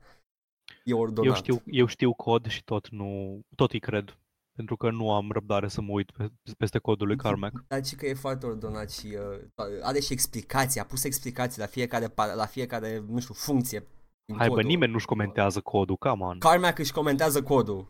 [0.85, 1.31] E ordonat.
[1.31, 4.19] Eu știu, eu știu cod și tot nu, tot îi cred.
[4.57, 7.65] Pentru că nu am răbdare să mă uit pe, peste codul lui Carmack.
[7.69, 11.67] Dar și că e foarte ordonat și uh, are și explicații, a pus explicații la
[11.67, 13.87] fiecare, pa- la fiecare, nu știu, funcție.
[14.25, 14.69] din Hai bă, codul.
[14.69, 16.39] nimeni nu-și comentează codul, come on.
[16.39, 17.87] Carmack își comentează codul.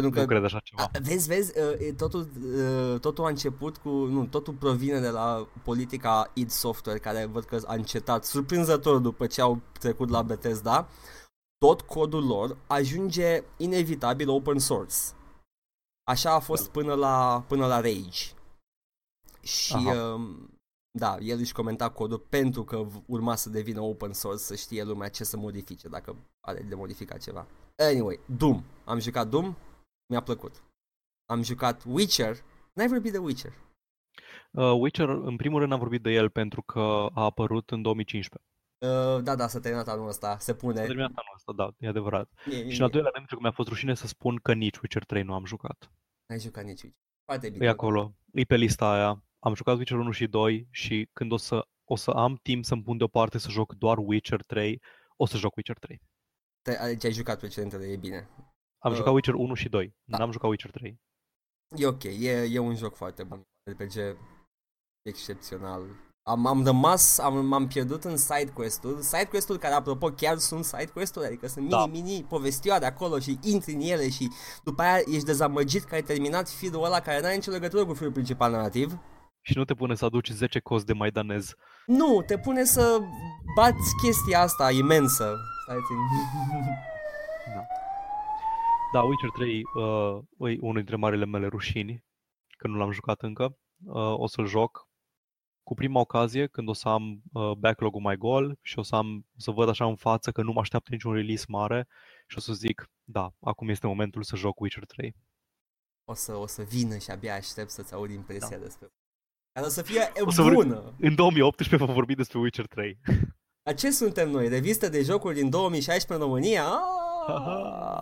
[0.00, 0.82] Pentru că Nu cred așa ceva.
[0.82, 2.28] A, vezi, vezi, uh, e totul,
[2.92, 7.44] uh, totul a început cu, nu, totul provine de la politica id Software, care văd
[7.44, 10.88] că a încetat surprinzător după ce au trecut la Bethesda.
[11.58, 14.96] Tot codul lor ajunge inevitabil open source.
[16.10, 18.32] Așa a fost până la, până la Rage.
[19.40, 20.12] Și, Aha.
[20.12, 20.50] um,
[20.98, 24.82] da, el își comenta codul pentru că v- urma să devină open source, să știe
[24.84, 27.46] lumea ce să modifice, dacă are de modificat ceva.
[27.76, 28.62] Anyway, Doom.
[28.84, 29.56] Am jucat Doom,
[30.08, 30.62] mi-a plăcut.
[31.26, 32.36] Am jucat Witcher,
[32.72, 33.52] n-ai vorbit de Witcher.
[34.50, 36.80] Uh, Witcher, în primul rând am vorbit de el pentru că
[37.14, 38.48] a apărut în 2015.
[38.78, 40.80] Uh, da, da, s-a terminat anul ăsta, se A pune.
[40.84, 42.30] terminat anul ăsta, da, e adevărat.
[42.46, 44.76] Mie, Și în al doilea rând, pentru că mi-a fost rușine să spun că nici
[44.76, 45.90] Witcher 3 nu am jucat.
[46.26, 47.02] N-ai jucat nici Witcher.
[47.24, 47.64] Foarte bine.
[47.66, 49.22] E acolo, e pe lista aia.
[49.38, 52.82] Am jucat Witcher 1 și 2 și când o să, o să am timp să-mi
[52.82, 54.82] pun deoparte să joc doar Witcher 3,
[55.16, 56.02] o să joc Witcher 3.
[56.62, 58.28] Te, ce ai jucat precedentele, e bine.
[58.78, 60.18] Am Uh, jucat Witcher 1 și 2, da.
[60.18, 61.00] n-am jucat Witcher 3.
[61.76, 63.42] E ok, e, e un joc foarte bun.
[63.70, 64.16] RPG
[65.02, 65.82] excepțional.
[66.28, 70.64] am, am rămas, am, m-am pierdut în side quest-uri, side quest-uri care, apropo, chiar sunt
[70.64, 71.86] side quest-uri, adică sunt Da.
[71.86, 74.28] mini-mini povestioare acolo și intri în ele și
[74.64, 78.12] după aia ești dezamăgit că ai terminat feed-ul ăla care n-are nicio legătură cu firul
[78.12, 78.98] principal narrativ.
[79.40, 81.54] Și nu te pune să aduci 10 cozi de maidanez.
[81.86, 82.98] Nu, te pune să
[83.56, 85.36] bați chestia asta imensă.
[85.64, 85.96] Stai puțin.
[88.92, 92.04] Da, Witcher 3 uh, e unul dintre marile mele rușini,
[92.58, 93.58] că nu l-am jucat încă.
[93.84, 94.88] Uh, o să-l joc
[95.62, 99.16] cu prima ocazie, când o să am uh, backlog-ul mai gol și o să, am,
[99.16, 101.88] o să văd așa în față că nu mă așteaptă niciun release mare
[102.26, 105.14] și o să zic, da, acum este momentul să joc Witcher 3.
[106.04, 108.62] O să, o să vină și abia aștept să-ți aud impresia da.
[108.62, 108.88] despre
[109.52, 110.94] care o să fie O să vor- bună.
[111.00, 112.98] În 2018 vom vorbi despre Witcher 3.
[113.62, 114.48] Dar ce suntem noi?
[114.48, 116.64] Revistă de jocuri din 2016 în România?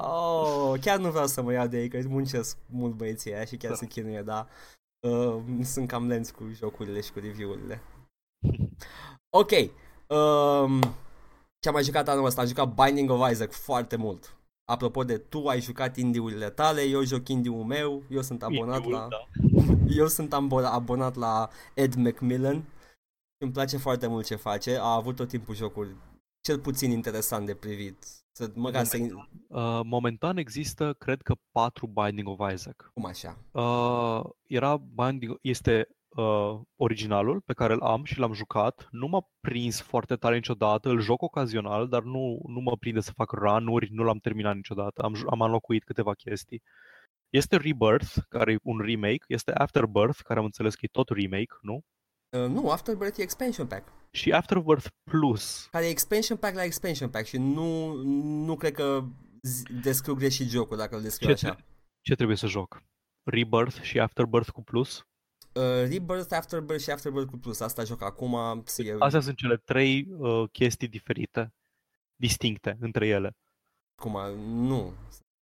[0.02, 3.56] Oh, chiar nu vreau să mă iau de ei, că muncesc mult băieții aia și
[3.56, 3.76] chiar Da.
[3.76, 4.48] se chinuie, dar
[5.08, 7.80] uh, sunt cam lenți cu jocurile și cu review-urile.
[9.36, 9.50] Ok.
[10.08, 10.80] Um,
[11.58, 12.40] ce am mai jucat anul ăsta?
[12.40, 14.36] Am jucat Binding of Isaac foarte mult.
[14.72, 18.98] Apropo de tu ai jucat indie-urile tale, eu joc indie-ul meu, eu sunt abonat Indie-ul,
[18.98, 19.08] la...
[19.08, 19.26] da.
[19.88, 24.76] Eu sunt abo- abonat la Ed McMillan și îmi place foarte mult ce face.
[24.78, 25.96] A avut tot timpul jocuri
[26.40, 28.06] cel puțin interesant de privit.
[28.36, 28.98] Să, măcar să...
[29.48, 32.90] Uh, momentan există, cred că, 4 Binding of Isaac.
[32.94, 33.38] Cum așa?
[33.50, 38.88] Uh, era Binding, este uh, originalul pe care îl am și l-am jucat.
[38.90, 43.12] Nu m-a prins foarte tare niciodată, îl joc ocazional, dar nu, nu mă prinde să
[43.12, 45.02] fac run-uri, nu l-am terminat niciodată.
[45.02, 46.62] Am, ju- am înlocuit câteva chestii.
[47.28, 51.54] Este Rebirth, care e un remake, este Afterbirth, care am înțeles că e tot remake,
[51.60, 51.80] nu?
[52.44, 53.92] Uh, nu, Afterbirth e expansion pack.
[54.10, 55.68] Și Afterbirth Plus.
[55.70, 57.92] Care e expansion pack la expansion pack și nu,
[58.44, 59.04] nu cred că
[59.42, 61.56] zi- descriu greșit jocul dacă îl descriu Ce, așa.
[62.00, 62.82] ce trebuie să joc?
[63.22, 65.06] Rebirth și Afterbirth cu Plus?
[65.52, 67.60] Uh, Rebirth, Afterbirth și Afterbirth cu plus.
[67.60, 68.64] Asta joc acum.
[68.76, 71.54] E, Astea sunt cele trei uh, chestii diferite,
[72.16, 73.36] distincte între ele.
[73.94, 74.92] Cum, nu.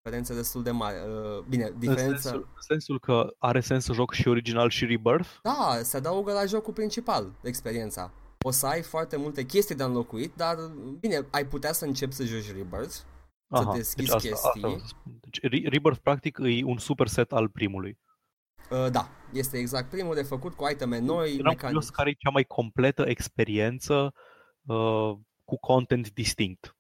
[0.05, 0.97] Diferențe destul de mari.
[1.09, 2.17] Uh, bine, În diferența...
[2.17, 5.29] sensul, în sensul că are sens să joc și original și Rebirth?
[5.43, 8.13] Da, se adaugă la jocul principal, experiența.
[8.45, 10.57] O să ai foarte multe chestii de înlocuit, dar
[11.01, 12.95] bine, ai putea să începi să joci Rebirth,
[13.55, 14.61] să deschizi deci asta, asta chestii.
[14.61, 15.19] vreau să spun.
[15.21, 17.99] Deci Re- Rebirth practic e un superset al primului.
[18.71, 21.61] Uh, da, este exact primul de făcut cu iteme noi, Eram mecanici.
[21.61, 24.13] curios care e cea mai completă experiență
[24.67, 25.13] uh,
[25.45, 26.77] cu content distinct.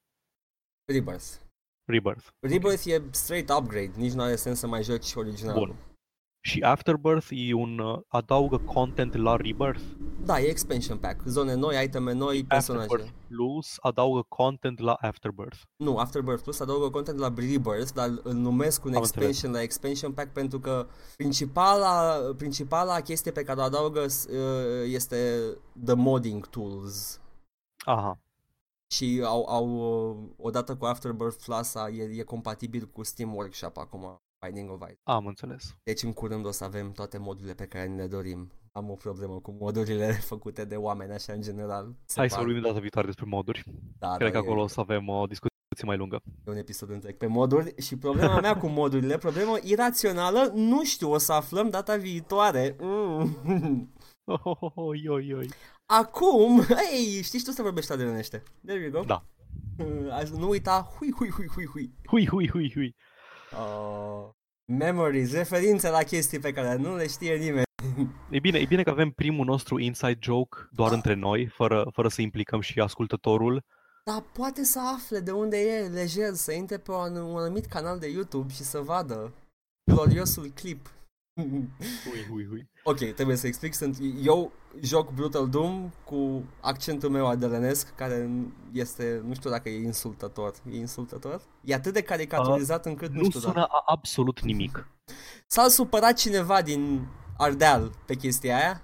[0.92, 1.42] Rebirth.
[1.85, 2.27] Rebirth.
[2.40, 5.66] Rebirth e straight upgrade, nici nu are sens să mai joci originalul.
[5.66, 5.77] Bun.
[6.47, 9.82] Și Afterbirth e un uh, adaugă content la Rebirth.
[10.24, 12.85] Da, e expansion pack, zone noi, iteme noi, personaje.
[12.85, 15.59] Afterbirth Plus adaugă content la Afterbirth.
[15.77, 20.12] Nu, Afterbirth Plus adaugă content la Rebirth, dar îl numesc un Am expansion la expansion
[20.12, 20.86] pack pentru că
[21.16, 25.16] principala, principala chestie pe care o adaugă uh, este
[25.85, 27.20] the modding tools.
[27.85, 28.19] Aha.
[28.93, 29.66] Și au, au
[30.11, 34.77] uh, odată cu Afterbirth Plus a- e, e compatibil cu Steam Workshop acum, Binding of
[34.81, 34.98] Isaac.
[35.02, 35.74] Am înțeles.
[35.82, 38.52] Deci în curând o să avem toate modurile pe care ne dorim.
[38.73, 41.94] Am o problemă cu modurile făcute de oameni așa în general.
[42.05, 43.65] Se Hai să par- vorbim data viitoare despre moduri.
[43.98, 45.48] da, Cred da, că acolo e, o să avem o discuție
[45.85, 46.20] mai lungă.
[46.47, 51.11] e un episod întreg pe moduri și problema mea cu modurile, problemă irațională, nu știu,
[51.11, 52.77] o să aflăm data viitoare.
[52.81, 53.93] Mm.
[54.27, 55.48] Oh, oh, oh, oh, oi, oi.
[55.99, 58.43] Acum, ei, știi și tu să vorbești adevărește.
[58.66, 59.01] There you go.
[59.01, 59.25] Da.
[59.79, 61.95] Uh, Nu uita, hui, hui, hui, hui, hui.
[62.05, 62.97] Hui, hui, hui, hui.
[63.53, 64.29] Uh,
[64.65, 67.62] memories, referințe la chestii pe care nu le știe nimeni.
[68.31, 72.09] E bine, e bine că avem primul nostru inside joke doar între noi, fără, fără
[72.09, 73.65] să implicăm și ascultătorul.
[74.05, 77.99] Dar poate să afle de unde e lejer, să intre pe un, un anumit canal
[77.99, 79.33] de YouTube și să vadă
[79.93, 80.89] gloriosul clip.
[81.36, 82.69] Hui, hui, hui.
[82.82, 84.52] ok, trebuie să explic, sunt, eu
[84.82, 88.31] joc Brutal Doom cu accentul meu adelenesc, care
[88.73, 90.55] este, nu știu dacă e insultător.
[90.73, 91.43] E insultător?
[91.65, 93.69] E atât de caricaturizat încât nu, Nu știu sună dacă...
[93.70, 94.89] a absolut nimic.
[95.47, 97.06] S-a supărat cineva din
[97.36, 98.82] Ardeal pe chestia aia?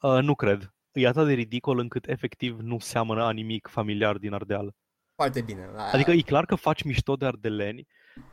[0.00, 0.74] Uh, nu cred.
[0.92, 4.74] E atât de ridicol încât efectiv nu seamănă a nimic familiar din Ardeal.
[5.14, 5.70] Foarte bine.
[5.92, 7.86] Adică e clar că faci mișto de ardeleni,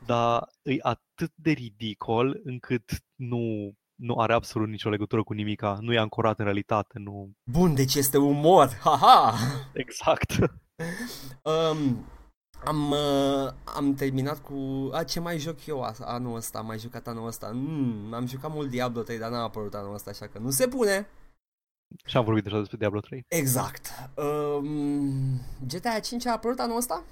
[0.06, 5.78] dar e atât de ridicol încât nu, nu are absolut nicio legătură cu nimica.
[5.82, 7.32] Nu e ancorat în realitate, nu...
[7.52, 9.34] Bun, deci este umor, haha!
[9.74, 10.36] Exact.
[11.44, 12.06] Um,
[12.66, 14.90] am, uh, am terminat cu...
[14.94, 16.58] A, ce mai joc eu a- anul ăsta?
[16.58, 17.52] Am mai jucat anul ăsta?
[17.54, 20.68] Mm, am jucat mult Diablo 3, dar n-a apărut anul ăsta, așa că nu se
[20.68, 21.08] pune.
[22.06, 23.26] Și am vorbit deja despre Diablo 3.
[23.28, 23.92] Exact.
[24.16, 27.04] Um, GTA 5 a apărut anul ăsta?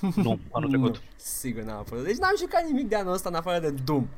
[0.24, 0.94] Nu, anul trecut.
[0.94, 2.04] Nu, sigur n-a apărut.
[2.04, 4.08] Deci n-am jucat nimic de anul ăsta în afară de Doom.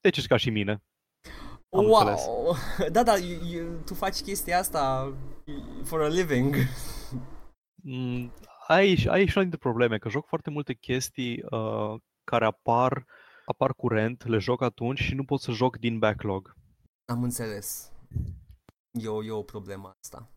[0.00, 0.82] Deci ești ca și mine.
[1.68, 1.98] Am wow!
[1.98, 2.26] înțeles.
[2.92, 5.12] Da, da, you, you, tu faci chestia asta
[5.84, 6.54] for a living.
[7.82, 8.32] Mm,
[8.66, 11.94] Aici, aici una dintre probleme, că joc foarte multe chestii uh,
[12.24, 13.04] care apar,
[13.44, 16.56] apar curent, le joc atunci și nu pot să joc din backlog.
[17.04, 17.92] Am înțeles.
[19.00, 20.30] E o, e o problemă asta.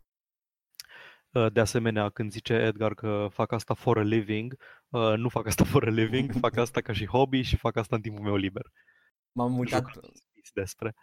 [1.34, 4.56] Uh, De asemenea, când zice Edgar că fac asta for a living,
[4.90, 7.96] uh, nu fac asta for a living, fac asta ca și hobby și fac asta
[7.96, 8.72] în timpul meu liber.
[9.32, 10.00] M-am uitat, Joc
[10.54, 10.96] despre.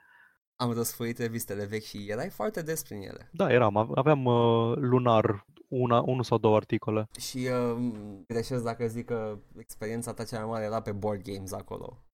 [0.56, 3.28] am răsfoit revistele vechi și erai foarte des prin ele.
[3.32, 7.08] Da, eram, aveam uh, lunar una, unul sau două articole.
[7.20, 7.92] Și uh,
[8.26, 12.05] greșesc dacă zic că experiența ta cea mai mare era pe board games acolo.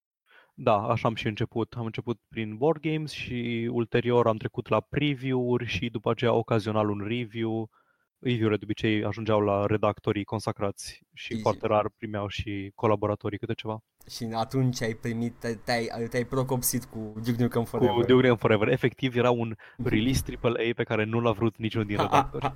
[0.55, 1.75] Da, așa am și început.
[1.77, 6.89] Am început prin board games și ulterior am trecut la preview-uri și după aceea ocazional
[6.89, 7.71] un review.
[8.19, 13.53] Review-urile de obicei ajungeau la redactorii consacrați și Și- foarte rar primeau și colaboratorii câte
[13.55, 13.79] ceva.
[14.11, 17.95] Și atunci ai primit, te- te-ai, te-ai procopsit cu Duke Nukem Forever.
[17.95, 18.69] Cu Duke Nukem Forever.
[18.69, 19.55] Efectiv era un
[19.85, 22.53] release AAA pe care nu l-a vrut niciunul din redactori.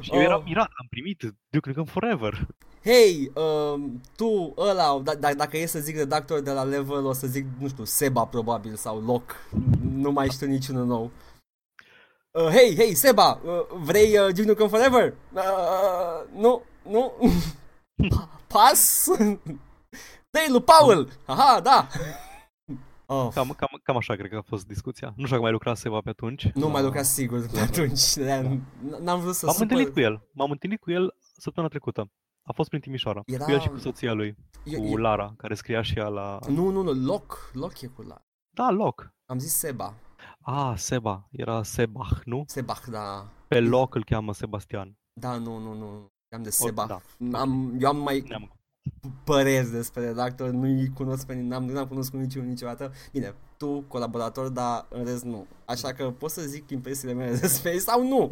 [0.00, 0.44] Și eu eram Oh.
[0.44, 2.46] mirat, am primit Duke Nukem Forever.
[2.84, 7.12] Hei, um, tu, ăla, da, da, dacă e să zic redactor de la level, o
[7.12, 9.36] să zic, nu știu, Seba probabil sau Loc.
[9.92, 11.10] Nu mai știu niciunul nou.
[12.30, 15.14] Uh, hei, hei, Seba, uh, vrei uh, Duke Nukem Forever?
[15.32, 15.42] Uh,
[16.40, 17.12] nu, nu.
[18.16, 19.04] Pa- Pas?
[20.30, 21.08] Dă-i lui Paul!
[21.26, 21.88] Aha, da!
[23.08, 25.06] Oh, Cam, cam, cam așa cred că a fost discuția.
[25.06, 26.50] Nu știu dacă mai lucra Seva pe atunci.
[26.54, 28.14] nu mai La- lucra sigur de atunci.
[29.00, 29.60] N-am vrut să M-am supăr...
[29.70, 30.28] întâlnit cu el.
[30.32, 32.10] M-am întâlnit cu el săptămâna trecută.
[32.42, 33.22] A fost prin Timișoara.
[33.26, 36.08] Era- Cu el și cu soția lui, Eu- cu eu- Lara, care scria și ea
[36.08, 36.38] la...
[36.48, 38.22] Nu, nu, nu, Loc, Loc e cu la...
[38.50, 39.14] Da, loc.
[39.26, 39.94] Am zis Seba.
[40.40, 41.28] Ah, Seba.
[41.30, 42.44] Era Sebach, nu?
[42.46, 43.28] Sebach, da.
[43.48, 44.98] Pe loc îl cheamă Sebastian.
[45.20, 46.10] Da, nu, nu, nu.
[46.34, 46.86] Am de O- Seba.
[46.86, 47.38] da.
[47.38, 48.55] Am, eu am mai Ne-am...
[49.24, 52.92] păreri despre redactor, nu-i cunosc pe nimeni, n-am, n-am cunoscut niciunul niciodată.
[53.12, 55.46] Bine, tu, colaborator, dar în rest nu.
[55.64, 58.28] Așa că pot să zic impresiile mele despre ei sau nu?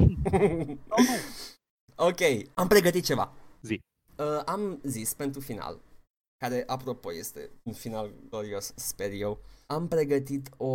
[2.09, 2.21] ok,
[2.55, 3.33] am pregătit ceva.
[3.63, 3.81] Zi.
[4.17, 5.81] Uh, am zis pentru final,
[6.37, 10.67] care apropo este un final glorios, sper eu, am pregătit o,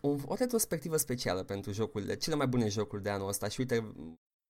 [0.00, 3.94] o, o retrospectivă specială pentru jocurile, cele mai bune jocuri de anul ăsta și uite,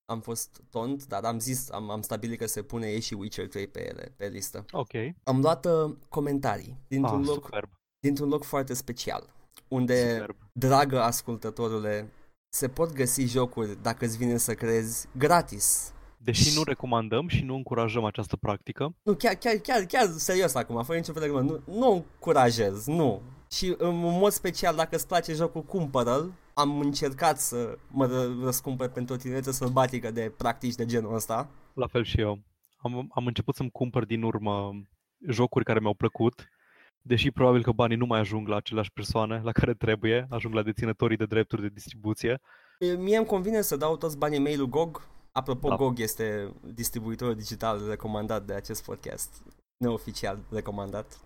[0.07, 3.49] am fost tont, dar am zis, am, am stabilit că se pune ei și Witcher
[3.49, 4.65] 3 pe ele, pe listă.
[4.73, 4.91] Ok.
[5.25, 7.71] Am luat uh, comentarii dintr-un, ah, loc, superb.
[8.01, 9.35] dintr-un loc foarte special,
[9.69, 10.37] unde, Superb.
[10.53, 12.13] dragă ascultătorule,
[12.49, 15.91] se pot găsi jocuri, dacă îți vine să crezi, gratis.
[16.19, 20.83] Deși nu recomandăm și nu încurajăm această practică, Nu, chiar, chiar, chiar, chiar serios acum,
[20.85, 23.23] fără nicio fel de glumă, nu, nu încurajez, nu.
[23.51, 26.33] Și în mod special, dacă îți place jocul, cumpără-l.
[26.59, 31.49] Am încercat să mă ră- răscumpăr pentru o tinerețe sălbatică de practici de genul ăsta.
[31.75, 32.39] la fel și eu.
[32.77, 34.73] Am, am început să-mi cumpăr din urmă
[35.29, 36.49] jocuri care mi-au plăcut,
[37.03, 40.63] deși probabil că banii nu mai ajung la aceleași persoane la care trebuie, ajung la
[40.63, 42.41] deținătorii de drepturi de distribuție.
[42.79, 45.09] E, Mie îmi convine să dau toți banii mei lui GOG.
[45.33, 45.77] Apropo, Da.
[45.77, 49.43] GOG este distribuitorul digital recomandat de acest podcast.
[49.77, 51.21] Neoficial recomandat.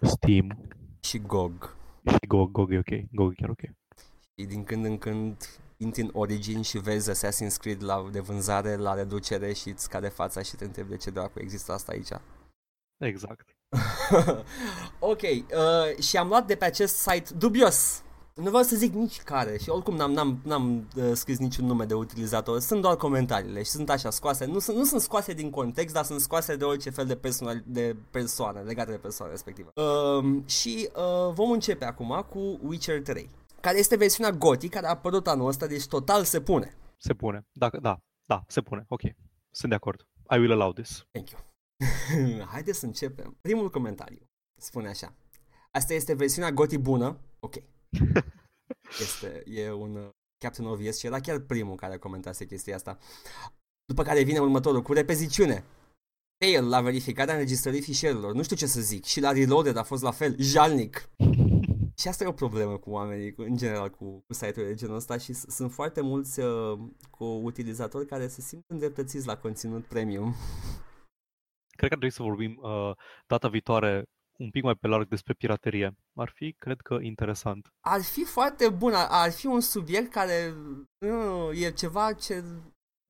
[0.00, 0.46] Steam
[1.08, 1.76] Și GOG.
[2.10, 3.60] și GOG, GOG e ok, GOG e chiar ok.
[4.42, 8.76] Și din când în când intri în Origin și vezi Assassin's Creed la, de vânzare
[8.76, 12.08] la reducere și îți cade fața și te întrebi de ce dracu există asta aici.
[12.98, 13.56] Exact.
[15.12, 18.02] ok, uh, și am luat de pe acest site dubios.
[18.34, 21.84] Nu vreau să zic nici care și oricum n-am, n-am, n-am uh, scris niciun nume
[21.84, 25.50] de utilizator, sunt doar comentariile și sunt așa scoase, nu sunt, nu sunt scoase din
[25.50, 29.70] context, dar sunt scoase de orice fel de, personal, de persoană, legate de persoana respectivă.
[29.74, 33.28] Uh, și uh, vom începe acum cu Witcher 3,
[33.62, 36.76] care este versiunea GOTY care a apărut anul ăsta, deci total se pune.
[36.96, 37.46] Se pune.
[37.52, 38.84] Dacă, da, da, se pune.
[38.88, 39.00] Ok.
[39.50, 40.06] Sunt de acord.
[40.30, 41.06] I will allow this.
[41.10, 41.40] Thank you.
[42.52, 43.36] Haideți să începem.
[43.40, 44.30] Primul comentariu
[44.60, 45.14] spune așa.
[45.70, 47.20] Asta este versiunea GOTY bună.
[47.40, 47.54] Ok.
[49.00, 50.08] Este, e un uh,
[50.38, 52.98] Captain Obvious și era chiar primul care comentase chestia asta.
[53.84, 55.64] După care vine următorul cu repeziciune.
[56.44, 58.34] Fail la verificarea înregistrării fișierilor.
[58.34, 59.04] Nu știu ce să zic.
[59.04, 60.36] Și la Reloaded a fost la fel.
[60.38, 61.08] Jalnic.
[62.02, 64.96] Și asta e o problemă cu oamenii, cu, în general, cu, cu site-urile de genul
[64.96, 66.78] ăsta și s- sunt foarte mulți uh,
[67.10, 70.34] cu utilizatori care se simt îndreptățiți la conținut premium.
[71.76, 72.90] Cred că ar trebui să vorbim uh,
[73.26, 74.04] data viitoare
[74.38, 75.96] un pic mai pe larg despre piraterie.
[76.14, 77.68] Ar fi, cred că, interesant.
[77.80, 80.54] Ar fi foarte bun, ar, ar fi un subiect care
[80.98, 82.44] nu, e ceva ce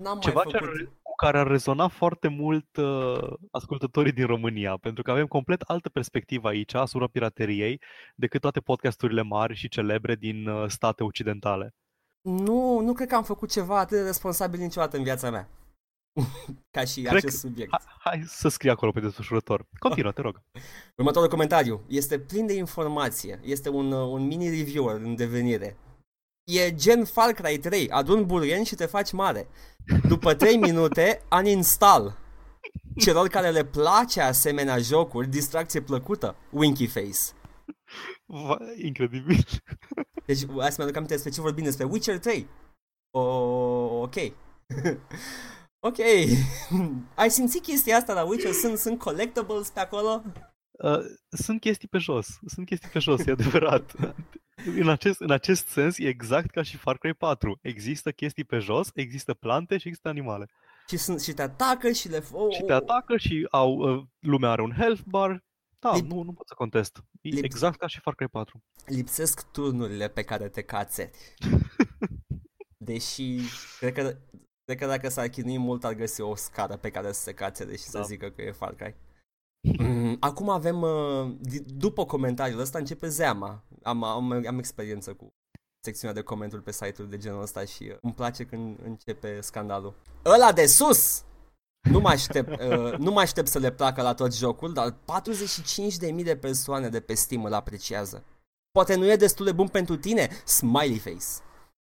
[0.03, 0.77] n-am Ceva mai ce făcut.
[0.81, 5.61] ar, cu care ar rezona foarte mult uh, ascultătorii din România, pentru că avem complet
[5.61, 7.81] altă perspectivă aici asupra pirateriei
[8.15, 11.75] decât toate podcasturile mari și celebre din uh, state occidentale.
[12.23, 15.49] Nu, nu cred că am făcut ceva atât de responsabil niciodată în viața mea.
[16.77, 17.71] ca și Cred acest că- subiect.
[17.71, 19.67] Hai, hai să scrie acolo pe desfășurător.
[19.79, 20.41] Continuă, te rog.
[20.97, 23.41] Următorul comentariu este plin de informație.
[23.43, 25.77] Este un, uh, un mini reviewer în devenire.
[26.45, 29.49] E gen Far Cry 3, adun buruieni și te faci mare.
[30.09, 32.21] După 3 minute, uninstall.
[32.97, 37.19] Celor care le place asemenea jocuri, distracție plăcută, Winky Face.
[38.27, 39.45] Va, incredibil.
[40.27, 42.49] Deci, hai să mi-aduc aminte despre ce vorbim despre Witcher 3.
[43.11, 43.21] O,
[44.01, 44.15] ok.
[45.89, 45.99] ok.
[47.15, 48.53] Ai simțit chestia asta la Witcher?
[48.53, 50.23] Sunt, sunt collectibles pe acolo?
[50.71, 50.99] Uh,
[51.29, 52.27] sunt chestii pe jos.
[52.47, 53.93] Sunt chestii pe jos, e adevărat.
[54.67, 57.59] În acest, în acest sens, e exact ca și Far Cry 4.
[57.63, 60.49] Există chestii pe jos, există plante și există animale.
[60.89, 62.23] Și, sunt, și te atacă și le...
[62.33, 65.45] Oh, Și te atacă și au, uh, lumea are un health bar.
[65.79, 67.05] Da, Lip- nu, nu pot să contest.
[67.21, 68.63] E Lip- exact ca și Far Cry 4.
[68.87, 71.11] Lipsesc turnurile pe care te cațeri.
[72.77, 73.39] Deși,
[73.79, 74.17] cred că,
[74.65, 77.73] cred că dacă s-ar chinui mult ar găsi o scară pe care să se cațere
[77.77, 78.05] și să Da.
[78.05, 78.95] zică că e Far Cry.
[79.63, 83.65] Mm, Acum avem, uh, di- după comentariul ăsta începe zeama.
[83.83, 85.33] Am, am, am experiență cu
[85.85, 89.95] secțiunea de comentarii pe site-uri de genul ăsta și uh, îmi place când începe scandalul.
[90.25, 91.23] Ăla de sus!
[91.91, 96.23] Nu mă aștept, uh, nu mă aștept să le placă la tot jocul, dar 45.000
[96.25, 98.25] de persoane de pe Steam îl apreciază.
[98.71, 100.29] Poate nu e destul de bun pentru tine?
[100.45, 101.25] Smiley face.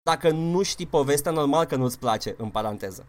[0.02, 3.06] Dacă nu știi povestea, normal că nu-ți place, în paranteză.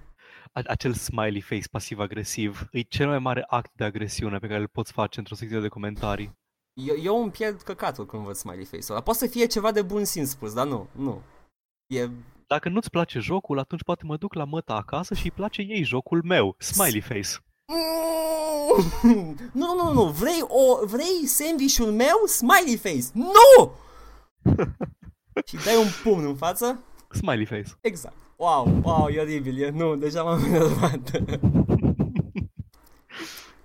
[0.55, 4.67] A- Acel smiley face pasiv-agresiv e cel mai mare act de agresiune pe care îl
[4.67, 6.31] poți face într-o secție de comentarii.
[6.73, 9.01] Eu, eu îmi pierd căcatul când văd smiley face-ul ăla.
[9.01, 11.21] Poate să fie ceva de bun simț spus, dar nu, nu.
[11.87, 12.09] E...
[12.47, 15.83] Dacă nu-ți place jocul, atunci poate mă duc la măta acasă și îi place ei
[15.83, 17.29] jocul meu, smiley face.
[19.53, 22.25] Nu, nu, nu, vrei, o, vrei sandwich-ul meu?
[22.25, 23.05] Smiley face.
[23.13, 23.71] Nu!
[25.47, 26.83] și dai un pumn în față?
[27.09, 27.77] Smiley face.
[27.81, 28.15] Exact.
[28.43, 31.11] Wow, wow, e oribil, e, nu, deja m-am enervat.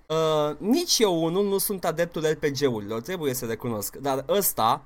[0.06, 4.82] uh, nici eu unul nu sunt adeptul RPG-urilor, trebuie să recunosc, dar ăsta,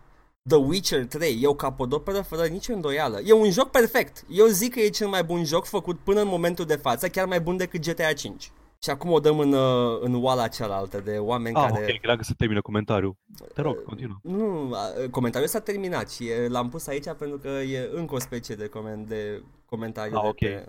[0.48, 3.20] The Witcher 3, eu capodoperă fără nicio îndoială.
[3.24, 4.24] E un joc perfect.
[4.28, 7.26] Eu zic că e cel mai bun joc făcut până în momentul de față, chiar
[7.26, 8.52] mai bun decât GTA 5.
[8.84, 11.80] Și acum o dăm în, uh, în oala cealaltă de oameni Ah, care...
[11.82, 13.16] ok, credeam că se termină comentariul.
[13.54, 14.16] Te Uh, rog, continuă.
[14.22, 18.18] Nu, a- comentariul s-a terminat și e, l-am pus aici pentru că e încă o
[18.18, 20.38] specie de, coment, de comentariu Ah, de ok.
[20.38, 20.68] pe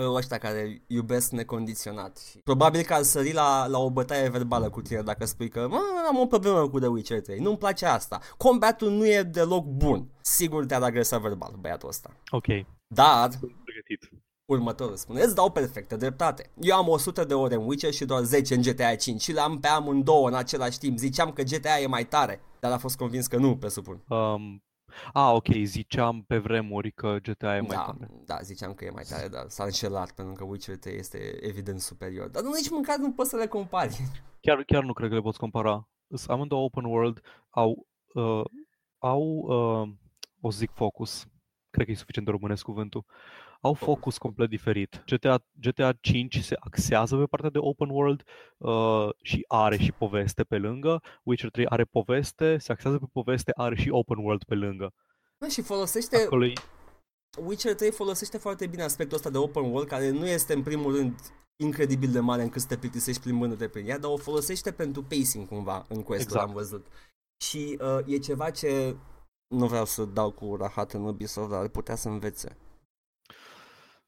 [0.00, 2.18] uh, ăștia care iubesc necondiționat.
[2.30, 5.66] Și probabil că ar sări la, la o bătaie verbală cu tine dacă spui că
[5.70, 8.20] "Mă, am o problemă cu The Witcher 3, nu-mi place asta.
[8.36, 10.08] Combatul nu e deloc bun.
[10.20, 12.10] Sigur te-ar agresa verbal băiatul ăsta.
[12.30, 12.46] Ok,
[12.94, 14.21] Dar sunt pregătit.
[14.52, 16.50] Următorul spune, îți dau perfectă dreptate.
[16.60, 19.60] Eu am 100 de ore în Witcher și doar 10 în GTA 5 și le-am
[19.60, 20.98] pe amândouă în același timp.
[20.98, 24.04] Ziceam că GTA e mai tare, dar a fost convins că nu, presupun.
[24.08, 24.62] Um,
[25.12, 28.10] ah, ok, ziceam pe vremuri că GTA e mai da, tare.
[28.24, 31.80] da, ziceam că e mai tare, dar s-a înșelat pentru că Witcher 3 este evident
[31.80, 32.28] superior.
[32.28, 34.00] Dar nu nici măcar nu poți să le compari.
[34.44, 35.88] Chiar, chiar nu cred că le poți compara.
[36.14, 37.20] Sunt amândouă open world,
[37.50, 38.44] au, uh,
[38.98, 39.88] au uh,
[40.40, 41.26] o să zic focus,
[41.70, 43.04] cred că e suficient de românesc cuvântul,
[43.62, 45.02] au focus complet diferit.
[45.06, 48.22] GTA, GTA 5 se axează pe partea de open world
[48.56, 51.02] uh, și are și poveste pe lângă.
[51.22, 54.94] Witcher 3 are poveste, se axează pe poveste, are și open world pe lângă.
[55.40, 56.52] Bă, și folosește, Acolo e,
[57.44, 60.96] Witcher 3 folosește foarte bine aspectul ăsta de open world, care nu este în primul
[60.96, 61.14] rând
[61.56, 65.48] incredibil de mare încât să te plictisești plimbându-te prin ea, dar o folosește pentru pacing
[65.48, 66.46] cumva în quest Exact.
[66.46, 66.86] am văzut.
[67.44, 68.96] Și uh, e ceva ce
[69.54, 72.56] nu vreau să dau cu rahat în Ubisoft, dar ar putea să învețe.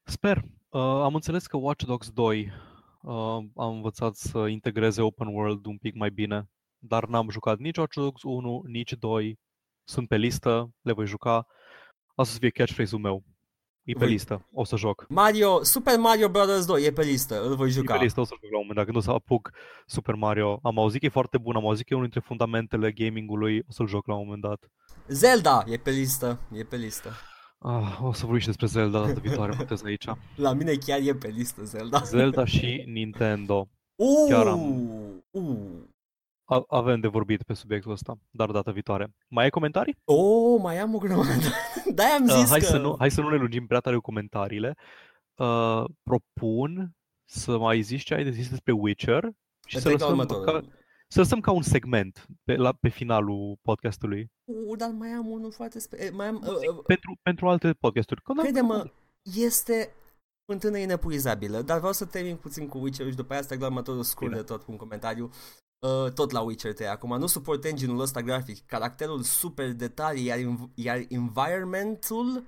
[0.05, 0.37] Sper.
[0.69, 2.51] Uh, am înțeles că Watch Dogs 2
[3.01, 3.13] uh,
[3.55, 7.95] a învățat să integreze open world un pic mai bine, dar n-am jucat nici Watch
[7.95, 9.39] Dogs 1, nici 2.
[9.87, 11.35] Sunt pe listă, le voi juca.
[11.35, 13.23] Asta o să fie catchphrase-ul meu.
[13.83, 15.05] E pe Voi- listă, o să joc.
[15.09, 16.65] Mario, Super Mario Bros.
[16.65, 17.97] 2 e pe listă, îl voi E juca.
[17.97, 19.51] pe listă, o să joc la un moment dat, când o să apuc
[19.85, 20.59] Super Mario.
[20.63, 23.71] Am auzit că e foarte bun, am auzit că e unul dintre fundamentele gamingului, o
[23.71, 24.69] să-l joc la un moment dat.
[25.07, 27.09] Zelda e pe listă, e pe listă.
[27.67, 30.05] Ah, o să vorbim și despre Zelda data viitoare, mă aici.
[30.35, 31.99] La mine chiar e pe listă Zelda.
[32.03, 33.67] Zelda și Nintendo.
[33.95, 34.45] Uh, chiar
[35.31, 35.83] uh.
[36.45, 39.07] A- avem de vorbit pe subiectul ăsta, dar data viitoare.
[39.27, 39.97] Mai ai comentarii?
[40.03, 41.29] Oh, mai am o grămadă.
[41.95, 42.65] Da, am Uh, zis hai, că...
[42.65, 44.75] să nu, hai să nu ne lungim prea tare cu comentariile.
[45.35, 46.91] Uh, propun
[47.29, 49.29] să mai zici ce ai de zis despre Witcher
[49.67, 50.61] și să Trec la lăsăm, următorul.
[50.61, 50.67] ca,
[51.15, 54.31] să lăsăm ca un segment pe, la, pe finalul podcastului.
[54.43, 56.03] Uh, dar mai am unul foarte spe...
[56.03, 58.21] eh, mai am, uh, uh, Pentru, pentru alte podcasturi.
[58.21, 59.95] Că, Crede-mă, este
[60.45, 63.65] fântână inepuizabilă, dar vreau să termin puțin cu Witcher și după aia să trec la
[63.65, 64.41] următorul scurt Bine.
[64.41, 65.29] de tot cu un comentariu.
[65.79, 70.39] Uh, tot la Witcher 3 acum, nu suport engine-ul ăsta grafic, caracterul super detalii, iar,
[70.39, 72.43] inv- iar environmentul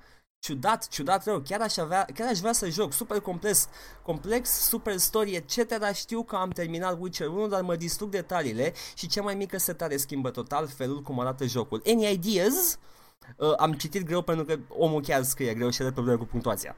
[0.47, 3.69] ciudat, ciudat rău, chiar aș, avea, chiar aș vrea să joc, super complex,
[4.03, 5.93] complex, super story, etc.
[5.93, 9.97] Știu că am terminat Witcher 1, dar mă distrug detaliile și cea mai mică setare
[9.97, 11.81] schimbă total felul cum arată jocul.
[11.85, 12.79] Any ideas?
[13.37, 16.75] Uh, am citit greu pentru că omul chiar scrie greu și are probleme cu punctuația.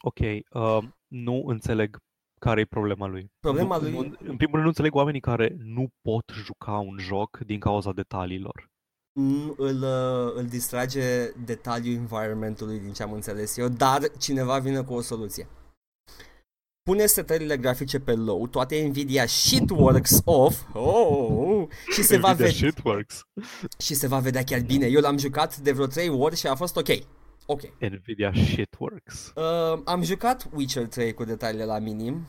[0.00, 1.96] Ok, uh, nu înțeleg
[2.40, 3.30] care e problema lui.
[3.40, 6.98] Problema nu, lui- Nu, în primul rând nu înțeleg oamenii care nu pot juca un
[6.98, 8.70] joc din cauza detaliilor.
[9.12, 14.82] Nu îl, uh, îl distrage detaliul environmentului din ce am înțeles eu, dar cineva vine
[14.82, 15.48] cu o soluție.
[16.82, 22.68] Pune setările grafice pe low, toate Nvidia shitworks off oh, și se va Nvidia vedea
[22.68, 23.22] shit works.
[23.78, 24.86] și se va vedea chiar bine.
[24.86, 26.88] Eu l-am jucat de vreo 3 ori și a fost ok.
[27.46, 27.60] Ok.
[27.78, 29.32] Nvidia shit works.
[29.34, 32.26] Uh, am jucat Witcher 3 cu detaliile la minim.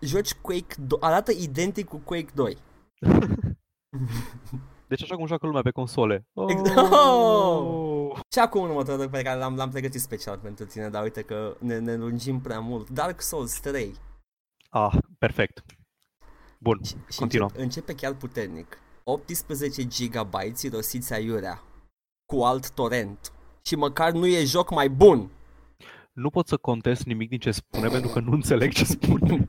[0.00, 2.56] Joci Quake 2, arată identic cu Quake 2.
[4.88, 6.26] Deci așa cum joacă lumea pe console.
[6.46, 6.92] Exact.
[6.92, 8.18] Oh!
[8.32, 11.78] Și acum următorul pe care l-am, l-am pregătit special pentru tine, dar uite că ne,
[11.78, 12.90] ne lungim prea mult.
[12.90, 13.94] Dark Souls 3.
[14.68, 15.64] Ah, perfect.
[16.58, 17.46] Bun, Și continuă.
[17.46, 18.78] Începe, începe chiar puternic.
[19.04, 21.62] 18 GB irosiți aiurea.
[22.32, 23.32] Cu alt torrent.
[23.62, 25.30] Și măcar nu e joc mai bun.
[26.12, 29.48] Nu pot să contest nimic din ce spune pentru că nu înțeleg ce spune.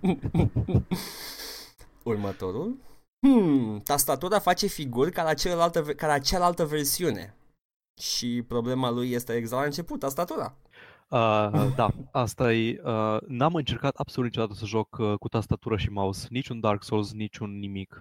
[2.04, 2.78] Următorul.
[3.20, 7.36] Hmm, tastatura face figuri ca la, celălaltă, ca la cealaltă versiune.
[8.02, 10.58] Și problema lui este exact la început, tastatura.
[11.10, 12.82] Uh, da, asta e.
[12.84, 16.28] Uh, n-am încercat absolut niciodată să joc uh, cu tastatură și mouse.
[16.30, 18.00] Niciun Dark Souls, niciun nimic.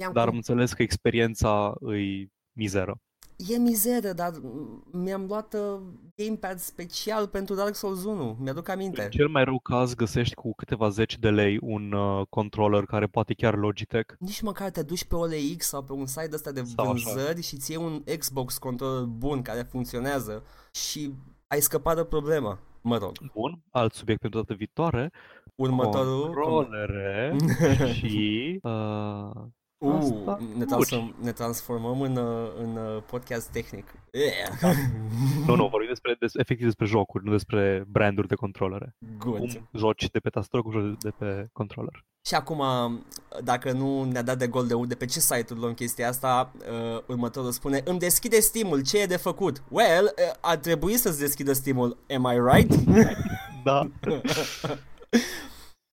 [0.00, 2.96] I-am Dar am cum- înțeles că experiența îi mizeră.
[3.48, 4.30] E mizeră, dar
[4.92, 5.80] mi-am luat uh,
[6.16, 8.36] gamepad special pentru Dark Souls 1.
[8.40, 9.02] Mi-aduc aminte.
[9.02, 13.06] În cel mai rău caz găsești cu câteva zeci de lei un uh, controller care
[13.06, 14.14] poate chiar Logitech.
[14.18, 17.10] Nici măcar te duci pe OLX sau pe un site ăsta de Sau așa.
[17.12, 20.42] vânzări și ți iei un Xbox controller bun care funcționează
[20.72, 21.12] și
[21.46, 22.58] ai scăpat de problemă.
[22.82, 25.10] Mă rog, Bun, alt subiect pentru data viitoare.
[25.54, 26.20] următorul...
[26.22, 27.36] Controlere
[27.94, 28.58] și...
[28.62, 29.30] Uh,
[29.82, 33.94] Uh, Asta ne, transform, ne transformăm în, uh, în uh, podcast tehnic.
[34.10, 34.76] Yeah.
[35.46, 38.96] nu, nu, vorbim despre, des, efectiv despre jocuri, nu despre branduri de controlere.
[39.18, 39.38] Good.
[39.38, 42.04] Cum joci de pe tastatură, cum joci de pe controller.
[42.26, 42.62] Și acum,
[43.44, 47.02] dacă nu ne-a dat de gol de de pe ce site-uri luăm chestia asta, uh,
[47.06, 49.62] următorul spune Îmi deschide Steam-ul, ce e de făcut?
[49.68, 52.74] Well, uh, ar trebui să-ți deschidă Steam-ul, am I right?
[53.64, 53.90] Da.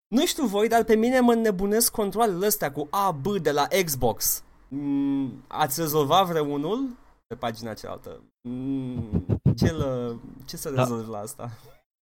[0.09, 3.67] nu știu voi, dar pe mine mă nebunesc controlele astea cu A, B de la
[3.85, 4.43] Xbox.
[4.67, 6.89] Mm, ați rezolvat vreunul?
[7.27, 8.23] Pe pagina cealaltă.
[8.41, 9.25] Mm,
[9.55, 10.15] ce, lă,
[10.45, 10.81] ce să Da.
[10.81, 11.49] rezolvi la asta?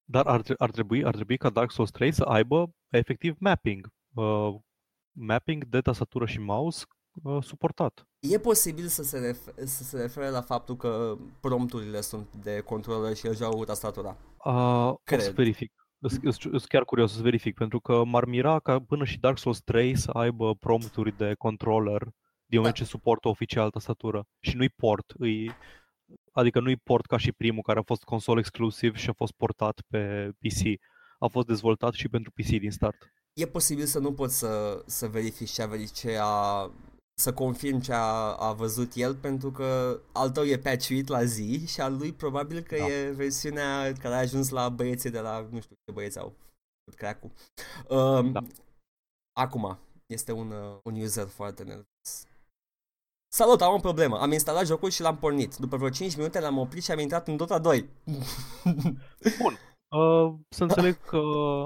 [0.10, 3.88] Dar ar, tre- ar, trebui, ar trebui ca Dark Souls 3 să aibă efectiv mapping.
[4.16, 4.56] Uh,
[5.20, 6.84] mapping de tastatură și mouse
[7.24, 8.04] uh, suportat.
[8.20, 13.16] E posibil să se, ref- să se refere la faptul că prompturile sunt de controller
[13.16, 14.18] și el joacă cu tastatura.
[14.46, 15.34] Uh, o să Cred.
[15.34, 15.72] verific.
[16.02, 19.96] Sunt chiar curios să verific, pentru că m-ar mira ca până și Dark Souls 3
[19.98, 22.02] să aibă prompturi de controller
[22.46, 22.84] din moment Da.
[22.84, 24.26] ce suportă oficial tastatură.
[24.40, 25.52] Și nu-i port, îi,
[26.32, 29.82] adică nu-i port ca și primul care a fost console exclusiv și a fost portat
[29.88, 30.80] pe PC.
[31.20, 32.98] A fost dezvoltat și pentru PC din start.
[33.34, 36.72] E posibil să nu poți să, să verifici ce a, veri- ce a
[37.22, 41.68] să confirm ce a, a văzut el pentru că al tău e patchuit la zi
[41.68, 42.88] și al lui probabil că Da.
[42.88, 46.34] e versiunea care a ajuns la băieții de la, nu știu ce băieți au
[46.84, 47.32] făcut crack-ul.
[47.90, 48.40] Um, Da.
[49.40, 52.26] Acum, este un, uh, un user foarte nervos.
[53.34, 54.18] Salut, am o problemă.
[54.20, 55.56] Am instalat jocul și l-am pornit.
[55.56, 57.90] După vreo 5 minute l-am oprit și am intrat în Dota 2.
[59.42, 59.58] Bun.
[60.00, 61.18] Uh, să înțeleg că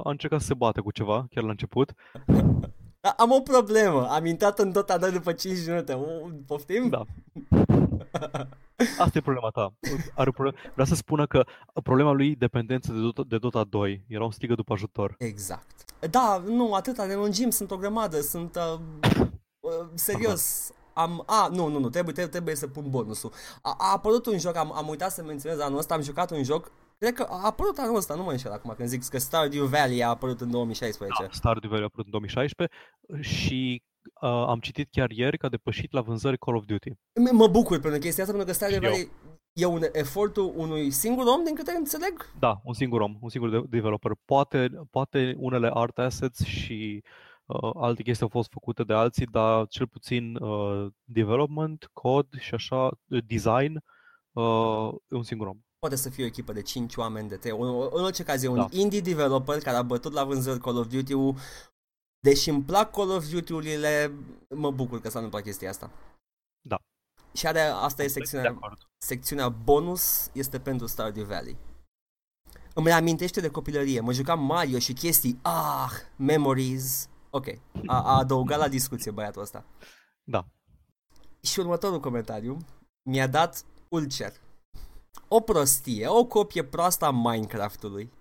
[0.04, 1.94] a încercat să se bate cu ceva, chiar la început.
[3.02, 4.08] Da, am o problemă.
[4.10, 5.94] Am intrat în Dota 2 după 5 minute.
[5.94, 6.06] O,
[6.48, 6.90] poftim?
[6.90, 7.06] Da.
[9.00, 9.74] Asta e problema ta.
[10.16, 10.58] Are o problemă.
[10.74, 11.46] Vrea să spună că
[11.84, 14.06] problema lui e dependență de Dota, de Dota 2.
[14.08, 15.16] Era un strigă după ajutor.
[15.18, 15.84] Exact.
[16.10, 18.56] Da, nu, atâta, ne lungim, sunt o grămadă, sunt...
[18.56, 18.80] Uh,
[19.60, 21.24] uh, serios, am...
[21.26, 23.32] A, nu, nu, nu, trebuie, trebuie, trebuie să pun bonusul.
[23.62, 26.44] A, a apărut un joc, am, am uitat să menționez anul ăsta, am jucat un
[26.44, 26.72] joc,
[27.02, 30.04] cred că a apărut anul ăsta, nu mă înșel acum când zic că Stardew Valley
[30.04, 31.24] a apărut în 2016.
[31.24, 32.78] Da, Stardew Valley a apărut în 2016
[33.20, 33.84] și
[34.22, 36.90] uh, am citit chiar ieri că a depășit la vânzări Call of Duty.
[36.90, 38.92] M- Mă bucur pentru chestia asta, pentru că Stardew Și eu.
[38.92, 39.12] Valley
[39.54, 42.32] e un efortul unui singur om, din câte înțeleg.
[42.40, 44.12] Da, un singur om, un singur de- developer.
[44.26, 47.04] Poate, poate unele art assets și
[47.46, 52.54] uh, alte chestii au fost făcute de alții, dar cel puțin uh, development, cod și
[52.54, 53.84] așa, uh, design,
[54.32, 55.58] uh, e un singur om.
[55.82, 57.52] Poate să fie o echipă de 5 oameni, de 3.
[57.52, 58.68] În, în orice caz e un Da.
[58.70, 61.36] indie developer care a bătut la vânzări Call of Duty-ul.
[62.20, 64.14] Deși îmi plac Call of Duty-urile,
[64.50, 65.92] mă bucur că s-a întâmplat chestia asta.
[66.62, 66.78] Da.
[67.34, 68.78] Și are, asta e De secțiunea, acord.
[68.98, 71.58] secțiunea bonus, este pentru Stardew Valley.
[72.74, 74.00] Îmi reamintește de copilărie.
[74.00, 75.40] Mă jucam Mario și chestii.
[75.42, 77.10] Ah, memories.
[77.30, 77.48] Ok,
[77.86, 79.66] a, a adăugat la discuție băiatul ăsta.
[80.24, 80.46] Da.
[81.42, 82.58] Și următorul comentariu
[83.10, 84.34] mi-a dat ulcer.
[85.28, 88.12] O prostie, o copie proastă a Minecraftului.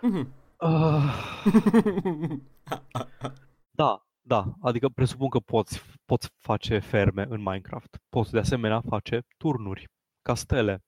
[0.00, 0.32] Mhm.
[0.60, 1.12] Uh,
[3.80, 4.54] da, da.
[4.60, 7.96] Adică presupun că poți, poți face ferme în Minecraft.
[8.08, 9.88] Poți de asemenea face turnuri,
[10.22, 10.84] castele,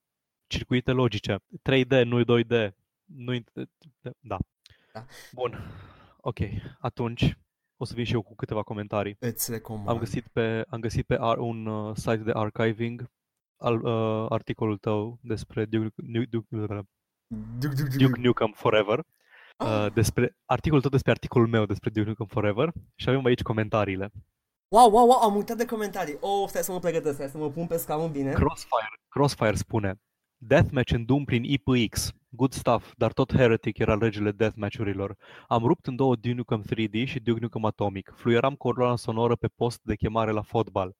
[0.46, 1.36] circuite logice,
[1.70, 2.70] 3D, nu 2D.
[3.04, 3.38] Nu
[4.20, 4.38] da.
[4.92, 5.04] Da.
[5.32, 5.58] Bun.
[6.16, 6.38] Ok.
[6.78, 7.38] Atunci
[7.76, 9.16] o să vin și eu cu câteva comentarii.
[9.18, 9.88] Îți recomand.
[9.88, 13.10] Am găsit pe, am găsit pe ar, un uh, site de archiving
[13.58, 16.86] al, uh, articolul tău despre Duke, Duke, Duke,
[17.28, 18.16] Duc, duc, duc, Duke duc.
[18.16, 19.04] Nukem Forever.
[19.56, 19.68] Ah.
[19.68, 24.10] Uh, despre articolul tău despre articolul meu despre Duke Nukem Forever și avem aici comentariile.
[24.68, 26.16] Wow, wow, wow, am uitat de comentarii.
[26.20, 28.32] Oh, stai să mă pregătesc, stai să mă pun pe scaun bine.
[28.32, 30.00] Crossfire, Crossfire spune
[30.36, 32.12] Deathmatch în Doom prin IPX.
[32.28, 35.16] Good stuff, dar tot Heretic era regele deathmatch-urilor.
[35.46, 38.12] Am rupt în două Duke Nukem 3D și Duke Nukem Atomic.
[38.14, 40.92] Fluieram coloana sonoră pe post de chemare la fotbal.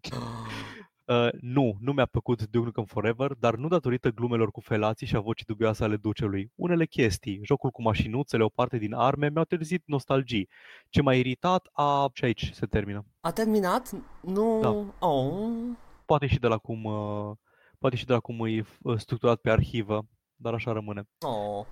[1.04, 5.16] Uh, nu, nu mi-a plăcut Duke Nukem Forever, dar nu datorită glumelor cu felații și
[5.16, 6.52] a vocii dubioase ale ducelui.
[6.54, 10.48] Unele chestii, jocul cu mașinuțele, o parte din arme, mi-au trezit nostalgii.
[10.88, 12.10] Ce m-a iritat, a...
[12.12, 13.06] și aici se termină.
[13.20, 13.90] A terminat?
[14.20, 14.60] Nu...
[14.60, 15.06] Da.
[15.06, 15.76] Oh.
[16.06, 17.36] Poate și de la cum, uh,
[17.78, 21.02] poate și de la cum e uh, structurat pe arhivă, dar așa rămâne.
[21.20, 21.66] Oh.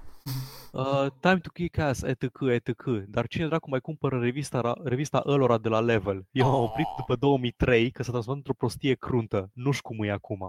[0.72, 2.82] Uh, time to kick ass, etc., etc.
[3.08, 6.26] Dar cine dracu mai cumpără revista, ra- revista ălora de la Level?
[6.30, 6.94] Eu m-am oprit Oh.
[6.96, 9.50] după 2003 că s-a transformat într-o prostie cruntă.
[9.54, 10.48] Nu știu cum e acum.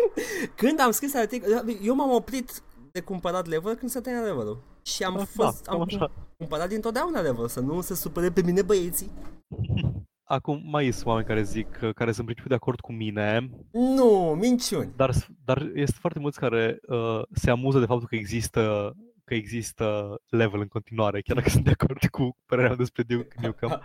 [0.56, 1.48] Când am scris articol,
[1.82, 2.62] eu m-am oprit
[2.92, 4.62] de cumpărat level când se tăia levelul.
[4.84, 6.10] Și am Da, fost, cam am așa.
[6.36, 9.10] cumpărat dintotdeauna level, să nu se supere pe mine băieții.
[10.24, 13.50] Acum mai sunt oameni care zic, uh, care sunt în principiu de acord cu mine,
[13.72, 14.92] Nu, minciuni.
[14.96, 18.92] dar, s- dar este foarte mulți care uh, se amuză de faptul că există
[19.32, 23.36] că există level în continuare, chiar dacă sunt de acord cu părerea mea despre Duke
[23.46, 23.82] Nukem.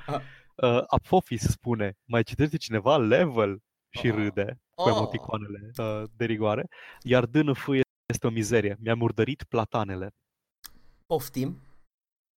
[0.55, 3.59] Uh, Apophis spune, mai citește cineva level?
[3.89, 4.15] Și Oh.
[4.15, 4.95] râde cu Oh.
[4.95, 6.67] emoticoanele uh, de rigoare.
[7.03, 7.67] Iar DNF
[8.05, 8.77] este o mizerie.
[8.79, 10.09] Mi-a murdărit platanele.
[11.05, 11.61] Poftim.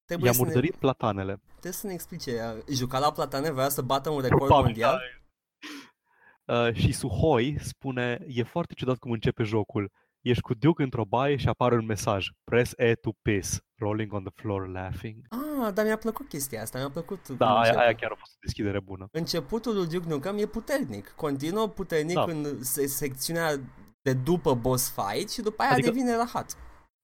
[0.04, 1.40] Trebuie I-a să, ne, murdărit platanele.
[1.50, 2.62] trebuie să ne explice.
[2.72, 5.00] Juca la platane, vrea să bată un record Probabil, mondial.
[6.44, 9.90] Uh, și Suhoi spune, e foarte ciudat cum începe jocul.
[10.20, 12.26] Ești cu Duke într-o baie și apare un mesaj.
[12.44, 13.58] Press E to piss.
[13.78, 15.16] Rolling on the floor laughing.
[15.28, 17.26] Ah, dar mi-a plăcut chestia asta, mi-a plăcut.
[17.26, 17.78] cum Da, aia, începe.
[17.78, 19.08] aia chiar a fost o deschidere bună.
[19.12, 21.08] Începutul lui Duke Nukem e puternic.
[21.16, 22.22] Continuă puternic Da.
[22.28, 23.56] în se- secțiunea
[24.02, 26.56] de după boss fight și după aia Adică- devine rahat.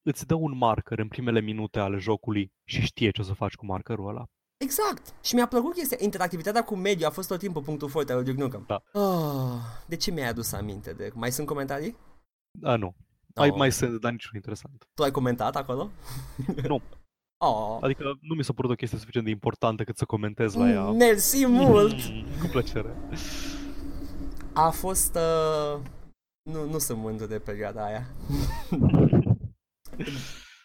[0.02, 3.54] Îți dă un marker în primele minute ale jocului și știe ce o să faci
[3.54, 4.24] cu markerul ăla.
[4.56, 5.14] Exact.
[5.24, 5.96] Și mi-a plăcut chestia.
[6.00, 8.64] Interactivitatea cu mediul a fost tot timpul punctul forte al lui Duke Nukem.
[8.66, 8.82] Da.
[9.00, 10.92] Oh, de ce mi-ai adus aminte?
[10.92, 11.10] De...
[11.14, 11.96] Mai sunt comentarii?
[12.62, 12.94] A, nu.
[13.36, 13.56] Mai, Oh.
[13.56, 14.84] mai sunt, dar niciunul interesant.
[14.94, 15.90] Tu ai comentat acolo?
[16.68, 16.80] Nu.
[17.38, 17.78] Oh.
[17.80, 20.90] Adică nu mi s-a părut o chestie suficient de importantă cât să comentez la ea.
[20.90, 22.08] Mersi mult!
[22.08, 22.96] Mm, Cu plăcere.
[24.52, 25.14] A fost...
[25.14, 25.80] Uh...
[26.50, 28.06] Nu, nu sunt mândru de perioada aia.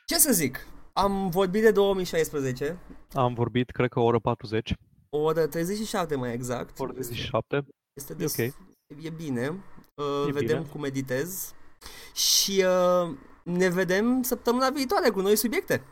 [0.08, 0.68] Ce să zic?
[0.94, 2.78] Am vorbit de 2016,
[3.14, 4.74] Am vorbit, cred că o oră 40,
[5.10, 6.80] o oră 37 mai exact.
[6.80, 7.66] o oră 37.
[7.94, 8.38] Este E des...
[8.38, 8.54] ok.
[9.04, 9.48] E bine.
[9.48, 10.70] Uh, E vedem bine.
[10.72, 11.54] cum meditez.
[12.14, 15.84] Și uh, ne vedem săptămâna viitoare cu noi subiecte.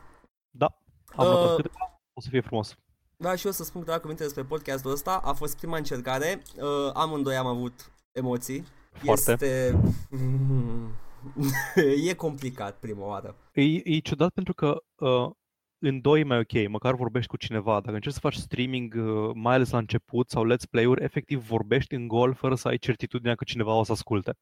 [0.50, 0.66] Da,
[1.16, 2.74] am Uh, notat câteva, o să fie frumos.
[3.16, 5.20] Da, și eu să spun câteva cuvinte despre podcastul ăsta.
[5.24, 6.42] A fost prima încercare.
[6.56, 8.64] Uh, amândoi am avut emoții.
[8.92, 9.32] Foarte.
[9.32, 9.80] Este...
[12.08, 13.36] e complicat prima oară.
[13.52, 13.62] E,
[13.94, 15.30] e ciudat pentru că uh,
[15.78, 17.80] în doi e mai ok, măcar vorbești cu cineva.
[17.80, 21.94] Dacă încerci să faci streaming, uh, mai ales la început, sau let's play-uri, efectiv vorbești
[21.94, 24.32] în gol fără să ai certitudinea că cineva o să asculte.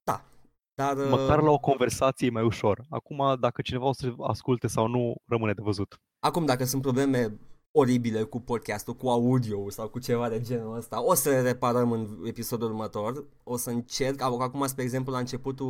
[0.79, 2.85] Dar uh, Măcar la o conversație e mai ușor.
[2.91, 6.01] Acum, dacă cineva o să asculte sau nu, rămâne de văzut.
[6.21, 7.39] acum dacă sunt probleme
[7.71, 11.93] oribile cu podcastul, cu audio sau cu ceva de genul ăsta, o să le reparăm
[11.93, 13.25] în episodul următor.
[13.45, 15.69] O să încerc, Ac- acum, spre exemplu, la începutul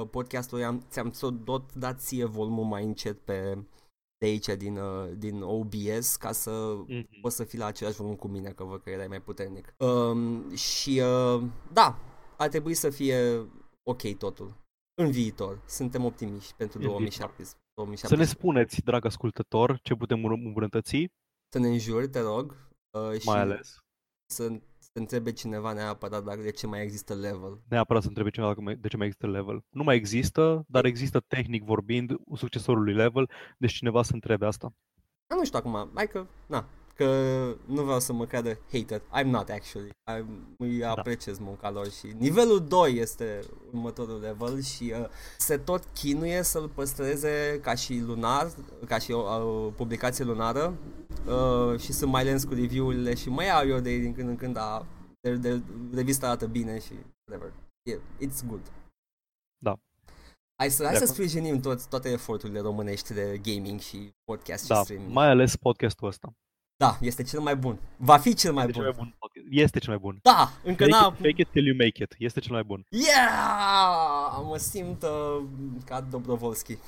[0.00, 1.12] uh, podcastului am, ți-am
[1.44, 3.58] tot dat ție volumul mai încet pe
[4.18, 7.20] de aici din, uh, din OBS ca să Mm-hmm.
[7.22, 9.74] o să fii la același volum cu mine, că văd că erai mai puternic.
[9.78, 11.02] Um, și
[11.34, 11.42] uh,
[11.72, 11.98] da,
[12.36, 13.16] ar trebui să fie
[13.88, 14.54] ok totul.
[14.94, 15.62] În viitor.
[15.66, 17.44] Suntem optimiști pentru În 2017.
[17.44, 18.38] Să ne 2017.
[18.38, 21.06] spuneți, drag ascultător, ce putem îmbunătăți,
[21.52, 22.68] Să ne înjuri, te rog.
[22.90, 23.78] Uh, și mai ales.
[24.32, 24.48] să,
[24.78, 27.60] să întrebe cineva neapărat dacă de ce mai există level.
[27.68, 29.64] Neapărat să întrebe cineva dacă mai- de ce mai există level.
[29.70, 34.74] Nu mai există, dar există tehnic vorbind succesorul lui level, deci cineva să întrebe asta.
[35.26, 37.06] A, nu știu acum, hai că, na, că
[37.66, 39.00] nu vreau să mă creadă hater.
[39.00, 39.90] I'm not actually.
[40.10, 40.24] I'm,
[40.58, 43.40] îi apreciez munca lor și nivelul 2 este
[43.72, 45.06] următorul level și uh,
[45.38, 48.50] se tot chinuie să-l păstreze ca și lunar,
[48.86, 50.74] ca și o uh, publicație lunară
[51.26, 54.36] uh, și sunt mai lens cu review-urile și mai au eu de din când în
[54.36, 54.86] când, dar
[55.20, 55.62] de, de,
[55.94, 56.92] revista arată bine și
[57.28, 57.52] whatever.
[57.88, 58.72] Yeah, it's good.
[59.58, 59.74] Da.
[60.58, 61.18] Hai să, hai De să acord.
[61.18, 65.12] sprijinim tot, toate eforturile românești de gaming și podcast Da, și streaming.
[65.12, 66.32] mai ales podcastul ăsta.
[66.78, 67.78] Da, este cel mai bun.
[67.96, 68.94] Va fi cel mai Este cel bun.
[68.96, 69.46] mai bun podcast.
[69.50, 70.18] Este cel mai bun.
[70.22, 71.06] Da, încă Fake n-a...
[71.06, 72.14] it, fake it till you make it.
[72.18, 72.86] Este cel mai bun.
[72.90, 74.42] Yeah!
[74.48, 75.42] Mă simt uh,
[75.84, 76.76] ca Dobrovolski.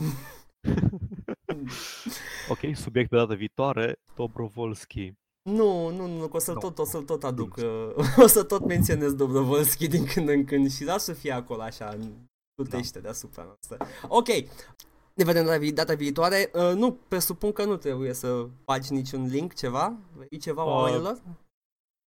[2.48, 5.12] Ok, subiect pe data viitoare, Dobrovolski.
[5.42, 6.60] Nu, nu, nu, că o să-l Nu.
[6.60, 7.56] tot, o să-l tot aduc.
[7.56, 11.62] Uh, o să tot menționez Dobrovolski din când în când și lasă să fie acolo
[11.62, 12.12] așa, în
[12.54, 13.76] plutește deasupra noastră.
[14.08, 14.26] Ok,
[15.18, 16.50] ne vedem data, vi- data viitoare.
[16.54, 19.98] Uh, nu, presupun că nu trebuie să faci niciun link, ceva?
[20.14, 21.22] Vrei ceva Uh, oamenilor?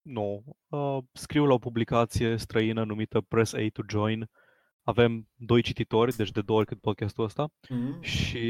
[0.03, 0.43] Nu.
[0.69, 4.27] Uh, scriu la o publicație străină numită Press A to Join.
[4.83, 7.49] Avem doi cititori, deci de două ori cât podcastul ăsta.
[7.69, 8.01] Mm.
[8.01, 8.47] Și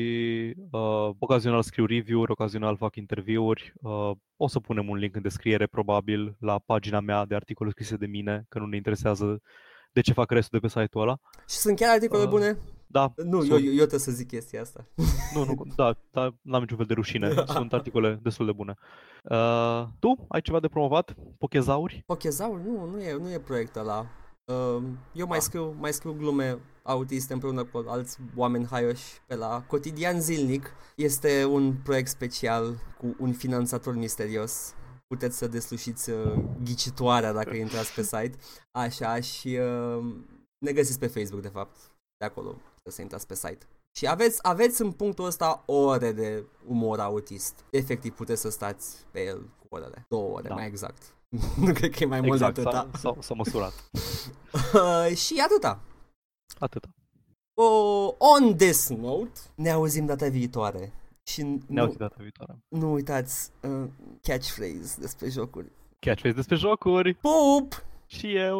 [0.71, 3.73] uh, ocazional scriu review-uri, ocazional fac interviuri.
[3.81, 7.97] Uh, o să punem un link în descriere, probabil, la pagina mea de articole scrise
[7.97, 9.41] de mine, că nu ne interesează
[9.93, 11.17] de ce fac restul de pe site-ul ăla.
[11.49, 12.59] Și sunt chiar articole Uh, bune?
[12.93, 14.85] Da, Nu, eu, sunt- eu, eu trebuie să zic chestia asta.
[15.35, 17.35] Nu, nu, da, da, n-am niciun fel de rușine.
[17.57, 18.75] Sunt articole destul de bune.
[19.25, 21.15] Uh, tu ai ceva de promovat?
[21.39, 22.03] Pochezauri?
[22.07, 22.59] Pochezaur?
[22.61, 24.07] Nu, nu e, nu e proiectul ăla.
[24.45, 25.43] Uh, eu mai Ah.
[25.43, 30.75] scriu, mai scriu glume autiste împreună cu alți oameni haioși pe la Cotidian Zilnic.
[30.97, 34.75] Este un proiect special cu un finanțator misterios.
[35.07, 36.33] Puteți să deslușiți uh,
[36.65, 38.33] ghicitoarea dacă intrați pe site.
[38.71, 39.49] Așa și
[39.99, 40.05] uh,
[40.59, 41.77] ne găsiți pe Facebook de fapt.
[42.17, 42.57] De acolo
[42.91, 43.67] să intrați pe site.
[43.97, 47.65] Și aveți, aveți în punctul ăsta ore de umor autist.
[47.71, 50.05] Efectiv puteți să stați pe el cu orele.
[50.09, 50.55] Două ore, Da.
[50.55, 51.15] mai exact.
[51.65, 52.89] nu cred că e mai mult Exact, de atâta.
[52.93, 53.73] s-a, s-a, s-a măsurat.
[54.75, 55.81] Uh, și atâta.
[56.59, 56.89] Atâta.
[57.55, 60.93] Uh, on this note, ne auzim data viitoare.
[61.23, 62.59] Și Ne nu, auzim data viitoare.
[62.69, 63.89] nu uitați uh,
[64.23, 65.73] catchphrase despre jocuri.
[65.99, 67.85] Catchphrase despre jocuri Pup!
[68.07, 68.59] și eu.